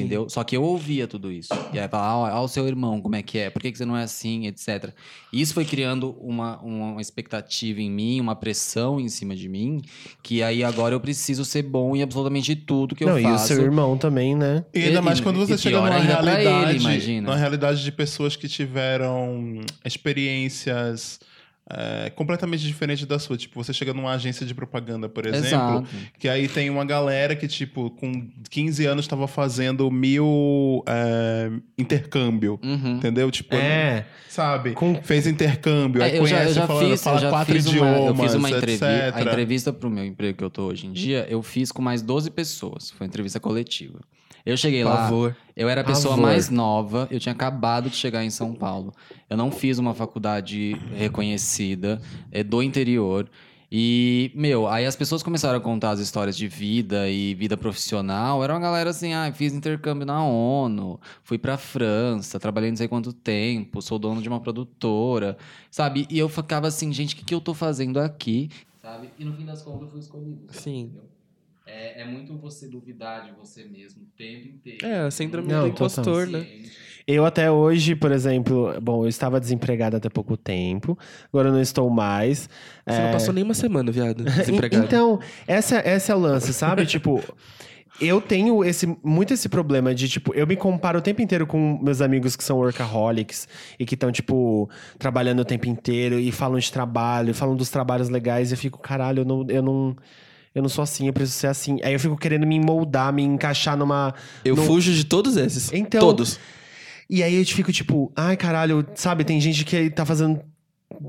[0.00, 0.28] Entendeu?
[0.28, 1.48] Só que eu ouvia tudo isso.
[1.72, 3.50] E aí falava, ah, ó, o seu irmão, como é que é?
[3.50, 4.90] Por que, que você não é assim, etc.
[5.32, 9.80] E isso foi criando uma, uma expectativa em mim, uma pressão em cima de mim,
[10.22, 13.28] que aí agora eu preciso ser bom em absolutamente tudo que não, eu e o
[13.30, 13.48] faço.
[13.48, 14.64] seu irmão também, né?
[14.74, 17.26] E ainda E- mais quando você chega numa ele, realidade, imagina.
[17.28, 21.20] numa realidade de pessoas que tiveram experiências
[21.70, 23.36] é, completamente diferentes da sua.
[23.36, 25.88] Tipo, você chega numa agência de propaganda, por exemplo, Exato.
[26.18, 32.58] que aí tem uma galera que, tipo, com 15 anos estava fazendo mil é, intercâmbio.
[32.62, 32.96] Uhum.
[32.96, 33.30] Entendeu?
[33.30, 34.06] Tipo, É.
[34.28, 34.72] sabe?
[34.72, 37.30] Com- Fez intercâmbio, aí É, eu já, conhece, eu já fala, fiz, fala eu já
[37.30, 38.92] quatro fiz idiomas, uma, eu fiz uma entrevista.
[39.08, 39.16] etc.
[39.16, 42.02] A entrevista pro meu emprego que eu tô hoje em dia, eu fiz com mais
[42.02, 42.90] 12 pessoas.
[42.90, 44.00] Foi uma entrevista coletiva.
[44.44, 45.36] Eu cheguei lá, Favor.
[45.56, 46.28] eu era a pessoa Favor.
[46.30, 48.92] mais nova, eu tinha acabado de chegar em São Paulo.
[49.30, 52.00] Eu não fiz uma faculdade reconhecida,
[52.30, 53.28] é do interior.
[53.74, 58.44] E, meu, aí as pessoas começaram a contar as histórias de vida e vida profissional.
[58.44, 62.86] Era uma galera assim, ah, fiz intercâmbio na ONU, fui pra França, trabalhei não sei
[62.86, 65.38] quanto tempo, sou dono de uma produtora,
[65.70, 66.06] sabe?
[66.10, 68.50] E eu ficava assim, gente, o que, que eu tô fazendo aqui?
[68.82, 69.08] Sabe?
[69.18, 70.42] E no fim das contas eu fui escolhido.
[70.50, 70.80] Sim.
[70.80, 71.11] entendeu?
[71.74, 74.86] É, é muito você duvidar de você mesmo o tempo inteiro.
[74.86, 76.46] É, a síndrome Não, do impostor, né?
[77.06, 80.96] Eu até hoje, por exemplo, bom, eu estava desempregado até pouco tempo,
[81.32, 82.48] agora eu não estou mais.
[82.86, 84.84] Você É, não passou nem uma semana, viado, desempregado.
[84.84, 86.86] Então, essa, essa é o lance, sabe?
[86.86, 87.20] tipo,
[88.00, 91.78] eu tenho esse, muito esse problema de, tipo, eu me comparo o tempo inteiro com
[91.82, 93.46] meus amigos que são workaholics
[93.78, 94.68] e que estão, tipo,
[94.98, 98.78] trabalhando o tempo inteiro e falam de trabalho, falam dos trabalhos legais e eu fico,
[98.78, 99.46] caralho, eu não.
[99.48, 99.96] Eu não
[100.54, 101.78] eu não sou assim, eu preciso ser assim.
[101.82, 104.14] Aí eu fico querendo me moldar, me encaixar numa.
[104.44, 105.72] Eu num- fujo de todos esses.
[105.72, 106.38] Então- Todos.
[107.10, 109.22] E aí eu fico tipo, ai caralho, sabe?
[109.24, 110.40] Tem gente que tá fazendo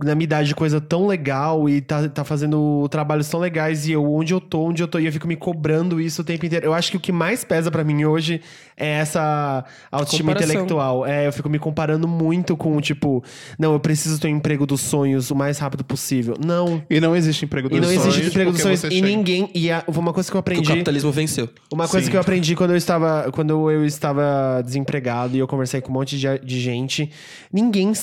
[0.03, 4.03] na minha idade coisa tão legal e tá, tá fazendo trabalhos tão legais e eu,
[4.13, 6.65] onde eu tô, onde eu tô, e eu fico me cobrando isso o tempo inteiro.
[6.65, 8.41] Eu acho que o que mais pesa pra mim hoje
[8.77, 10.53] é essa autoestima Comparação.
[10.55, 11.05] intelectual.
[11.05, 13.23] É, eu fico me comparando muito com, tipo,
[13.57, 16.35] não, eu preciso ter um emprego dos sonhos o mais rápido possível.
[16.43, 16.81] Não.
[16.89, 18.05] E não existe emprego dos E não sonhos.
[18.07, 18.83] existe emprego dos sonhos.
[18.83, 19.49] E chega- ninguém.
[19.53, 20.69] E a- uma coisa que eu Que o aprendi.
[20.69, 21.47] capitalismo venceu.
[21.71, 22.11] Uma coisa Sim.
[22.11, 25.93] que eu aprendi quando eu estava quando eu estava desempregado e eu conversei com um
[25.93, 27.09] monte de, de gente,
[27.51, 27.93] ninguém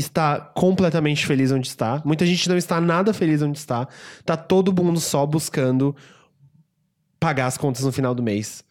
[0.00, 2.02] está completamente feliz onde está.
[2.04, 3.86] Muita gente não está nada feliz onde está.
[4.24, 5.94] Tá todo mundo só buscando
[7.18, 8.64] pagar as contas no final do mês.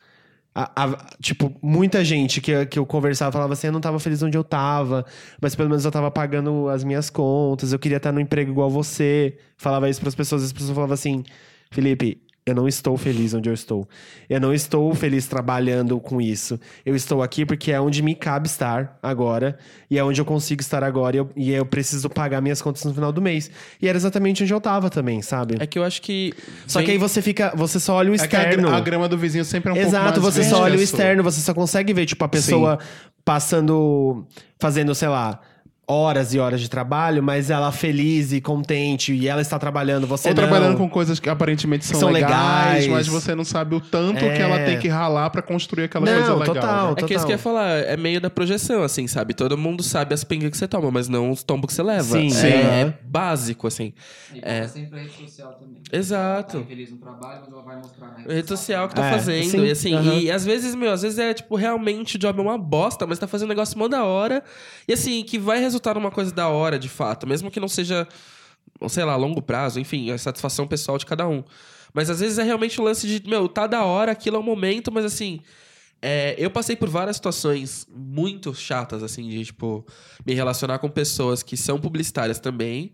[0.56, 4.22] A- a- tipo, muita gente que, que eu conversava falava assim: eu não tava feliz
[4.24, 5.06] onde eu tava,
[5.42, 8.70] mas pelo menos eu tava pagando as minhas contas, eu queria estar no emprego igual
[8.70, 9.38] você.
[9.58, 11.24] Falava isso pras pessoas, as pessoas falavam assim:
[11.72, 13.88] Felipe, eu não estou feliz onde eu estou.
[14.28, 16.60] Eu não estou feliz trabalhando com isso.
[16.86, 19.58] Eu estou aqui porque é onde me cabe estar agora.
[19.92, 21.16] E é onde eu consigo estar agora.
[21.16, 23.52] E eu, e eu preciso pagar minhas contas no final do mês.
[23.80, 25.58] E era exatamente onde eu tava também, sabe?
[25.60, 26.34] É que eu acho que.
[26.66, 27.54] Só vem- que aí você fica.
[27.56, 28.70] Você só olha o É que a, gra- externo.
[28.74, 31.22] a grama do vizinho sempre é um pouco Exato, você só olha o a externo,
[31.22, 32.80] você só consegue ver, tipo, a pessoa
[33.24, 34.26] passando,
[34.60, 35.40] fazendo, sei lá,
[35.92, 40.30] horas e horas de trabalho, mas ela feliz e contente, e ela está trabalhando, você
[40.30, 40.44] Ou não.
[40.44, 42.88] trabalhando com coisas que aparentemente são, São legais, legais.
[42.88, 44.36] mas você não sabe o tanto É.
[44.36, 46.46] que ela tem que ralar pra construir aquela Não, coisa legal.
[46.56, 46.88] total.
[46.90, 46.94] né?
[46.98, 49.34] É que isso que eu ia falar, é meio da projeção, assim, sabe?
[49.34, 52.04] Todo mundo sabe as pingas que você toma, mas não os tombos que você leva.
[52.04, 52.48] Sim, é, sim.
[52.48, 53.92] é básico, assim.
[54.44, 54.68] É.
[54.68, 55.80] sempre a rede social também.
[55.92, 56.58] Exato.
[56.60, 59.50] Tá infeliz no trabalho, mas ela vai mostrar na Rede social que tá É, fazendo.
[59.50, 60.14] sim, E assim, aham.
[60.20, 63.18] e às vezes, meu, às vezes é tipo, realmente o job é uma bosta, mas
[63.18, 64.44] tá fazendo um negócio mó da hora.
[64.88, 67.28] E assim, que vai resultar numa coisa da hora, de fato.
[67.28, 68.08] Mesmo que não seja,
[68.88, 71.44] sei lá, a longo prazo, enfim, é satisfação pessoal de cada um.
[71.94, 74.44] Mas às vezes é realmente o lance de, meu, tá da hora, aquilo é o
[74.44, 75.42] momento, mas assim.
[76.02, 79.86] é, eu passei por várias situações muito chatas, assim, de, tipo,
[80.26, 82.92] me relacionar com pessoas que são publicitárias também,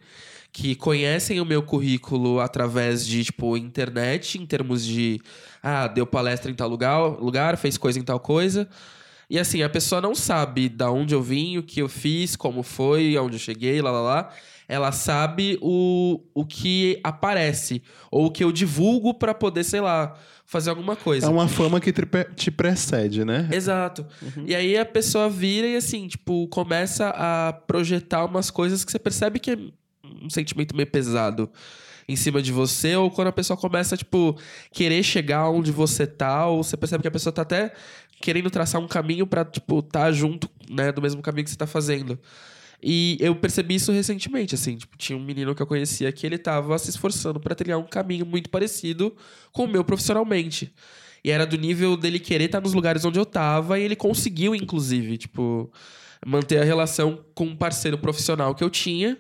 [0.51, 5.19] que conhecem o meu currículo através de, tipo, internet, em termos de,
[5.61, 8.67] ah, deu palestra em tal lugar, lugar fez coisa em tal coisa.
[9.29, 12.61] E assim, a pessoa não sabe da onde eu vim, o que eu fiz, como
[12.63, 14.29] foi, aonde eu cheguei, lá, lá, lá.
[14.67, 20.15] Ela sabe o, o que aparece, ou o que eu divulgo pra poder, sei lá,
[20.43, 21.27] fazer alguma coisa.
[21.27, 23.47] É uma fama que te, pre- te precede, né?
[23.51, 24.05] Exato.
[24.45, 28.97] E aí a pessoa vira e assim, tipo, começa a projetar umas coisas que você
[28.97, 29.57] percebe que é
[30.23, 31.49] um sentimento meio pesado
[32.07, 34.37] em cima de você, ou quando a pessoa começa, tipo,
[34.71, 37.73] querer chegar onde você tá, ou você percebe que a pessoa tá até
[38.25, 41.67] querendo traçar um caminho pra, tipo, tá junto, né, do mesmo caminho que você tá
[41.67, 42.19] fazendo.
[42.81, 46.39] E eu percebi isso recentemente, assim, tipo, tinha um menino que eu conhecia que ele
[46.39, 49.15] tava se esforçando pra trilhar um caminho muito parecido
[49.51, 50.73] com o meu profissionalmente.
[51.23, 54.55] E era do nível dele querer estar nos lugares onde eu tava, e ele conseguiu,
[54.55, 55.71] inclusive, tipo,
[56.25, 59.19] manter a relação com um parceiro profissional que eu tinha,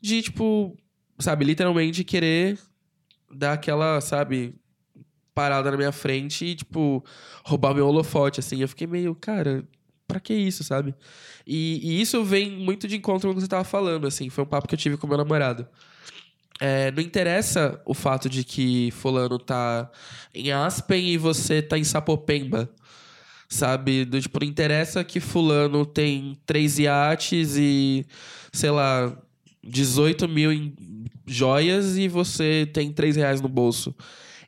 [0.00, 0.76] de, tipo,
[1.20, 2.58] sabe, literalmente querer
[3.32, 4.56] dar aquela, sabe,
[5.36, 7.04] parada na minha frente e, tipo,
[7.44, 8.62] roubar meu holofote, assim.
[8.62, 9.62] Eu fiquei meio, cara,
[10.08, 10.94] pra que isso, sabe?
[11.46, 14.30] E, e isso vem muito de encontro com o que você tava falando, assim.
[14.30, 15.68] Foi um papo que eu tive com meu namorado.
[16.58, 19.90] É, não interessa o fato de que fulano tá
[20.34, 22.70] em Aspen e você tá em Sapopemba.
[23.46, 24.06] Sabe?
[24.06, 28.06] Do, tipo, não interessa que fulano tem três iates e,
[28.52, 29.14] sei lá,
[29.62, 30.74] 18 mil em
[31.26, 33.94] joias e você tem três reais no bolso.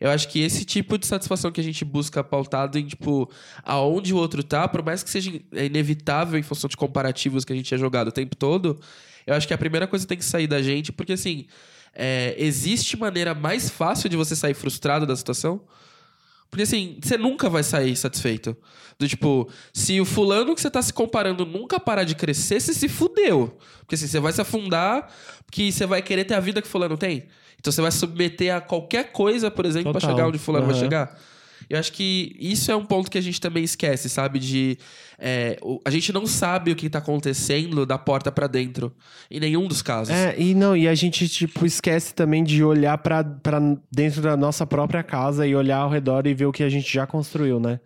[0.01, 3.29] Eu acho que esse tipo de satisfação que a gente busca pautado em, tipo,
[3.65, 7.57] aonde o outro tá, por mais que seja inevitável em função de comparativos que a
[7.57, 8.79] gente é jogado o tempo todo,
[9.27, 11.47] eu acho que a primeira coisa tem que sair da gente, porque assim,
[11.95, 15.61] é, existe maneira mais fácil de você sair frustrado da situação?
[16.51, 18.57] Porque assim, você nunca vai sair satisfeito.
[18.99, 22.73] Do tipo, se o fulano que você tá se comparando nunca parar de crescer, você
[22.73, 23.57] se fudeu.
[23.81, 25.13] Porque assim, você vai se afundar,
[25.45, 27.27] porque você vai querer ter a vida que fulano tem.
[27.59, 30.17] Então você vai submeter a qualquer coisa, por exemplo, pra Total.
[30.17, 30.83] chegar onde fulano vai Aham.
[30.85, 31.19] chegar.
[31.69, 34.39] Eu acho que isso é um ponto que a gente também esquece, sabe?
[34.39, 34.79] De.
[35.19, 38.95] é, a gente não sabe o que tá acontecendo da porta pra dentro.
[39.31, 40.15] Em nenhum dos casos.
[40.15, 43.23] É, e não, e a gente, tipo, esquece também de olhar pra
[43.93, 46.91] dentro da nossa própria casa e olhar ao redor e ver o que a gente
[46.91, 47.81] já construiu, né?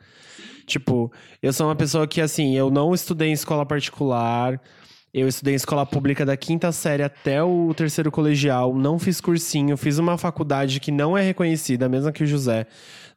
[0.65, 1.11] Tipo,
[1.43, 4.61] eu sou uma pessoa que, assim, eu não estudei em escola particular,
[5.15, 9.77] eu estudei em escola pública da quinta série até o terceiro colegial, não fiz cursinho,
[9.77, 12.67] fiz uma faculdade que não é reconhecida, a mesma que o José,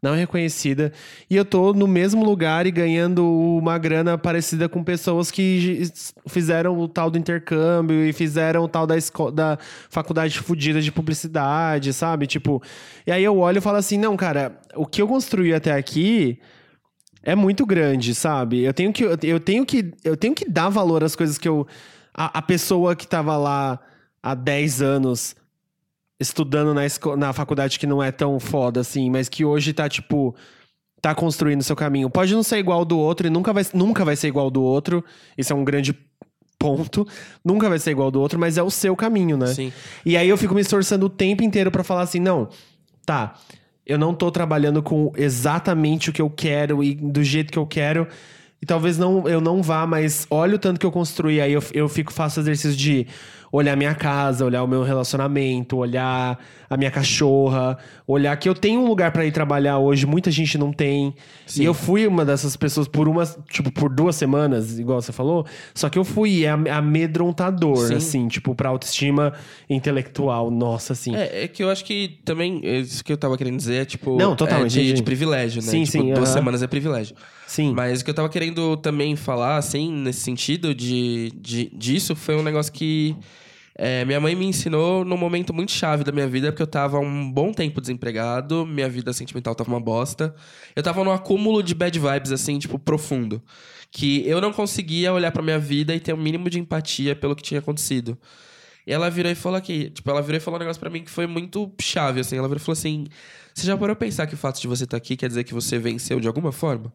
[0.01, 0.91] não é reconhecida,
[1.29, 5.83] e eu tô no mesmo lugar e ganhando uma grana parecida com pessoas que
[6.27, 8.95] fizeram o tal do intercâmbio e fizeram o tal da,
[9.33, 9.57] da
[9.89, 12.27] faculdade fodida de publicidade, sabe?
[12.27, 12.61] Tipo,
[13.07, 16.39] e aí eu olho e falo assim, não, cara, o que eu construí até aqui
[17.25, 18.61] é muito grande, sabe?
[18.61, 21.67] Eu tenho que, eu tenho que, eu tenho que dar valor às coisas que eu.
[22.13, 23.79] A, a pessoa que tava lá
[24.21, 25.35] há 10 anos
[26.19, 26.83] estudando na,
[27.17, 30.35] na faculdade que não é tão foda assim, mas que hoje tá, tipo.
[31.01, 32.09] Tá construindo seu caminho.
[32.09, 35.03] Pode não ser igual do outro e nunca vai, nunca vai ser igual do outro.
[35.37, 35.95] Isso é um grande
[36.57, 37.07] ponto.
[37.43, 39.47] Nunca vai ser igual do outro, mas é o seu caminho, né?
[39.47, 39.73] Sim.
[40.03, 42.49] E aí eu fico me esforçando o tempo inteiro pra falar assim, não,
[43.05, 43.35] tá,
[43.85, 47.67] eu não tô trabalhando com exatamente o que eu quero e do jeito que eu
[47.67, 48.07] quero.
[48.61, 51.39] E talvez não, eu não vá, mas olha o tanto que eu construí.
[51.39, 53.05] Aí eu, eu fico, faço exercício de
[53.55, 56.37] olhar minha casa, olhar o meu relacionamento, olhar
[56.69, 57.77] a minha cachorra,
[58.07, 61.13] olhar que eu tenho um lugar pra ir trabalhar hoje, muita gente não tem.
[61.45, 61.61] Sim.
[61.61, 65.45] E eu fui uma dessas pessoas por uma, tipo, por duas semanas, igual você falou,
[65.73, 67.93] só que eu fui é am- amedrontador, Sim.
[67.95, 69.33] assim, tipo, pra autoestima
[69.69, 71.15] intelectual, nossa, assim.
[71.15, 74.17] É, é que eu acho que também, isso que eu tava querendo dizer é tipo.
[74.17, 75.69] Não, totalmente, é de, de privilégio, né?
[75.69, 76.37] Sim, tipo, sim, duas aham.
[76.37, 77.15] semanas é privilégio.
[77.47, 77.73] Sim.
[77.75, 82.35] Mas o que eu tava querendo também falar, assim, nesse sentido de, de, disso, foi
[82.35, 83.15] um negócio que
[83.77, 86.97] é, minha mãe me ensinou num momento muito chave da minha vida, porque eu tava
[86.97, 90.33] um bom tempo desempregado, minha vida sentimental tava uma bosta.
[90.73, 93.43] Eu tava num acúmulo de bad vibes, assim, tipo, profundo.
[93.91, 97.15] Que eu não conseguia olhar pra minha vida e ter o um mínimo de empatia
[97.15, 98.17] pelo que tinha acontecido.
[98.87, 101.03] E ela virou e falou aqui, tipo, ela virou e falou um negócio pra mim
[101.03, 102.37] que foi muito chave, assim.
[102.37, 103.07] Ela virou e falou assim:
[103.53, 105.77] Você já parou pensar que o fato de você estar aqui quer dizer que você
[105.77, 106.93] venceu de alguma forma?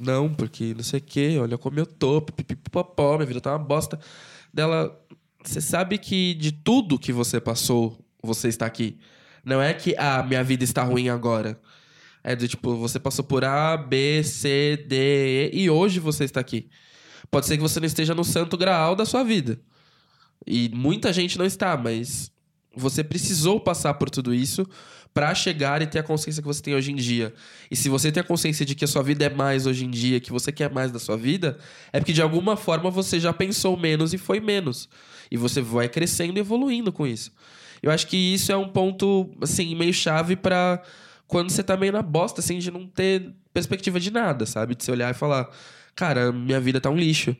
[0.00, 3.58] Não, porque não sei o quê, olha como eu tô, pipipipopó, minha vida tá uma
[3.58, 3.98] bosta.
[4.52, 4.96] Dela,
[5.44, 8.98] você sabe que de tudo que você passou, você está aqui.
[9.44, 11.60] Não é que, ah, minha vida está ruim agora.
[12.22, 16.40] É do tipo, você passou por A, B, C, D, E, e hoje você está
[16.40, 16.70] aqui.
[17.30, 19.60] Pode ser que você não esteja no santo graal da sua vida.
[20.46, 22.32] E muita gente não está, mas
[22.74, 24.66] você precisou passar por tudo isso
[25.12, 27.32] para chegar e ter a consciência que você tem hoje em dia.
[27.70, 29.90] E se você tem a consciência de que a sua vida é mais hoje em
[29.90, 31.58] dia, que você quer mais da sua vida,
[31.92, 34.88] é porque de alguma forma você já pensou menos e foi menos.
[35.30, 37.32] E você vai crescendo e evoluindo com isso.
[37.82, 40.82] Eu acho que isso é um ponto, assim, meio chave para
[41.26, 44.74] quando você tá meio na bosta, assim, de não ter perspectiva de nada, sabe?
[44.74, 45.48] De você olhar e falar,
[45.94, 47.36] cara, minha vida tá um lixo.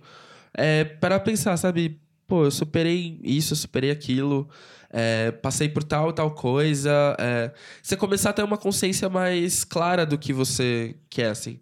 [0.52, 2.00] É, para pensar, sabe?
[2.26, 4.48] Pô, eu superei isso, eu superei aquilo,
[4.90, 7.16] é, passei por tal tal coisa.
[7.18, 7.50] É,
[7.82, 11.58] você começar a ter uma consciência mais clara do que você quer, assim.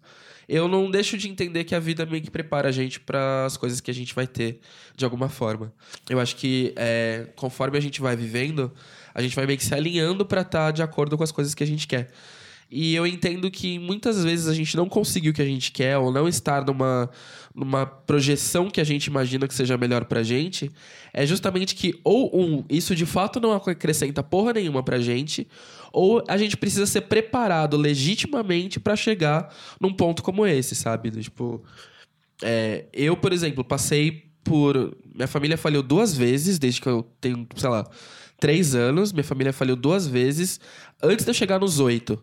[0.47, 3.57] Eu não deixo de entender que a vida meio que prepara a gente para as
[3.57, 4.59] coisas que a gente vai ter,
[4.95, 5.73] de alguma forma.
[6.09, 8.71] Eu acho que é, conforme a gente vai vivendo,
[9.13, 11.63] a gente vai meio que se alinhando para estar de acordo com as coisas que
[11.63, 12.11] a gente quer.
[12.75, 15.95] E eu entendo que muitas vezes a gente não conseguiu o que a gente quer,
[15.97, 17.07] ou não estar numa,
[17.53, 20.71] numa projeção que a gente imagina que seja melhor pra gente,
[21.13, 25.47] é justamente que, ou um, isso de fato não acrescenta porra nenhuma pra gente,
[25.91, 31.11] ou a gente precisa ser preparado legitimamente pra chegar num ponto como esse, sabe?
[31.11, 31.63] Tipo,
[32.41, 34.95] é, eu, por exemplo, passei por.
[35.13, 37.87] Minha família falhou duas vezes, desde que eu tenho, sei lá,
[38.39, 39.13] três anos.
[39.13, 40.59] Minha família falhou duas vezes
[41.01, 42.21] antes de eu chegar nos oito.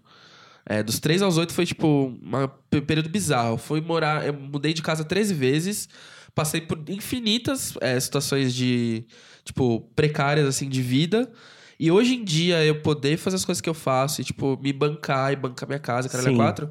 [0.70, 3.58] É, dos 3 aos 8 foi, tipo, um período bizarro.
[3.58, 5.88] Fui morar, eu mudei de casa 13 vezes,
[6.32, 9.04] passei por infinitas é, situações de,
[9.42, 11.28] tipo, precárias, assim, de vida.
[11.76, 14.72] E hoje em dia, eu poder fazer as coisas que eu faço e, tipo, me
[14.72, 16.36] bancar e bancar minha casa, caralho, Sim.
[16.36, 16.70] quatro,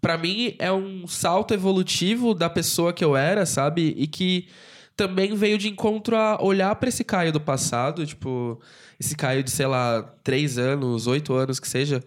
[0.00, 3.94] pra mim é um salto evolutivo da pessoa que eu era, sabe?
[3.96, 4.48] E que
[4.96, 8.60] também veio de encontro a olhar pra esse Caio do passado, tipo,
[8.98, 12.02] esse Caio de, sei lá, 3 anos, 8 anos que seja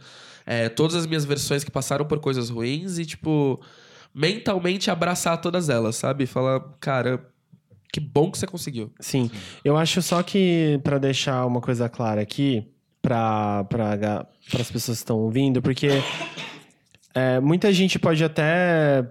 [0.45, 3.59] é, todas as minhas versões que passaram por coisas ruins e, tipo,
[4.13, 6.25] mentalmente abraçar todas elas, sabe?
[6.25, 7.25] Falar, cara,
[7.91, 8.91] que bom que você conseguiu.
[8.99, 9.29] Sim.
[9.63, 12.65] Eu acho só que, pra deixar uma coisa clara aqui,
[13.01, 14.27] para pra,
[14.59, 15.89] as pessoas que estão ouvindo, porque
[17.13, 19.07] é, muita gente pode até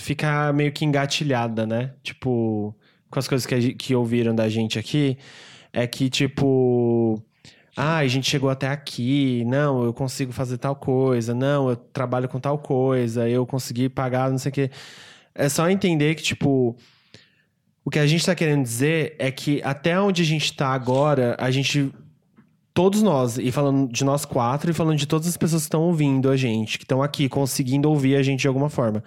[0.00, 1.92] ficar meio que engatilhada, né?
[2.02, 2.74] Tipo,
[3.10, 5.16] com as coisas que, que ouviram da gente aqui,
[5.72, 7.22] é que, tipo.
[7.76, 9.44] Ah, a gente chegou até aqui.
[9.46, 11.34] Não, eu consigo fazer tal coisa.
[11.34, 13.28] Não, eu trabalho com tal coisa.
[13.28, 14.70] Eu consegui pagar, não sei o quê.
[15.34, 16.76] É só entender que, tipo,
[17.84, 21.36] o que a gente tá querendo dizer é que até onde a gente tá agora,
[21.38, 21.92] a gente.
[22.74, 25.82] Todos nós, e falando de nós quatro, e falando de todas as pessoas que estão
[25.82, 29.04] ouvindo a gente, que estão aqui conseguindo ouvir a gente de alguma forma.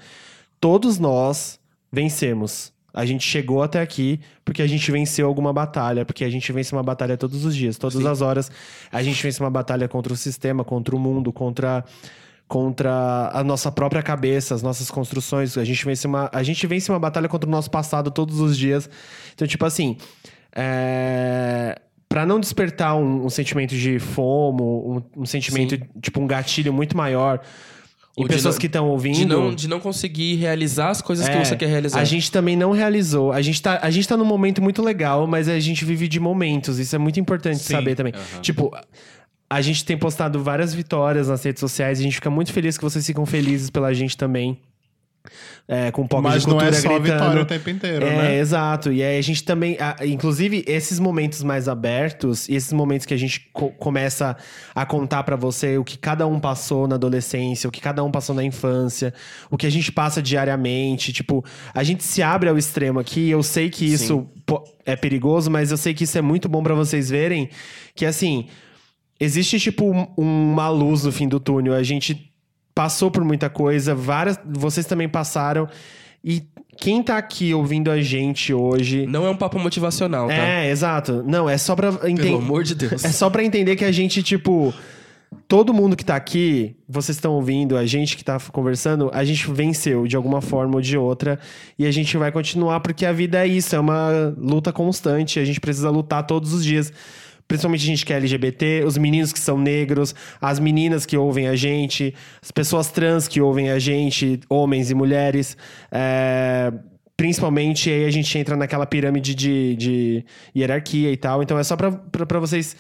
[0.60, 1.60] Todos nós
[1.92, 2.75] vencemos.
[2.96, 6.72] A gente chegou até aqui porque a gente venceu alguma batalha, porque a gente vence
[6.74, 8.08] uma batalha todos os dias, todas Sim.
[8.08, 8.50] as horas.
[8.90, 11.84] A gente vence uma batalha contra o sistema, contra o mundo, contra
[12.48, 15.58] contra a nossa própria cabeça, as nossas construções.
[15.58, 18.58] A gente vence uma, a gente vence uma batalha contra o nosso passado todos os
[18.58, 18.90] dias.
[19.34, 19.98] Então, tipo assim,
[20.56, 21.78] é...
[22.08, 26.96] para não despertar um, um sentimento de fomo, um, um sentimento, tipo, um gatilho muito
[26.96, 27.42] maior
[28.24, 29.16] de pessoas não- que estão ouvindo.
[29.18, 32.00] De não, de não conseguir realizar as coisas que É, você quer realizar.
[32.00, 33.32] A gente também não realizou.
[33.32, 36.20] A gente, tá, a gente tá num momento muito legal, mas a gente vive de
[36.20, 36.80] momentos.
[36.80, 37.74] Isso é muito importante Sim.
[37.74, 38.14] saber também.
[38.16, 38.42] Aham.
[38.42, 38.72] Tipo,
[39.50, 42.00] a gente tem postado várias vitórias nas redes sociais.
[42.00, 44.58] A gente fica muito feliz que vocês ficam felizes pela gente também.
[45.68, 47.20] É, com POC Mas de não cultura é só gritando.
[47.20, 48.38] vitória o tempo inteiro, é, né?
[48.40, 48.92] exato.
[48.92, 53.14] E aí a gente também, a- inclusive esses momentos mais abertos, e esses momentos que
[53.14, 54.36] a gente co- começa
[54.74, 58.12] a contar pra você o que cada um passou na adolescência, o que cada um
[58.12, 59.14] passou na infância,
[59.50, 61.44] o que a gente passa diariamente, tipo,
[61.74, 63.30] a gente se abre ao extremo aqui.
[63.30, 64.28] Eu sei que isso
[64.86, 67.50] é perigoso, mas eu sei que isso é muito bom pra vocês verem
[67.96, 68.48] que assim,
[69.20, 71.74] existe tipo um- uma luz no fim do túnel.
[71.74, 72.32] A gente
[72.76, 75.68] passou por muita coisa, várias, vocês também passaram
[76.24, 76.44] e
[76.78, 80.34] quem tá aqui ouvindo a gente hoje Não é um papo motivacional, tá?
[80.34, 81.24] é, exato.
[81.26, 82.36] Não, é só pra Pelo entender.
[82.36, 83.06] amor de Deus.
[83.06, 84.74] É só pra entender que a gente, tipo.
[85.48, 89.52] Todo mundo que tá aqui, vocês estão ouvindo, a gente que tá conversando, a gente
[89.52, 91.40] venceu de alguma forma ou de outra.
[91.78, 95.40] E a gente vai continuar, porque a vida é isso, é uma luta constante.
[95.40, 96.92] A gente precisa lutar todos os dias.
[97.48, 101.48] Principalmente a gente que é LGBT, os meninos que são negros, as meninas que ouvem
[101.48, 105.56] a gente, as pessoas trans que ouvem a gente, homens e mulheres.
[105.92, 106.74] É,
[107.18, 111.42] Principalmente aí a gente entra naquela pirâmide de, de hierarquia e tal.
[111.42, 112.76] Então é só pra vocês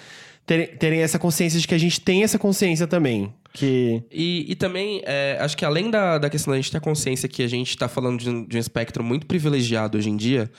[0.45, 3.33] terem, terem essa consciência de que a gente tem essa consciência também.
[3.53, 4.03] Que.
[4.11, 7.29] E, e também, é, acho que além da, da questão da gente ter a consciência
[7.29, 10.51] que a gente está falando de um, de um espectro muito privilegiado hoje em dia,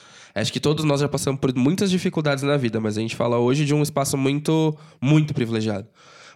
[0.43, 3.39] acho que todos nós já passamos por muitas dificuldades na vida, mas a gente fala
[3.39, 5.87] hoje de um espaço muito, muito privilegiado.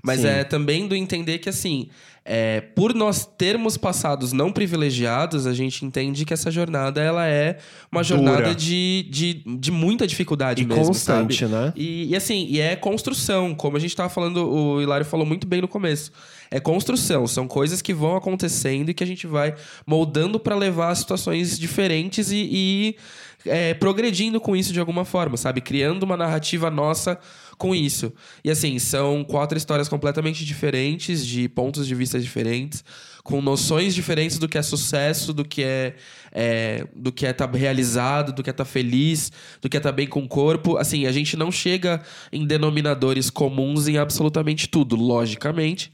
[0.03, 0.29] Mas Sim.
[0.29, 1.89] é também do entender que, assim,
[2.25, 7.59] é, por nós termos passados não privilegiados, a gente entende que essa jornada ela é
[7.91, 11.53] uma jornada de, de, de muita dificuldade E mesmo, constante, sabe?
[11.53, 11.73] né?
[11.75, 15.47] E, e assim, e é construção, como a gente tava falando, o Hilário falou muito
[15.47, 16.13] bem no começo.
[16.51, 19.55] É construção, são coisas que vão acontecendo e que a gente vai
[19.87, 22.97] moldando para levar a situações diferentes e, e,
[23.45, 25.61] é, progredindo com isso de alguma forma, sabe?
[25.61, 27.19] Criando uma narrativa nossa
[27.57, 28.13] com isso.
[28.43, 32.83] E assim, são quatro histórias completamente diferentes, de pontos de vista diferentes,
[33.23, 35.95] com noções diferentes do que é sucesso, do que é,
[36.33, 39.31] é do que é estar realizado, do que é estar feliz,
[39.61, 40.79] do que é estar bem com o corpo.
[40.79, 42.03] Assim, a gente não chega
[42.33, 45.93] em denominadores comuns em absolutamente tudo, logicamente.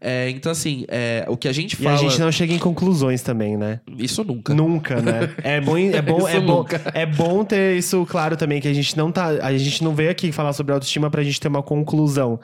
[0.00, 1.96] É, então, assim, é, o que a gente E fala.
[1.96, 3.80] a gente não chega em conclusões também, né?
[3.98, 4.54] Isso nunca.
[4.54, 5.30] Nunca, né?
[5.42, 8.96] É bom, é bom, é bom, é bom ter isso claro também, que a gente
[8.96, 9.26] não tá.
[9.26, 12.38] A gente não veio aqui falar sobre autoestima pra gente ter uma conclusão.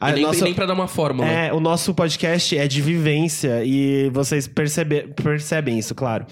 [0.00, 1.28] A E nem, nossa- nem pra dar uma fórmula.
[1.28, 6.24] É, o nosso podcast é de vivência e vocês percebe, percebem isso, claro.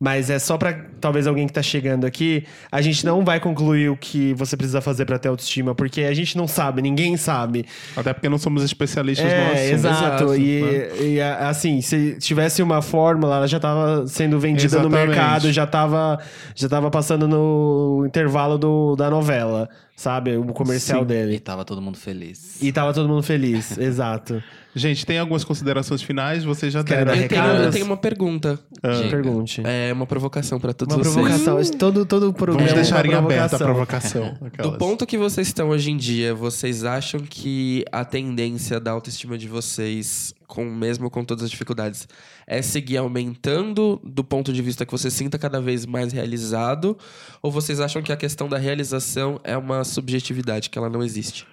[0.00, 3.88] Mas é só pra talvez alguém que tá chegando aqui, a gente não vai concluir
[3.90, 7.66] o que você precisa fazer pra ter autoestima, porque a gente não sabe, ninguém sabe.
[7.96, 9.72] Até porque não somos especialistas no É, assunto.
[9.74, 10.24] exato.
[10.24, 14.86] exato, e, e, a- assim, se tivesse uma fórmula, ela já tava sendo vendida no
[14.86, 15.08] Exatamente.
[15.08, 16.20] mercado, já tava,
[16.54, 19.68] já tava passando no intervalo do, da novela,
[19.98, 20.36] sabe?
[20.36, 21.04] O comercial Sim.
[21.04, 21.40] E dele.
[21.40, 22.62] tava todo mundo feliz.
[22.62, 24.40] E tava todo mundo feliz, exato.
[24.74, 26.44] Gente, tem algumas considerações finais?
[26.44, 27.06] Vocês já deram.
[27.06, 28.60] dar Eu tenho, eu tenho uma pergunta.
[28.74, 29.10] Diga.
[29.10, 29.60] Pergunte.
[29.64, 31.42] É uma provocação pra todos Uma vocês.
[31.42, 31.78] provocação.
[31.78, 34.20] Todo, todo programa Vamos deixar é em uma aberto a provocação.
[34.20, 34.38] provocação.
[34.40, 34.78] Do Aquelas.
[34.78, 39.48] ponto que vocês estão hoje em dia, vocês acham que a tendência da autoestima de
[39.48, 42.08] vocês, com mesmo com todas as dificuldades,
[42.46, 46.98] é seguir aumentando do ponto de vista que você sinta cada vez mais realizado?
[47.40, 51.46] Ou vocês acham que a questão da realização é uma subjetividade, que ela não existe?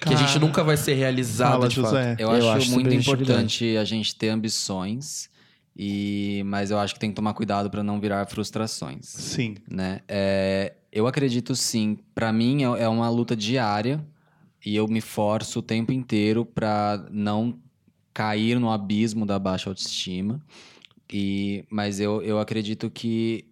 [0.00, 1.90] Que a gente Cara, nunca vai ser realizado Fala, de fato?
[1.90, 2.16] José.
[2.18, 5.30] Eu, Eu acho, acho muito importante a gente ter ambições,
[5.76, 9.06] e mas eu acho que tem que tomar cuidado para não virar frustrações.
[9.06, 9.56] Sim.
[9.70, 10.00] né?
[10.08, 11.98] É, eu acredito sim.
[12.14, 14.04] Pra mim é, é uma luta diária
[14.64, 17.58] e eu me forço o tempo inteiro pra não
[18.12, 20.40] cair no abismo da baixa autoestima.
[21.12, 23.44] E, mas eu, eu acredito que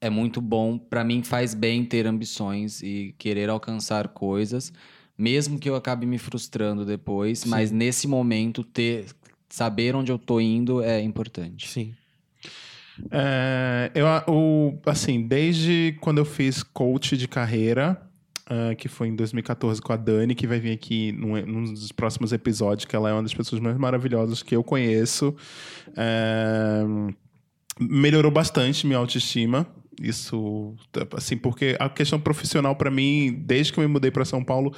[0.00, 0.78] é muito bom.
[0.78, 4.72] Pra mim faz bem ter ambições e querer alcançar coisas,
[5.16, 7.44] mesmo que eu acabe me frustrando depois.
[7.44, 9.06] Mas nesse momento ter
[9.48, 11.68] saber onde eu tô indo é importante.
[11.68, 11.94] Sim.
[13.10, 18.00] É, eu, o, assim, desde quando eu fiz coach de carreira,
[18.48, 21.92] ah, que foi em 2014 com a Dani, que vai vir aqui num, num dos
[21.92, 25.36] próximos episódios, que ela é uma das pessoas mais maravilhosas que eu conheço.
[25.94, 26.82] É,
[27.78, 29.66] melhorou bastante minha autoestima.
[30.00, 30.74] Isso,
[31.16, 34.72] assim, porque a questão profissional para mim, desde que eu me mudei para São Paulo,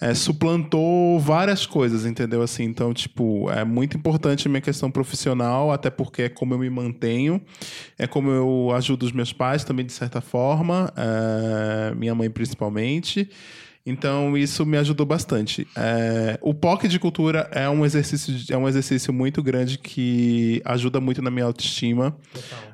[0.00, 2.42] é, suplantou várias coisas, entendeu?
[2.42, 6.58] Assim, então, tipo, é muito importante a minha questão profissional, até porque é como eu
[6.58, 7.40] me mantenho,
[7.98, 13.30] é como eu ajudo os meus pais também, de certa forma, é, minha mãe principalmente.
[13.86, 15.66] Então, isso me ajudou bastante.
[15.76, 21.00] É, o POC de cultura é um, exercício, é um exercício muito grande que ajuda
[21.00, 22.16] muito na minha autoestima.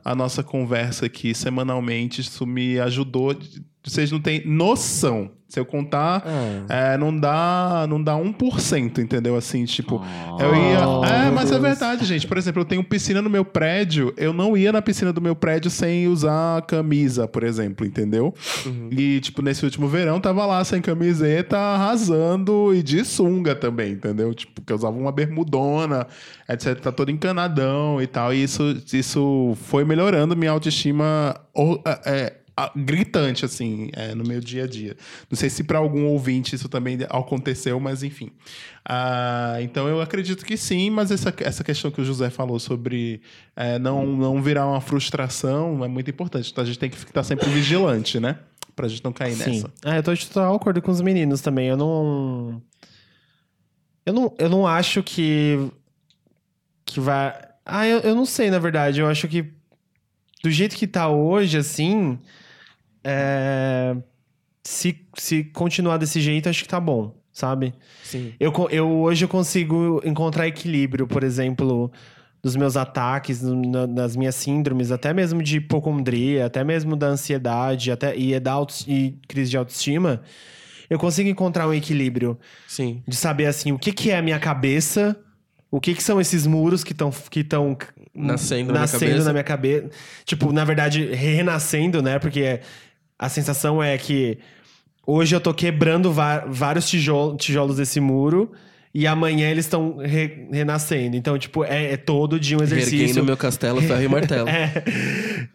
[0.03, 3.37] A nossa conversa aqui semanalmente, isso me ajudou
[3.85, 5.31] Vocês não têm noção.
[5.49, 6.93] Se eu contar, Ah.
[6.95, 9.37] é, não dá não dá 1%, entendeu?
[9.37, 10.89] Assim, tipo, Oh, eu ia.
[10.89, 11.61] Oh, é, mas é Deus.
[11.63, 12.27] verdade, gente.
[12.27, 15.37] Por exemplo, eu tenho piscina no meu prédio, eu não ia na piscina do meu
[15.37, 18.33] prédio sem usar camisa, por exemplo, entendeu?
[18.91, 24.33] E, tipo, nesse último verão, tava lá sem camiseta, arrasando e de sunga também, entendeu?
[24.33, 26.07] Tipo, que eu usava uma bermudona,
[26.49, 26.81] etc.
[26.81, 28.33] Tá todo encanadão e tal.
[28.33, 31.35] E isso, isso foi melhorando minha autoestima.
[31.55, 32.33] o- é, a-
[32.77, 34.97] gritante, assim, é, no meu dia a dia.
[35.31, 38.31] Não sei se para algum ouvinte isso também aconteceu, mas enfim.
[38.85, 43.23] Ah, então eu acredito que sim, mas essa, essa questão que o José falou sobre
[43.57, 46.51] é, não, não virar uma frustração é muito importante.
[46.51, 48.39] Então a gente tem que estar sempre vigilante, né?
[48.75, 49.51] Pra gente não cair Sim.
[49.51, 49.73] nessa.
[49.85, 51.69] Ah, eu tô de total acordo com os meninos também.
[51.69, 52.63] Eu não.
[54.05, 55.71] Eu não, eu não acho que.
[56.85, 57.35] Que vai.
[57.65, 59.01] Ah, eu, eu não sei, na verdade.
[59.01, 59.53] Eu acho que.
[60.43, 62.19] Do jeito que tá hoje, assim.
[63.05, 63.97] É,
[64.65, 67.75] Se, se continuar desse jeito, acho que tá bom, sabe?
[68.05, 68.33] Sim.
[68.39, 71.91] Eu, eu hoje eu consigo encontrar equilíbrio, por exemplo,
[72.43, 77.91] dos meus ataques, no- nas minhas síndromes, até mesmo de hipocondria, até mesmo da ansiedade,
[77.91, 80.23] até e da auto, e crise de autoestima.
[80.89, 82.39] Eu consigo encontrar um equilíbrio
[82.69, 83.03] Sim.
[83.09, 85.17] de saber assim o que, que é a minha cabeça,
[85.71, 87.77] o que, que são esses muros que estão que estão
[88.15, 89.25] Nascendo na minha nascendo cabeça.
[89.25, 89.91] na minha cabeça.
[90.25, 92.19] Tipo, na verdade, renascendo, né?
[92.19, 92.61] Porque
[93.25, 94.39] a sensação é que
[95.07, 98.53] hoje eu tô quebrando vários tijolo- tijolos desse muro
[98.95, 101.17] e amanhã eles estão re- renascendo.
[101.17, 103.25] Então, tipo, é, é todo dia um Erguendo exercício.
[103.25, 104.47] meu castelo, ferro e martelo.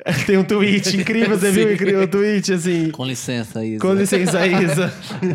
[0.06, 0.14] É.
[0.26, 1.72] Tem um tweet incrível, você viu?
[1.74, 2.90] Incrível um tweet assim.
[2.92, 3.80] Com licença, Isa.
[3.80, 4.94] Com licença, Isa.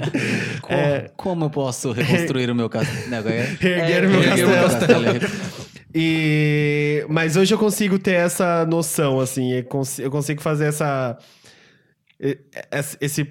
[0.63, 1.11] Co- É.
[1.17, 3.29] Como eu posso reconstruir o meu castelo?
[3.61, 5.05] Erguer o meu castelo.
[5.05, 5.05] castelo.
[5.95, 7.05] E...
[7.09, 9.53] Mas hoje eu consigo ter essa noção, assim.
[9.53, 11.17] Eu cons- eu consigo fazer essa...
[12.23, 12.39] e-
[13.01, 13.29] esse-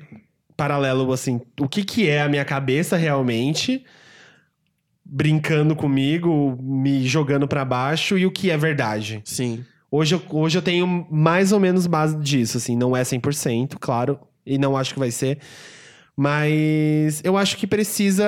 [0.58, 1.42] paralelo, assim.
[1.60, 3.84] O que que é a minha cabeça realmente...
[5.14, 8.18] Brincando comigo, me jogando pra baixo.
[8.18, 9.22] E o que é verdade.
[9.26, 9.66] Sim.
[9.90, 12.78] Hoje eu, hoje eu tenho mais ou menos base disso, assim.
[12.78, 14.18] Não é 100%, claro.
[14.46, 15.40] E não acho que vai ser.
[16.16, 18.26] Mas eu acho que precisa...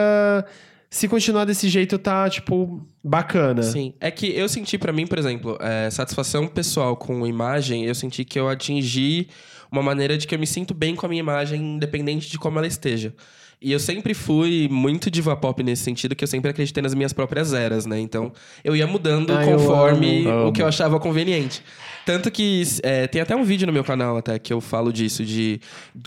[0.90, 3.64] Se continuar desse jeito, tá, tipo, bacana.
[3.64, 3.94] Sim.
[3.99, 8.23] É que eu senti pra mim, por exemplo, é, satisfação pessoal com imagem, eu senti
[8.23, 9.27] que eu atingi
[9.73, 12.59] uma maneira de que eu me sinto bem com a minha imagem, independente de como
[12.59, 13.13] ela esteja.
[13.59, 17.13] E eu sempre fui muito diva pop nesse sentido, que eu sempre acreditei nas minhas
[17.13, 17.97] próprias eras, né?
[17.99, 18.31] Então,
[18.63, 20.47] eu ia mudando Ah, eu conforme amo.
[20.49, 21.63] o que eu achava conveniente.
[22.05, 25.23] Tanto que é, tem até um vídeo no meu canal até que eu falo disso,
[25.23, 25.61] de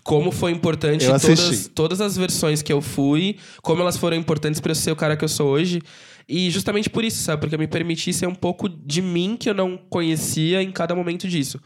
[0.05, 4.73] como foi importante todas, todas as versões que eu fui, como elas foram importantes pra
[4.73, 5.81] eu ser o cara que eu sou hoje.
[6.29, 7.41] E justamente por isso, sabe?
[7.41, 10.95] Porque eu me permiti ser um pouco de mim que eu não conhecia em cada
[10.95, 11.59] momento disso.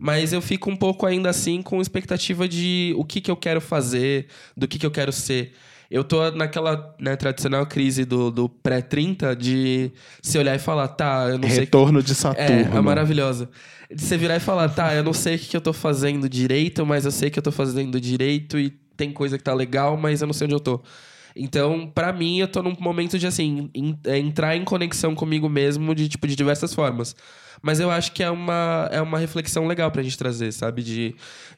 [0.00, 3.60] Mas eu fico um pouco ainda assim com expectativa de o que, que eu quero
[3.60, 4.26] fazer,
[4.56, 5.52] do que, que eu quero ser.
[5.90, 9.92] Eu tô naquela né, tradicional crise do, do pré-30 de
[10.22, 11.60] se olhar e falar, tá, eu não sei.
[11.60, 12.76] Retorno de É, Saturno.
[12.76, 13.48] é maravilhosa.
[13.94, 16.28] De você virar e falar, tá, eu não sei o que, que eu tô fazendo
[16.28, 19.96] direito, mas eu sei que eu tô fazendo direito e tem coisa que tá legal,
[19.96, 20.80] mas eu não sei onde eu tô.
[21.36, 23.70] Então, pra mim, eu tô num momento de, assim,
[24.04, 27.14] é, entrar em conexão comigo mesmo de, tipo, de diversas formas.
[27.64, 30.82] Mas eu acho que é uma, é uma reflexão legal pra gente trazer, sabe?
[30.82, 31.14] De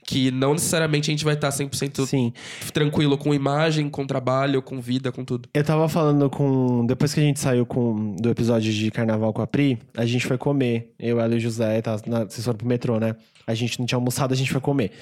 [0.07, 2.33] que não necessariamente a gente vai estar 100% Sim.
[2.73, 5.49] tranquilo com imagem, com trabalho, com vida, com tudo.
[5.53, 6.87] Eu tava falando com.
[6.87, 10.25] Depois que a gente saiu com, do episódio de carnaval com a Pri, a gente
[10.25, 10.95] foi comer.
[10.97, 13.17] Eu, ela e o José, tá, na, vocês foram pro metrô, né?
[13.45, 14.93] A gente não tinha almoçado, a gente foi comer.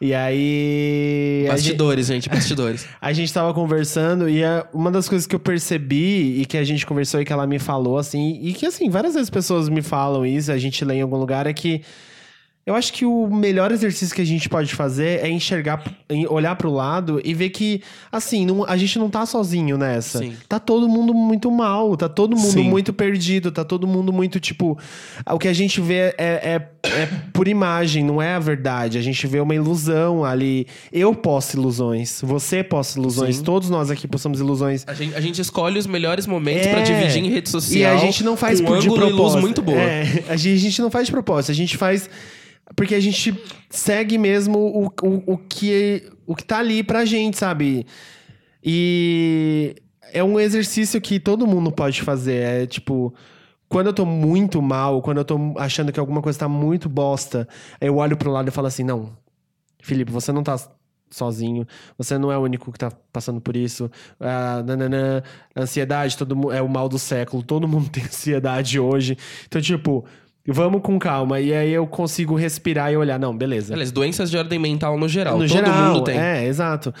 [0.00, 1.46] E aí.
[1.50, 2.86] a gente- Bastidores, gente, bastidores.
[3.00, 6.64] A gente tava conversando e é uma das coisas que eu percebi e que a
[6.64, 9.82] gente conversou e que ela me falou, assim, e que, assim, várias vezes pessoas me
[9.82, 11.82] falam isso, a gente lê em algum lugar, é que
[12.66, 15.82] eu acho que o melhor exercício que a gente pode fazer é enxergar,
[16.30, 20.18] olhar pro lado e ver que, assim, não- a gente não tá sozinho nessa.
[20.20, 20.34] Sim.
[20.48, 22.68] Tá todo mundo muito mal, tá todo mundo Sim.
[22.70, 24.78] muito perdido, tá todo mundo muito, tipo...
[25.30, 28.96] O que a gente vê é, é, é por imagem, não é a verdade.
[28.98, 30.66] A gente vê uma ilusão ali.
[30.92, 33.42] Eu posso ilusões, você possa ilusões, Sim.
[33.44, 34.84] todos nós aqui possamos ilusões.
[34.86, 36.70] A gente, a gente escolhe os melhores momentos É.
[36.72, 37.78] pra dividir em rede social.
[37.78, 39.40] E a gente não faz com por de ângulo e luz propósito.
[39.42, 39.78] muito boa.
[39.78, 42.08] É, a gente, a gente não faz de propósito, a gente faz
[42.76, 43.38] porque a gente
[43.70, 47.86] segue mesmo o, o, o, que, o que tá ali pra gente, sabe?
[48.62, 49.76] E
[50.12, 52.62] é um exercício que todo mundo pode fazer.
[52.62, 53.14] É tipo,
[53.68, 57.46] quando eu tô muito mal, quando eu tô achando que alguma coisa tá muito bosta,
[57.80, 59.16] eu olho pro lado e falo assim: não,
[59.82, 60.56] Felipe, você não tá
[61.10, 61.66] sozinho,
[61.96, 63.90] você não é o único que tá passando por isso.
[64.18, 65.22] Ah, nananã,
[65.56, 69.16] ansiedade, todo é o mal do século, todo mundo tem ansiedade hoje.
[69.46, 70.04] Então, tipo,
[70.46, 71.40] Vamos com calma.
[71.40, 73.18] E aí eu consigo respirar e olhar.
[73.18, 73.72] Não, beleza.
[73.72, 75.38] Beleza, doenças de ordem mental no geral.
[75.38, 76.18] no Todo geral, mundo tem.
[76.18, 76.92] É, exato.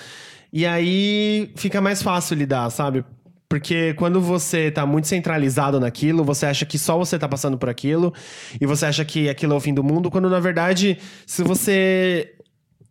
[0.52, 3.04] E aí fica mais fácil lidar, sabe?
[3.48, 7.68] Porque quando você tá muito centralizado naquilo, você acha que só você tá passando por
[7.68, 8.12] aquilo,
[8.60, 12.34] e você acha que aquilo é o fim do mundo, quando na verdade, se você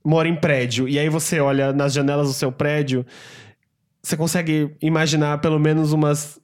[0.05, 3.05] mora em prédio e aí você olha nas janelas do seu prédio,
[4.01, 6.39] você consegue imaginar pelo menos umas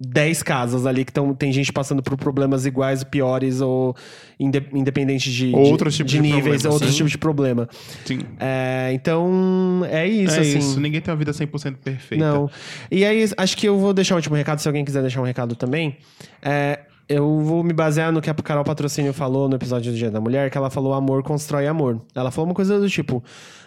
[0.00, 3.96] 10 casas ali que tão, tem gente passando por problemas iguais, piores ou
[4.38, 6.96] inde, independentes de, de- Outros tipos de de níveis, problema, outros sim.
[6.96, 7.68] tipos de problema.
[8.04, 8.20] Sim.
[8.38, 10.58] É, então, é isso, é assim.
[10.58, 10.80] isso.
[10.80, 12.24] Ninguém tem uma vida 100% perfeita.
[12.24, 12.50] Não.
[12.90, 15.24] E aí, acho que eu vou deixar o último recado, se alguém quiser deixar um
[15.24, 15.96] recado também.
[16.42, 20.10] É, eu vou me basear no que a Carol Patrocínio falou no episódio do Dia
[20.10, 22.02] da Mulher, que ela falou amor constrói amor.
[22.14, 23.22] Ela falou uma coisa do tipo...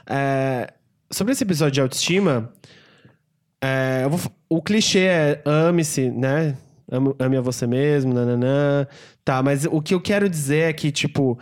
[0.07, 0.71] é,
[1.09, 2.51] sobre esse episódio de autoestima,
[3.61, 4.19] é, eu vou
[4.49, 6.55] o clichê é ame-se, né?
[6.91, 8.87] Ame, ame a você mesmo, nananã.
[9.25, 11.37] Tá, mas o que eu quero dizer é que, tipo,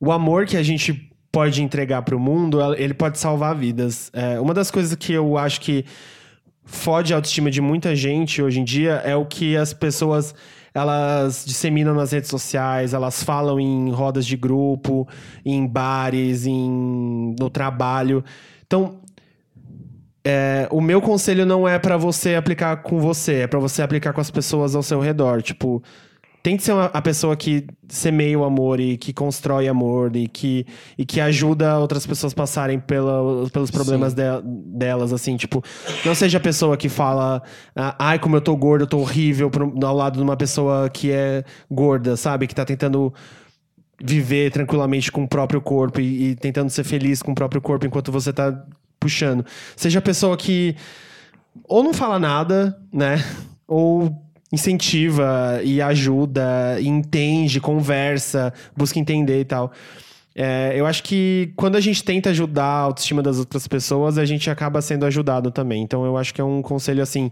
[0.00, 4.10] o amor que a gente pode entregar pro mundo, ela- ele pode salvar vidas.
[4.12, 5.84] É, uma das coisas que eu acho que
[6.64, 10.34] fode a autoestima de muita gente hoje em dia é o que as pessoas
[10.72, 15.06] elas disseminam nas redes sociais, elas falam em rodas de grupo,
[15.44, 18.24] em bares, em no trabalho.
[18.66, 18.99] Então,
[20.30, 24.12] é, o meu conselho não é pra você aplicar com você, é pra você aplicar
[24.12, 25.42] com as pessoas ao seu redor.
[25.42, 25.82] Tipo,
[26.42, 30.64] tente ser uma- a pessoa que semeia o amor e que constrói amor e que,
[30.96, 35.62] e que ajuda outras pessoas passarem pela, pelos problemas de- delas, assim, tipo,
[36.04, 37.42] não seja a pessoa que fala,
[37.76, 40.88] ah, ai, como eu tô gordo, eu tô horrível, pro- ao lado de uma pessoa
[40.88, 42.46] que é gorda, sabe?
[42.46, 43.12] Que tá tentando
[44.02, 47.84] viver tranquilamente com o próprio corpo e, e tentando ser feliz com o próprio corpo
[47.86, 48.50] enquanto você tá
[49.00, 49.44] puxando.
[49.74, 50.76] Seja a pessoa que
[51.64, 53.24] ou não fala nada, né?
[53.66, 54.14] Ou
[54.52, 59.72] incentiva e ajuda, e entende, conversa, busca entender e tal.
[60.34, 64.24] É, eu acho que quando a gente tenta ajudar a autoestima das outras pessoas, a
[64.24, 65.82] gente acaba sendo ajudado também.
[65.82, 67.30] Então eu acho que é um conselho assim: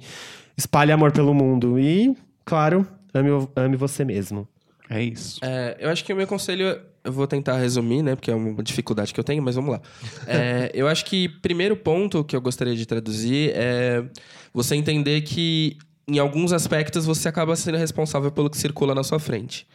[0.57, 1.79] espalhe amor pelo mundo.
[1.79, 4.49] E, claro, ame, ame você mesmo.
[4.91, 5.39] É isso.
[5.43, 8.15] É, eu acho que o meu conselho, eu vou tentar resumir, né?
[8.15, 9.81] Porque é uma dificuldade que eu tenho, mas vamos lá.
[10.27, 14.05] É, eu acho que primeiro ponto que eu gostaria de traduzir é
[14.53, 19.19] você entender que em alguns aspectos você acaba sendo responsável pelo que circula na sua
[19.19, 19.67] frente.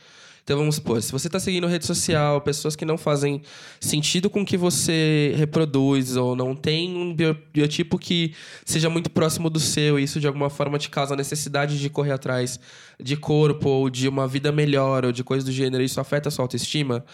[0.43, 3.41] Então vamos supor, se você está seguindo rede social, pessoas que não fazem
[3.79, 8.33] sentido com o que você reproduz, ou não tem um bio- biotipo que
[8.65, 11.89] seja muito próximo do seu, e isso de alguma forma te causa a necessidade de
[11.89, 12.59] correr atrás
[13.01, 16.31] de corpo, ou de uma vida melhor, ou de coisas do gênero, isso afeta a
[16.31, 17.05] sua autoestima,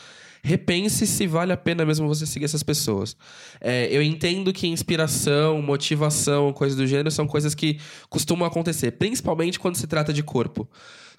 [0.41, 3.15] repense se vale a pena mesmo você seguir essas pessoas.
[3.61, 7.77] É, eu entendo que inspiração, motivação, coisas do gênero são coisas que
[8.09, 10.67] costumam acontecer, principalmente quando se trata de corpo.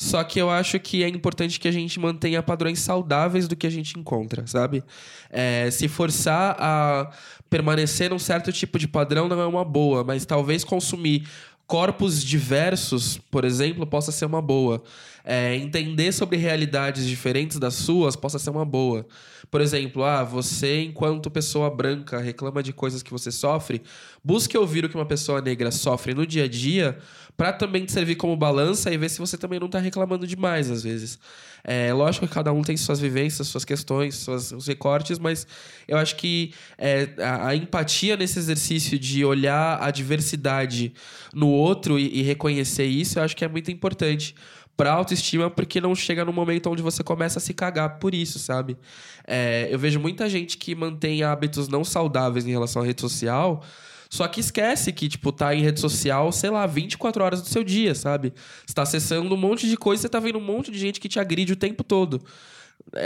[0.01, 3.67] Só que eu acho que é importante que a gente mantenha padrões saudáveis do que
[3.67, 4.83] a gente encontra, sabe?
[5.29, 7.11] É, se forçar a
[7.51, 11.29] permanecer num certo tipo de padrão não é uma boa, mas talvez consumir
[11.67, 14.83] corpos diversos, por exemplo, possa ser uma boa.
[15.25, 19.07] É, entender sobre realidades diferentes das suas possa ser uma boa.
[19.51, 23.83] Por exemplo, ah, você, enquanto pessoa branca, reclama de coisas que você sofre,
[24.23, 26.99] busque ouvir o que uma pessoa negra sofre no dia a dia
[27.37, 30.71] para também te servir como balança e ver se você também não tá reclamando demais
[30.71, 31.19] às vezes.
[31.65, 35.47] É lógico que cada um tem suas vivências, suas questões, suas, seus recortes, mas
[35.87, 40.93] eu acho que é, a, a empatia nesse exercício de olhar a diversidade
[41.35, 44.35] no outro e, e reconhecer isso, eu acho que é muito importante
[44.81, 48.39] pra autoestima, porque não chega num momento onde você começa a se cagar por isso,
[48.39, 48.79] sabe?
[49.27, 53.63] É, eu vejo muita gente que mantém hábitos não saudáveis em relação à rede social,
[54.09, 57.63] só que esquece que, tipo, tá em rede social, sei lá, 24 horas do seu
[57.63, 58.33] dia, sabe?
[58.65, 61.11] Você tá acessando um monte de coisa, você tá vendo um monte de gente que
[61.11, 62.19] te agride o tempo todo.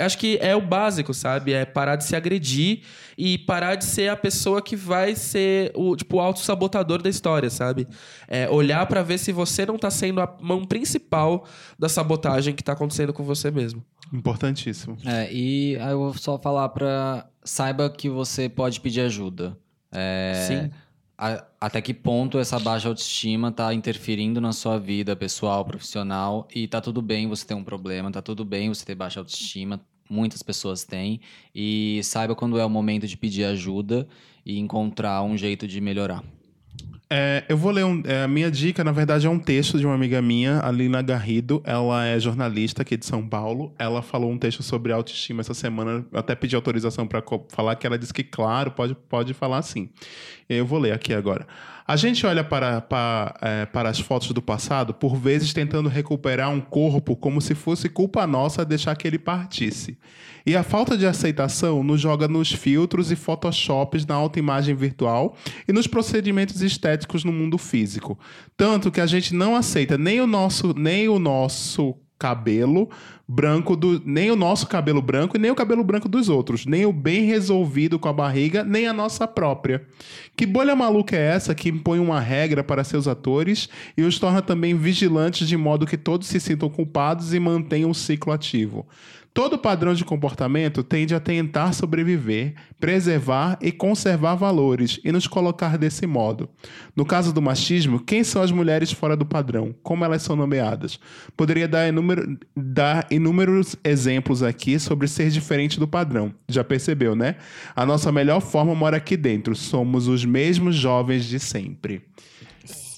[0.03, 1.53] Acho que é o básico, sabe?
[1.53, 2.83] É parar de se agredir
[3.19, 7.87] e parar de ser a pessoa que vai ser o, tipo, auto-sabotador da história, sabe?
[8.27, 11.47] É olhar pra ver se você não tá sendo a mão principal
[11.79, 13.85] da sabotagem que tá acontecendo com você mesmo.
[14.13, 14.97] Importantíssimo.
[15.05, 17.27] É, e aí eu vou só falar pra.
[17.43, 19.57] Saiba que você pode pedir ajuda.
[19.93, 20.71] É, Sim.
[21.17, 26.67] A- até que ponto essa baixa autoestima tá interferindo na sua vida pessoal, profissional, e
[26.67, 30.43] tá tudo bem você ter um problema, tá tudo bem você ter baixa autoestima, muitas
[30.43, 31.21] pessoas têm,
[31.55, 34.07] e saiba quando é o momento de pedir ajuda
[34.45, 36.23] e encontrar um jeito de melhorar.
[37.11, 39.85] É, eu vou ler um, é, a minha dica, na verdade, é um texto de
[39.87, 41.63] uma amiga minha, a Lina Garrido.
[41.65, 43.75] Ela é jornalista aqui de São Paulo.
[43.79, 46.05] Ela falou um texto sobre autoestima essa semana.
[46.13, 49.91] Até pedi autorização para falar que ela disse que, claro, pode, pode falar sim.
[50.49, 51.47] Eu vou ler aqui agora.
[51.87, 56.51] A gente olha para, para, é, para as fotos do passado, por vezes tentando recuperar
[56.51, 59.99] um corpo como se fosse culpa nossa deixar que ele partisse.
[60.47, 65.37] E a falta de aceitação nos joga nos filtros e photoshops na autoimagem virtual
[65.69, 68.19] e nos procedimentos estéticos no mundo físico.
[68.57, 72.89] Tanto que a gente não aceita nem o nosso, nem o nosso cabelo
[73.27, 76.87] branco do nem o nosso cabelo branco e nem o cabelo branco dos outros, nem
[76.87, 79.87] o bem resolvido com a barriga, nem a nossa própria.
[80.37, 84.43] Que bolha maluca é essa que impõe uma regra para seus atores e os torna
[84.43, 88.87] também vigilantes de modo que todos se sintam culpados e mantenham o ciclo ativo?
[89.35, 95.77] Todo padrão de comportamento tende a tentar sobreviver, preservar e conservar valores e nos colocar
[95.77, 96.49] desse modo.
[96.95, 99.75] No caso do machismo, quem são as mulheres fora do padrão?
[99.83, 101.01] Como elas são nomeadas?
[101.37, 106.33] Poderia dar, inúmero, dar inúmeros exemplos aqui sobre ser diferente do padrão.
[106.49, 107.35] Já percebeu, né?
[107.75, 109.57] A nossa melhor forma mora aqui dentro.
[109.57, 112.05] Somos os mesmos jovens de sempre.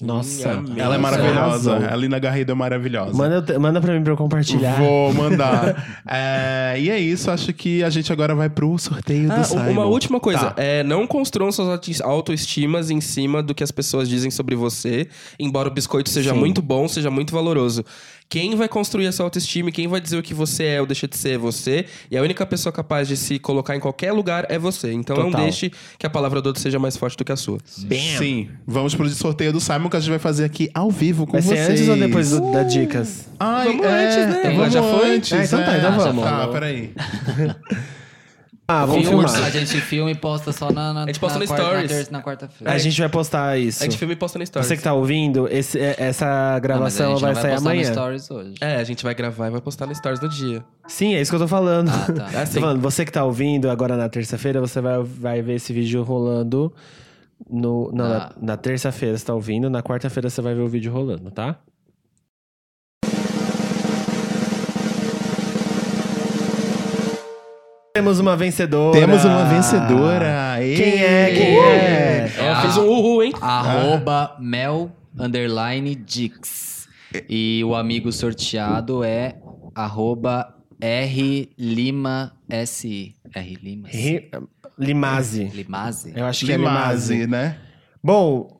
[0.01, 0.79] Nossa, amei.
[0.81, 1.71] Ela é maravilhosa.
[1.75, 1.89] Arrasou.
[1.93, 3.13] A Lina Garrido é maravilhosa.
[3.17, 4.77] Manda, manda pra mim pra eu compartilhar.
[4.79, 5.75] Vou mandar.
[6.09, 9.71] É, e é isso, acho que a gente agora vai pro sorteio Ah, do Simon.
[9.71, 10.51] uma última coisa.
[10.51, 10.53] Tá.
[10.61, 15.07] É, não construam suas auto- autoestimas em cima do que as pessoas dizem sobre você,
[15.39, 16.39] embora o biscoito seja Sim.
[16.39, 17.83] muito bom, seja muito valoroso.
[18.29, 21.07] Quem vai construir essa autoestima e quem vai dizer o que você é ou deixa
[21.07, 21.85] de ser é você.
[22.11, 24.91] E a única pessoa capaz de se colocar em qualquer lugar é você.
[24.91, 25.41] Então não Total.
[25.43, 27.57] deixe que a palavra do outro seja mais forte do que a sua.
[27.65, 31.33] Sim, vamos pro sorteio do Simon que a gente vai fazer aqui ao vivo com
[31.33, 31.69] Vai ser vocês.
[31.69, 33.29] antes ou depois do, da dicas?
[33.39, 34.53] Ai, Vamos é, antes, né?
[34.57, 35.15] Vamos Já foi?
[35.15, 35.77] antes, Ah, então tá, é.
[35.77, 36.23] então já vamos.
[36.23, 36.91] Tá, peraí.
[38.69, 39.47] Ah, vamos Filma, filmar.
[39.47, 41.89] a gente filma e posta só na, na, A gente posta na no quarta- Stories.
[41.89, 42.73] Na, terça- na quarta-feira.
[42.73, 43.81] A gente vai postar isso.
[43.81, 44.67] A gente filma e posta no Stories.
[44.67, 47.69] Você que tá ouvindo, esse- é- essa Não, mas a gravação gente vai sair postar
[47.69, 47.87] amanhã.
[47.87, 48.53] no Stories hoje.
[48.59, 50.65] É, a gente vai gravar e vai postar no Stories no dia.
[50.85, 51.89] Sim, é isso que eu tô falando.
[51.89, 52.27] Ah, tá.
[52.27, 52.59] É Tô assim.
[52.59, 56.73] falando, você que tá ouvindo agora na terça-feira, você vai, vai ver esse vídeo rolando
[57.49, 58.09] no, não, Ah.
[58.41, 61.55] na, na terça-feira você tá ouvindo, na quarta-feira você vai ver o vídeo rolando, tá?
[67.97, 68.99] Temos uma vencedora.
[68.99, 70.57] Temos uma vencedora.
[70.59, 71.31] Quem é?
[71.31, 72.31] Quem é?
[72.37, 73.33] Ela fez um uhul, hein?
[73.41, 76.87] Arroba Mel underline Dix.
[77.27, 79.35] E o amigo sorteado é
[79.73, 82.33] arroba R Lima
[82.67, 83.15] SI.
[83.33, 83.87] R Lima.
[83.89, 84.29] Ri-
[84.77, 85.45] Limaze.
[85.45, 86.13] Limaze?
[86.15, 87.25] Eu acho que é Limaze.
[87.25, 87.57] né?
[88.03, 88.56] Bom,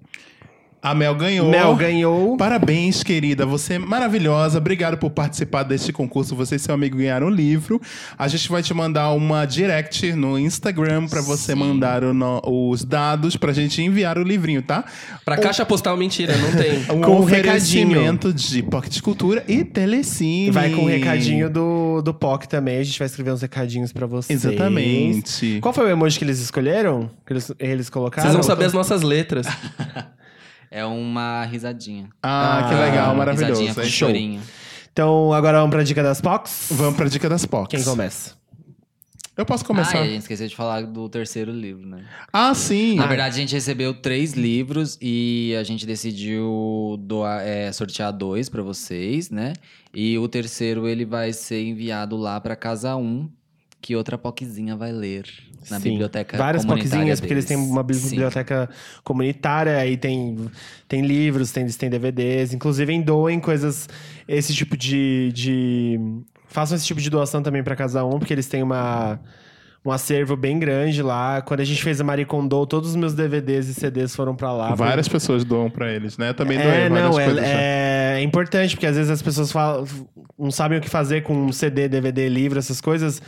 [0.90, 1.50] A Mel ganhou.
[1.50, 2.38] Mel ganhou.
[2.38, 3.46] Parabéns, querida.
[3.46, 4.58] Você é maravilhosa.
[4.58, 6.34] Obrigado por participar deste concurso.
[6.36, 7.82] Você e seu amigo ganharam um livro.
[8.18, 11.60] A gente vai te mandar uma direct no Instagram pra você Sim.
[11.60, 14.86] mandar o no- os dados pra gente enviar o livrinho, tá?
[15.26, 16.78] Pra caixa postal, mentira, não tem.
[16.98, 20.52] Um Com oferecimento de Pocket Cultura e Telecine.
[20.52, 22.78] Vai com o recadinho do, do POC também.
[22.78, 24.46] A gente vai escrever uns recadinhos pra vocês.
[24.46, 25.60] Exatamente.
[25.62, 27.10] Qual foi o emoji que eles escolheram?
[27.26, 28.24] Que eles, eles colocaram?
[28.24, 29.48] Vocês vão saber as nossas letras.
[30.72, 32.10] É uma risadinha.
[32.22, 33.74] Ah, que Ah, legal, Risadinha maravilhoso.
[33.76, 33.90] com hein?
[33.90, 34.42] chorinho.
[34.92, 36.70] Então, agora vamos pra dica das POCs?
[36.72, 37.70] Vamos pra dica das POCs.
[37.70, 38.36] Quem começa?
[39.38, 39.98] Eu posso Ah, começar?
[40.00, 42.04] e a gente esqueceu de falar do terceiro livro, né?
[42.34, 42.96] Ah, sim.
[42.96, 48.50] Na verdade, a gente recebeu três livros e a gente decidiu doar, é, sortear dois
[48.50, 49.54] pra vocês, né?
[49.94, 53.30] E o terceiro ele vai ser enviado lá pra casa 1,
[53.80, 55.26] que outra poquezinha vai ler
[55.70, 55.92] na Sim.
[55.92, 58.10] biblioteca Várias POCzinhas, porque eles têm uma Sim.
[58.10, 58.70] biblioteca
[59.04, 60.38] comunitária, aí tem,
[60.88, 62.54] tem livros, tem, tem DVDs.
[62.54, 63.88] Inclusive, doem coisas,
[64.28, 66.00] esse tipo de, de...
[66.48, 69.20] Façam esse tipo de doação também pra Casa 1, porque eles têm uma...
[69.86, 71.42] Um acervo bem grande lá.
[71.42, 74.76] Quando a gente fez a Maricondô, todos os meus DVDs e CDs foram pra lá.
[74.76, 76.34] Várias pessoas doam pra eles, né?
[76.34, 77.36] Também doei É, várias não, coisas.
[77.38, 77.42] já.
[77.46, 79.86] é, é importante, porque às vezes as pessoas falam,
[80.38, 83.22] não sabem o que fazer com um CD, DVD, livro, essas coisas.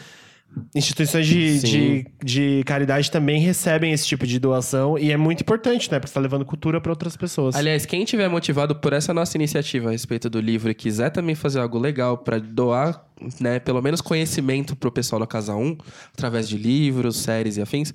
[0.76, 5.92] Instituições de, de, de caridade também recebem esse tipo de doação e é muito importante,
[5.92, 6.00] né?
[6.00, 7.56] Porque você tá levando cultura para outras pessoas.
[7.56, 11.36] Aliás, quem tiver motivado por essa nossa iniciativa a respeito do livro e quiser também
[11.36, 13.06] fazer algo legal pra doar,
[13.40, 15.78] né, pelo menos conhecimento pro pessoal da Casa 1,
[16.14, 17.94] através de livros, séries e afins,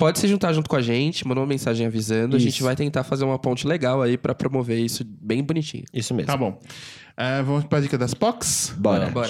[0.00, 2.34] pode se juntar junto com a gente, mandar uma mensagem avisando.
[2.34, 2.64] A gente Isso.
[2.64, 5.84] vai tentar fazer uma ponte legal aí pra promover isso bem bonitinho.
[5.92, 6.26] Isso mesmo.
[6.26, 6.58] Tá bom.
[7.20, 8.72] É, vamos pra dica das POCs?
[8.78, 9.10] Bora.
[9.10, 9.28] Bora.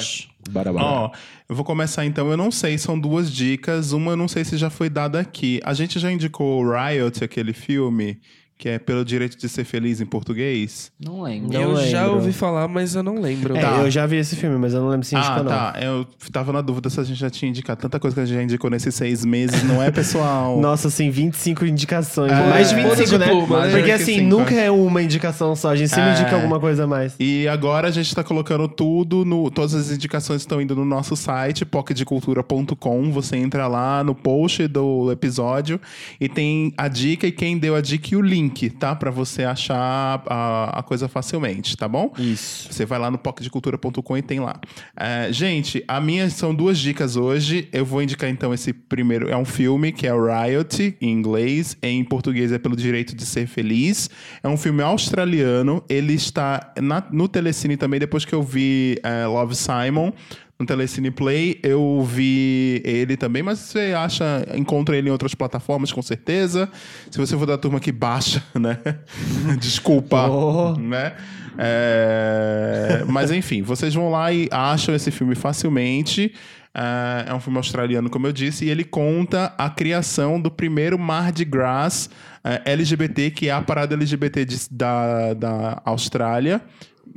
[0.48, 0.84] Bora, bora.
[0.84, 1.10] Ó,
[1.48, 2.30] eu vou começar então.
[2.30, 3.90] Eu não sei, são duas dicas.
[3.90, 5.60] Uma eu não sei se já foi dada aqui.
[5.64, 8.20] A gente já indicou o Riot, aquele filme,
[8.60, 10.92] que é Pelo Direito de Ser Feliz em português.
[11.02, 11.50] Não lembro.
[11.50, 12.16] Não eu já lembro.
[12.16, 13.56] ouvi falar, mas eu não lembro.
[13.56, 13.78] É, Tá.
[13.78, 15.50] eu já vi esse filme, mas eu não lembro se indicou, ah, não.
[15.50, 15.74] tá.
[15.80, 17.80] Eu tava na dúvida se a gente já tinha indicado.
[17.80, 20.60] Tanta coisa que a gente já indicou nesses seis meses, não é, pessoal?
[20.60, 22.30] Nossa, assim, 25 indicações.
[22.30, 23.26] É, Mais de ponto 25, de né?
[23.66, 23.70] né?
[23.72, 25.70] Porque assim, 25, nunca é uma indicação só.
[25.70, 26.20] A gente sempre É.
[26.20, 27.14] indica alguma coisa a mais.
[27.18, 29.50] E agora a gente tá colocando tudo no.
[29.50, 33.10] Todas as indicações estão indo no nosso site, pocketcultura.com.
[33.12, 35.80] Você entra lá no post do episódio
[36.20, 38.49] e tem a dica e quem deu a dica e o link.
[38.50, 38.94] Link, tá?
[38.94, 42.12] Pra você achar a, a coisa facilmente, tá bom?
[42.18, 42.72] Isso.
[42.72, 44.60] Você vai lá no pocketcultura.com e tem lá.
[44.96, 47.68] É, gente, a minha são duas dicas hoje.
[47.72, 49.28] Eu vou indicar então esse primeiro.
[49.30, 51.76] É um filme que é Riot, em inglês.
[51.82, 54.10] Em português é Pelo Direito de Ser Feliz.
[54.42, 55.82] É um filme australiano.
[55.88, 60.12] Ele está na- no Telecine também, depois que eu vi é, Love Simon.
[60.60, 65.90] No Telecine Play, eu vi ele também, mas você acha, encontra ele em outras plataformas,
[65.90, 66.68] com certeza.
[67.10, 68.78] Se você for da turma que baixa, né?
[69.58, 70.76] Desculpa, Oh.
[70.78, 71.14] né?
[71.58, 76.32] É, Mas enfim, vocês vão lá e acham esse filme facilmente.
[76.72, 80.96] É, é um filme australiano, como eu disse, e ele conta a criação do primeiro
[80.98, 82.08] Mardi Gras
[82.44, 86.60] é, LGBT, que é a parada LGBT de- da, da Austrália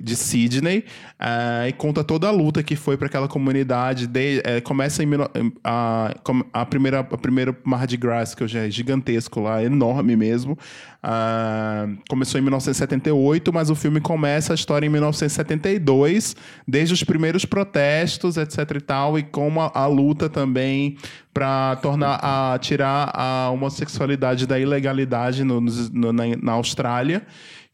[0.01, 0.85] de Sydney
[1.19, 4.07] eh, e conta toda a luta que foi para aquela comunidade.
[4.07, 5.07] De, eh, começa em
[5.63, 6.13] a,
[6.53, 10.57] a primeira a primeiro Mardi Gras que já é gigantesco lá, enorme mesmo.
[11.01, 16.35] Ah, começou em 1978, mas o filme começa a história em 1972,
[16.67, 20.97] desde os primeiros protestos, etc e tal, e como a, a luta também
[21.33, 27.23] para tornar a tirar a homossexualidade da ilegalidade no- no- na, na Austrália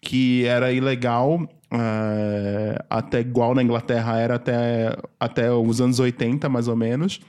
[0.01, 6.67] que era ilegal eh, até igual na Inglaterra era até, até os anos 80, mais
[6.67, 7.19] ou menos.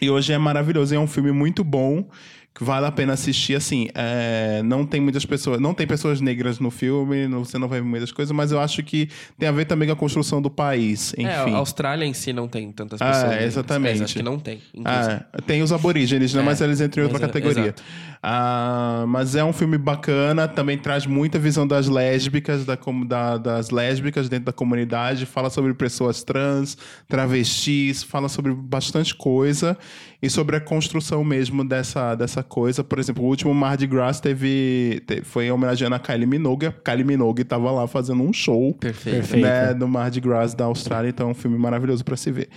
[0.00, 2.08] E hoje é maravilhoso, é um filme muito bom,
[2.54, 3.54] que vale a pena assistir.
[3.54, 7.80] Assim, é, não tem muitas pessoas, não tem pessoas negras no filme, você não vai
[7.80, 9.08] ver muitas coisas, mas eu acho que
[9.38, 11.14] tem a ver também com a construção do país.
[11.16, 11.54] É, Enfim.
[11.54, 13.30] a Austrália em si não tem tantas pessoas.
[13.30, 13.44] negras.
[13.44, 13.92] exatamente.
[13.92, 14.60] Mas acho que não tem.
[14.84, 16.42] Ah, tem os aborígenes, né?
[16.42, 17.62] É, mas eles entram em outra é- categoria.
[17.62, 17.82] exato.
[18.24, 23.70] Ah, mas é um filme bacana, também traz muita visão das lésbicas, da, da- das
[23.70, 26.78] lésbicas dentro da comunidade, fala sobre pessoas trans,
[27.08, 29.76] travestis, fala sobre bastante coisa
[30.22, 32.84] e sobre a construção mesmo dessa, dessa coisa.
[32.84, 36.66] Por exemplo, o último Mardi Gras teve, te- foi homenageando a Kylie Minogue.
[36.66, 39.36] A Kylie Minogue estava lá fazendo um show Perfeito.
[39.36, 42.48] Né, do Mardi Gras da Austrália, então é um filme maravilhoso pra se ver.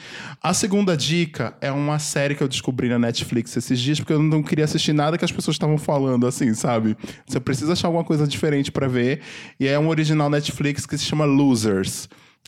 [0.44, 4.22] A segunda dica é uma série que eu descobri na Netflix esses dias, porque eu
[4.22, 6.96] não queria assistir nada que as pessoas estavam falando, assim, sabe?
[7.26, 9.22] Você precisa achar alguma coisa diferente pra ver,
[9.60, 12.08] e é um original Netflix que se chama Losers.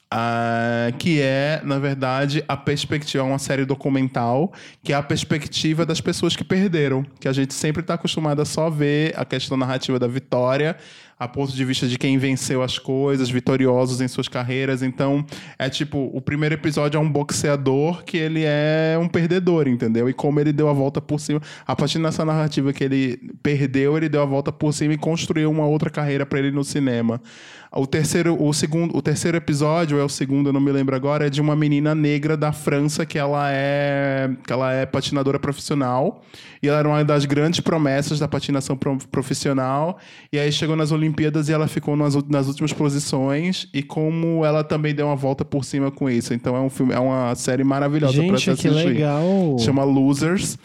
[0.10, 5.86] ah, que é, na verdade, a perspectiva, é uma série documental, que é a perspectiva
[5.86, 7.06] das pessoas que perderam.
[7.20, 10.78] Que a gente sempre está acostumado a só ver a questão narrativa da vitória,
[11.20, 14.84] a ponto de vista de quem venceu as coisas, vitoriosos em suas carreiras.
[14.84, 15.26] Então,
[15.58, 20.08] é tipo, o primeiro episódio é um boxeador que ele é um perdedor, entendeu?
[20.08, 23.98] E como ele deu a volta por cima, a partir dessa narrativa que ele perdeu,
[23.98, 27.22] ele deu a volta por cima e construiu uma outra carreira para ele no cinema.
[27.70, 31.28] O terceiro, o segundo, o terceiro episódio, é o segundo, eu não me lembro agora,
[31.28, 36.24] é de uma menina negra da França que ela é, que ela é patinadora profissional
[36.64, 40.00] e ela era uma das grandes promessas da patinação pro- profissional.
[40.32, 41.07] E aí chegou nas Olimpíadas
[41.50, 45.64] e ela ficou nas, nas últimas posições e como ela também deu uma volta por
[45.64, 46.34] cima com isso.
[46.34, 49.58] Então é um filme, é uma série maravilhosa para Gente, se que legal.
[49.60, 50.58] Chama Losers.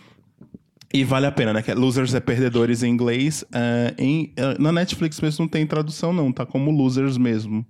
[0.95, 1.63] E vale a pena, né?
[1.63, 3.45] Que é Losers é perdedores em inglês.
[3.53, 6.31] É, em, é, na Netflix mesmo não tem tradução, não.
[6.31, 7.65] Tá como Losers mesmo.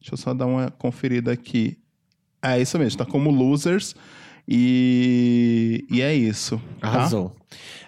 [0.00, 1.76] Deixa eu só dar uma conferida aqui.
[2.40, 3.96] É isso mesmo, tá como Losers.
[4.50, 6.60] E, e é isso.
[6.80, 6.88] tá?
[6.88, 7.36] Arrasou.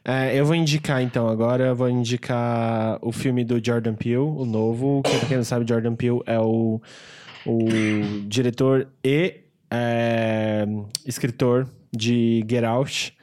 [0.05, 4.45] É, eu vou indicar, então, agora, eu vou indicar o filme do Jordan Peele, o
[4.45, 5.03] novo.
[5.03, 6.81] Que, pra quem não sabe, Jordan Peele é o,
[7.47, 7.59] o
[8.27, 10.67] diretor e é,
[11.07, 13.15] escritor de Get Out.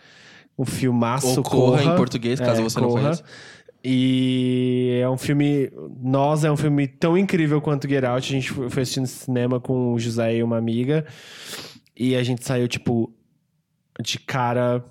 [0.57, 1.93] Um filmaço, Ou Corra, Corra.
[1.93, 3.01] em português, caso É, você não Corra.
[3.01, 3.23] conheça.
[3.83, 5.71] E é um filme.
[6.01, 8.27] Nós é um filme tão incrível quanto Get Out.
[8.27, 11.05] A gente foi no cinema com o José e uma amiga.
[11.95, 13.11] E a gente saiu, tipo,
[14.01, 14.83] de cara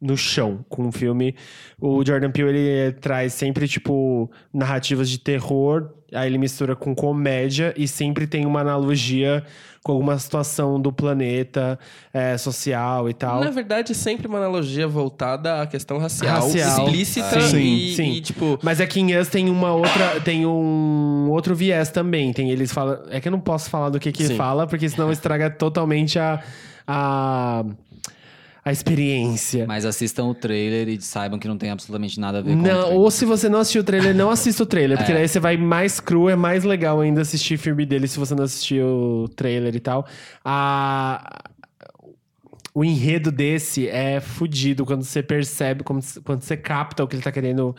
[0.00, 1.34] no chão com o filme.
[1.80, 5.90] O Jordan Peele, ele traz sempre, tipo, narrativas de terror.
[6.12, 9.44] Aí ele mistura com comédia e sempre tem uma analogia
[9.82, 11.78] com alguma situação do planeta
[12.12, 13.40] é, social e tal.
[13.40, 16.86] Na verdade, sempre uma analogia voltada à questão racial, Racial.
[16.86, 17.58] explícita Sim.
[17.58, 18.12] e, Sim.
[18.12, 18.58] e, tipo...
[18.62, 22.32] Mas aqui em Us tem uma outra, tem um outro viés também.
[22.32, 24.36] Tem eles falam, é que eu não posso falar do que que Sim.
[24.36, 26.42] fala, porque senão estraga totalmente a
[26.90, 27.62] a,
[28.68, 29.66] a experiência.
[29.66, 32.94] Mas assistam o trailer e saibam que não tem absolutamente nada a ver com Não,
[32.94, 35.14] ou se você não assistiu o trailer, não assista o trailer, porque É.
[35.16, 38.44] daí você vai mais cru, é mais legal ainda assistir filme dele se você não
[38.44, 38.86] assistiu
[39.24, 40.06] o trailer e tal.
[40.44, 41.42] A
[42.74, 47.22] o enredo desse é fudido quando você percebe, quando, quando você capta o que ele
[47.22, 47.74] tá querendo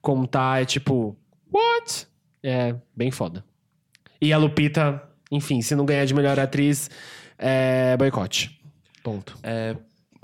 [0.00, 1.14] contar, é tipo,
[1.52, 2.06] what?
[2.42, 3.44] É bem foda.
[4.18, 6.88] E a Lupita, enfim, se não ganhar de melhor atriz,
[7.38, 8.58] é boicote.
[9.02, 9.36] Ponto.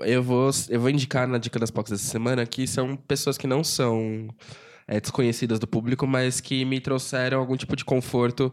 [0.00, 3.46] Eu vou, eu vou indicar na dica das Pocs dessa semana que são pessoas que
[3.46, 4.28] não são
[4.86, 8.52] é, desconhecidas do público, mas que me trouxeram algum tipo de conforto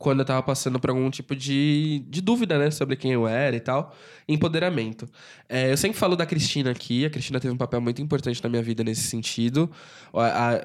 [0.00, 2.70] quando eu tava passando por algum tipo de, de dúvida, né?
[2.70, 3.94] Sobre quem eu era e tal.
[4.26, 5.06] Empoderamento.
[5.46, 7.04] É, eu sempre falo da Cristina aqui.
[7.04, 9.70] A Cristina teve um papel muito importante na minha vida nesse sentido.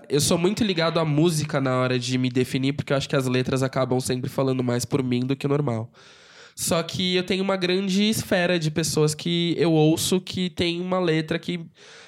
[0.07, 3.15] Eu sou muito ligado à música na hora de me definir, porque eu acho que
[3.15, 5.91] as letras acabam sempre falando mais por mim do que o normal.
[6.55, 10.99] Só que eu tenho uma grande esfera de pessoas que eu ouço que tem uma
[10.99, 11.59] letra que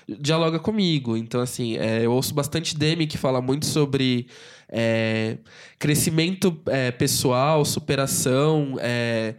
[0.08, 1.18] dialoga comigo.
[1.18, 4.28] Então, assim, é, eu ouço bastante Demi que fala muito sobre
[4.70, 5.38] é,
[5.78, 9.36] crescimento é, pessoal, superação, é,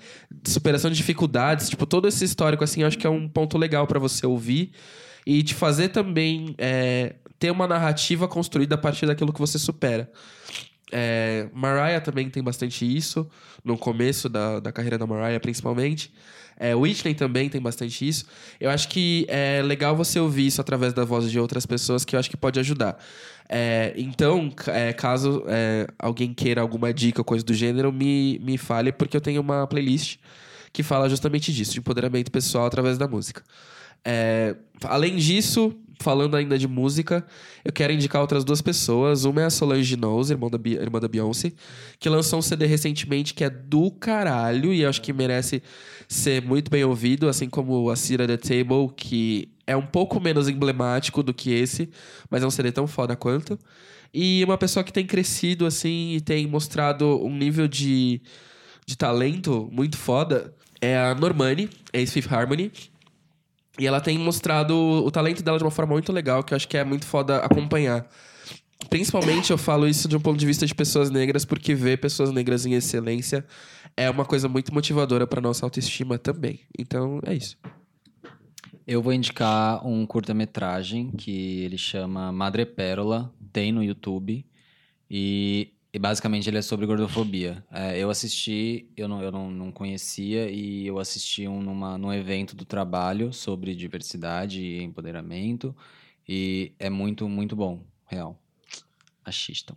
[0.47, 1.71] superação de dificuldades.
[1.71, 4.73] Tipo, todo esse histórico, assim, eu acho que é um ponto legal pra você ouvir
[5.27, 10.11] e te fazer também é, ter uma narrativa construída a partir daquilo que você supera.
[10.91, 13.29] É, Mariah também tem bastante isso,
[13.65, 16.13] no começo da, da carreira da Mariah, principalmente.
[16.61, 18.27] É, Whitney também tem bastante isso.
[18.59, 22.17] Eu acho que é legal você ouvir isso através da voz de outras pessoas, que
[22.17, 22.99] eu acho que pode ajudar.
[23.49, 28.59] É, então, é, caso é, alguém queira alguma dica ou coisa do gênero, me, me
[28.59, 30.19] fale, porque eu tenho uma playlist
[30.73, 33.43] que fala justamente disso, de empoderamento pessoal através da música.
[34.05, 37.27] É, além disso, falando ainda de música,
[37.65, 39.25] eu quero indicar outras duas pessoas.
[39.25, 41.53] Uma é a Solange Knowles, irmã da, irmã da Beyoncé,
[41.99, 45.63] que lançou um CD recentemente que é do caralho e eu acho que merece
[46.07, 50.49] ser muito bem ouvido, assim como a Cira The Table, que é um pouco menos
[50.49, 51.91] emblemático do que esse,
[52.31, 53.59] mas é um CD tão foda quanto.
[54.13, 58.23] E uma pessoa que tem crescido, assim, e tem mostrado um nível de,
[58.87, 62.71] de talento muito foda é a Normani, ex-Fifth Harmony.
[63.79, 66.67] E ela tem mostrado o talento dela de uma forma muito legal, que eu acho
[66.67, 68.07] que é muito foda acompanhar.
[68.91, 72.31] Principalmente eu falo isso de um ponto de vista de pessoas negras, porque ver pessoas
[72.33, 73.45] negras em excelência
[73.97, 76.61] é uma coisa muito motivadora para nossa autoestima também.
[76.79, 77.57] Então é isso.
[78.87, 84.47] Eu vou indicar um curta-metragem que ele chama Madre Pérola, tem no YouTube.
[85.11, 87.65] E, e basicamente ele é sobre gordofobia.
[87.73, 92.13] É, eu assisti, eu, não, eu não, não conhecia, e eu assisti um numa, num
[92.13, 95.75] evento do trabalho sobre diversidade e empoderamento.
[96.29, 98.39] E é muito, muito bom, real.
[99.25, 99.75] Assistam.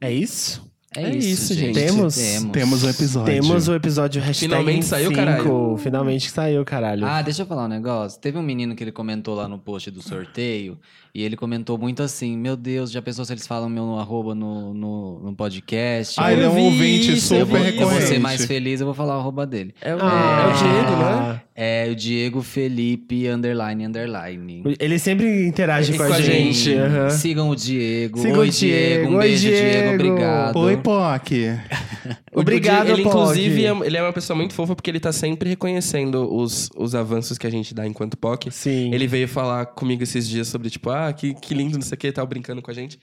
[0.00, 0.68] É isso?
[0.96, 1.78] É, É isso, isso, gente.
[1.78, 1.86] gente.
[1.86, 2.16] Temos-
[2.52, 3.32] Temos um episódio.
[3.32, 5.16] Temos o episódio hashtag Finalmente saiu, cinco.
[5.20, 5.76] caralho.
[5.78, 7.06] Finalmente saiu, caralho.
[7.06, 8.20] Ah, deixa eu falar um negócio.
[8.20, 10.80] Teve um menino que ele comentou lá no post do sorteio
[11.14, 14.72] e ele comentou muito assim: Meu Deus, já pensou se eles falam meu arroba no,
[14.74, 16.14] no, no podcast?
[16.18, 18.06] Ah, ele é um vi ouvinte isso, eu, super vou, eu vou recorrente.
[18.06, 19.74] ser mais feliz, eu vou falar o arroba dele.
[19.80, 20.44] É o, Ah.
[20.44, 21.40] é o Diego, né?
[21.62, 24.62] É o Diego Felipe underline underline.
[24.78, 26.54] Ele sempre interage Ele com a com a gente.
[26.54, 26.78] gente.
[26.78, 27.10] aham.
[27.10, 28.18] Sigam o Diego.
[28.18, 29.10] Sigam Oi, o Diego.
[29.12, 29.70] Um Oi, beijo, Diego.
[29.70, 29.94] Diego.
[29.94, 30.56] Obrigado.
[30.58, 31.60] Oi, POC.
[32.32, 33.16] Obrigado, Ele, Pog.
[33.16, 36.94] inclusive, é, ele é uma pessoa muito fofa porque ele tá sempre reconhecendo os, os
[36.94, 38.50] avanços que a gente dá enquanto POC.
[38.50, 38.94] Sim.
[38.94, 41.98] Ele veio falar comigo esses dias sobre, tipo, ah, que, que lindo, não sei o
[41.98, 42.98] que, tava brincando com a gente.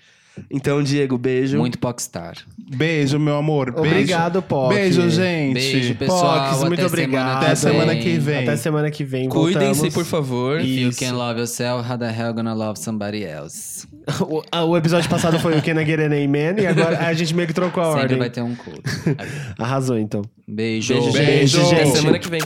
[0.50, 1.58] Então, Diego, beijo.
[1.58, 2.36] Muito Pockstar.
[2.58, 3.72] Beijo, meu amor.
[3.72, 3.90] Beijo.
[3.90, 4.74] Obrigado, POC.
[4.74, 5.54] Beijo, gente.
[5.54, 6.50] Beijo, pessoal.
[6.50, 7.44] Pocs, muito Até obrigado.
[7.44, 8.44] Até semana que vem.
[8.44, 9.30] Até semana que vem.
[9.30, 10.60] Cuidem-se, por favor.
[10.60, 11.00] If you Isso.
[11.00, 13.88] can love yourself, how the hell gonna love somebody else?
[14.22, 17.34] O, o episódio passado foi o Can I Get an Amen e agora a gente
[17.36, 18.18] meio que trocou a Sempre ordem.
[18.18, 18.82] vai ter um culto.
[19.60, 20.22] Arrasou, então.
[20.48, 20.94] Beijo.
[20.94, 21.74] Beijo, Beijo, gente.
[21.76, 22.42] Até semana que vem.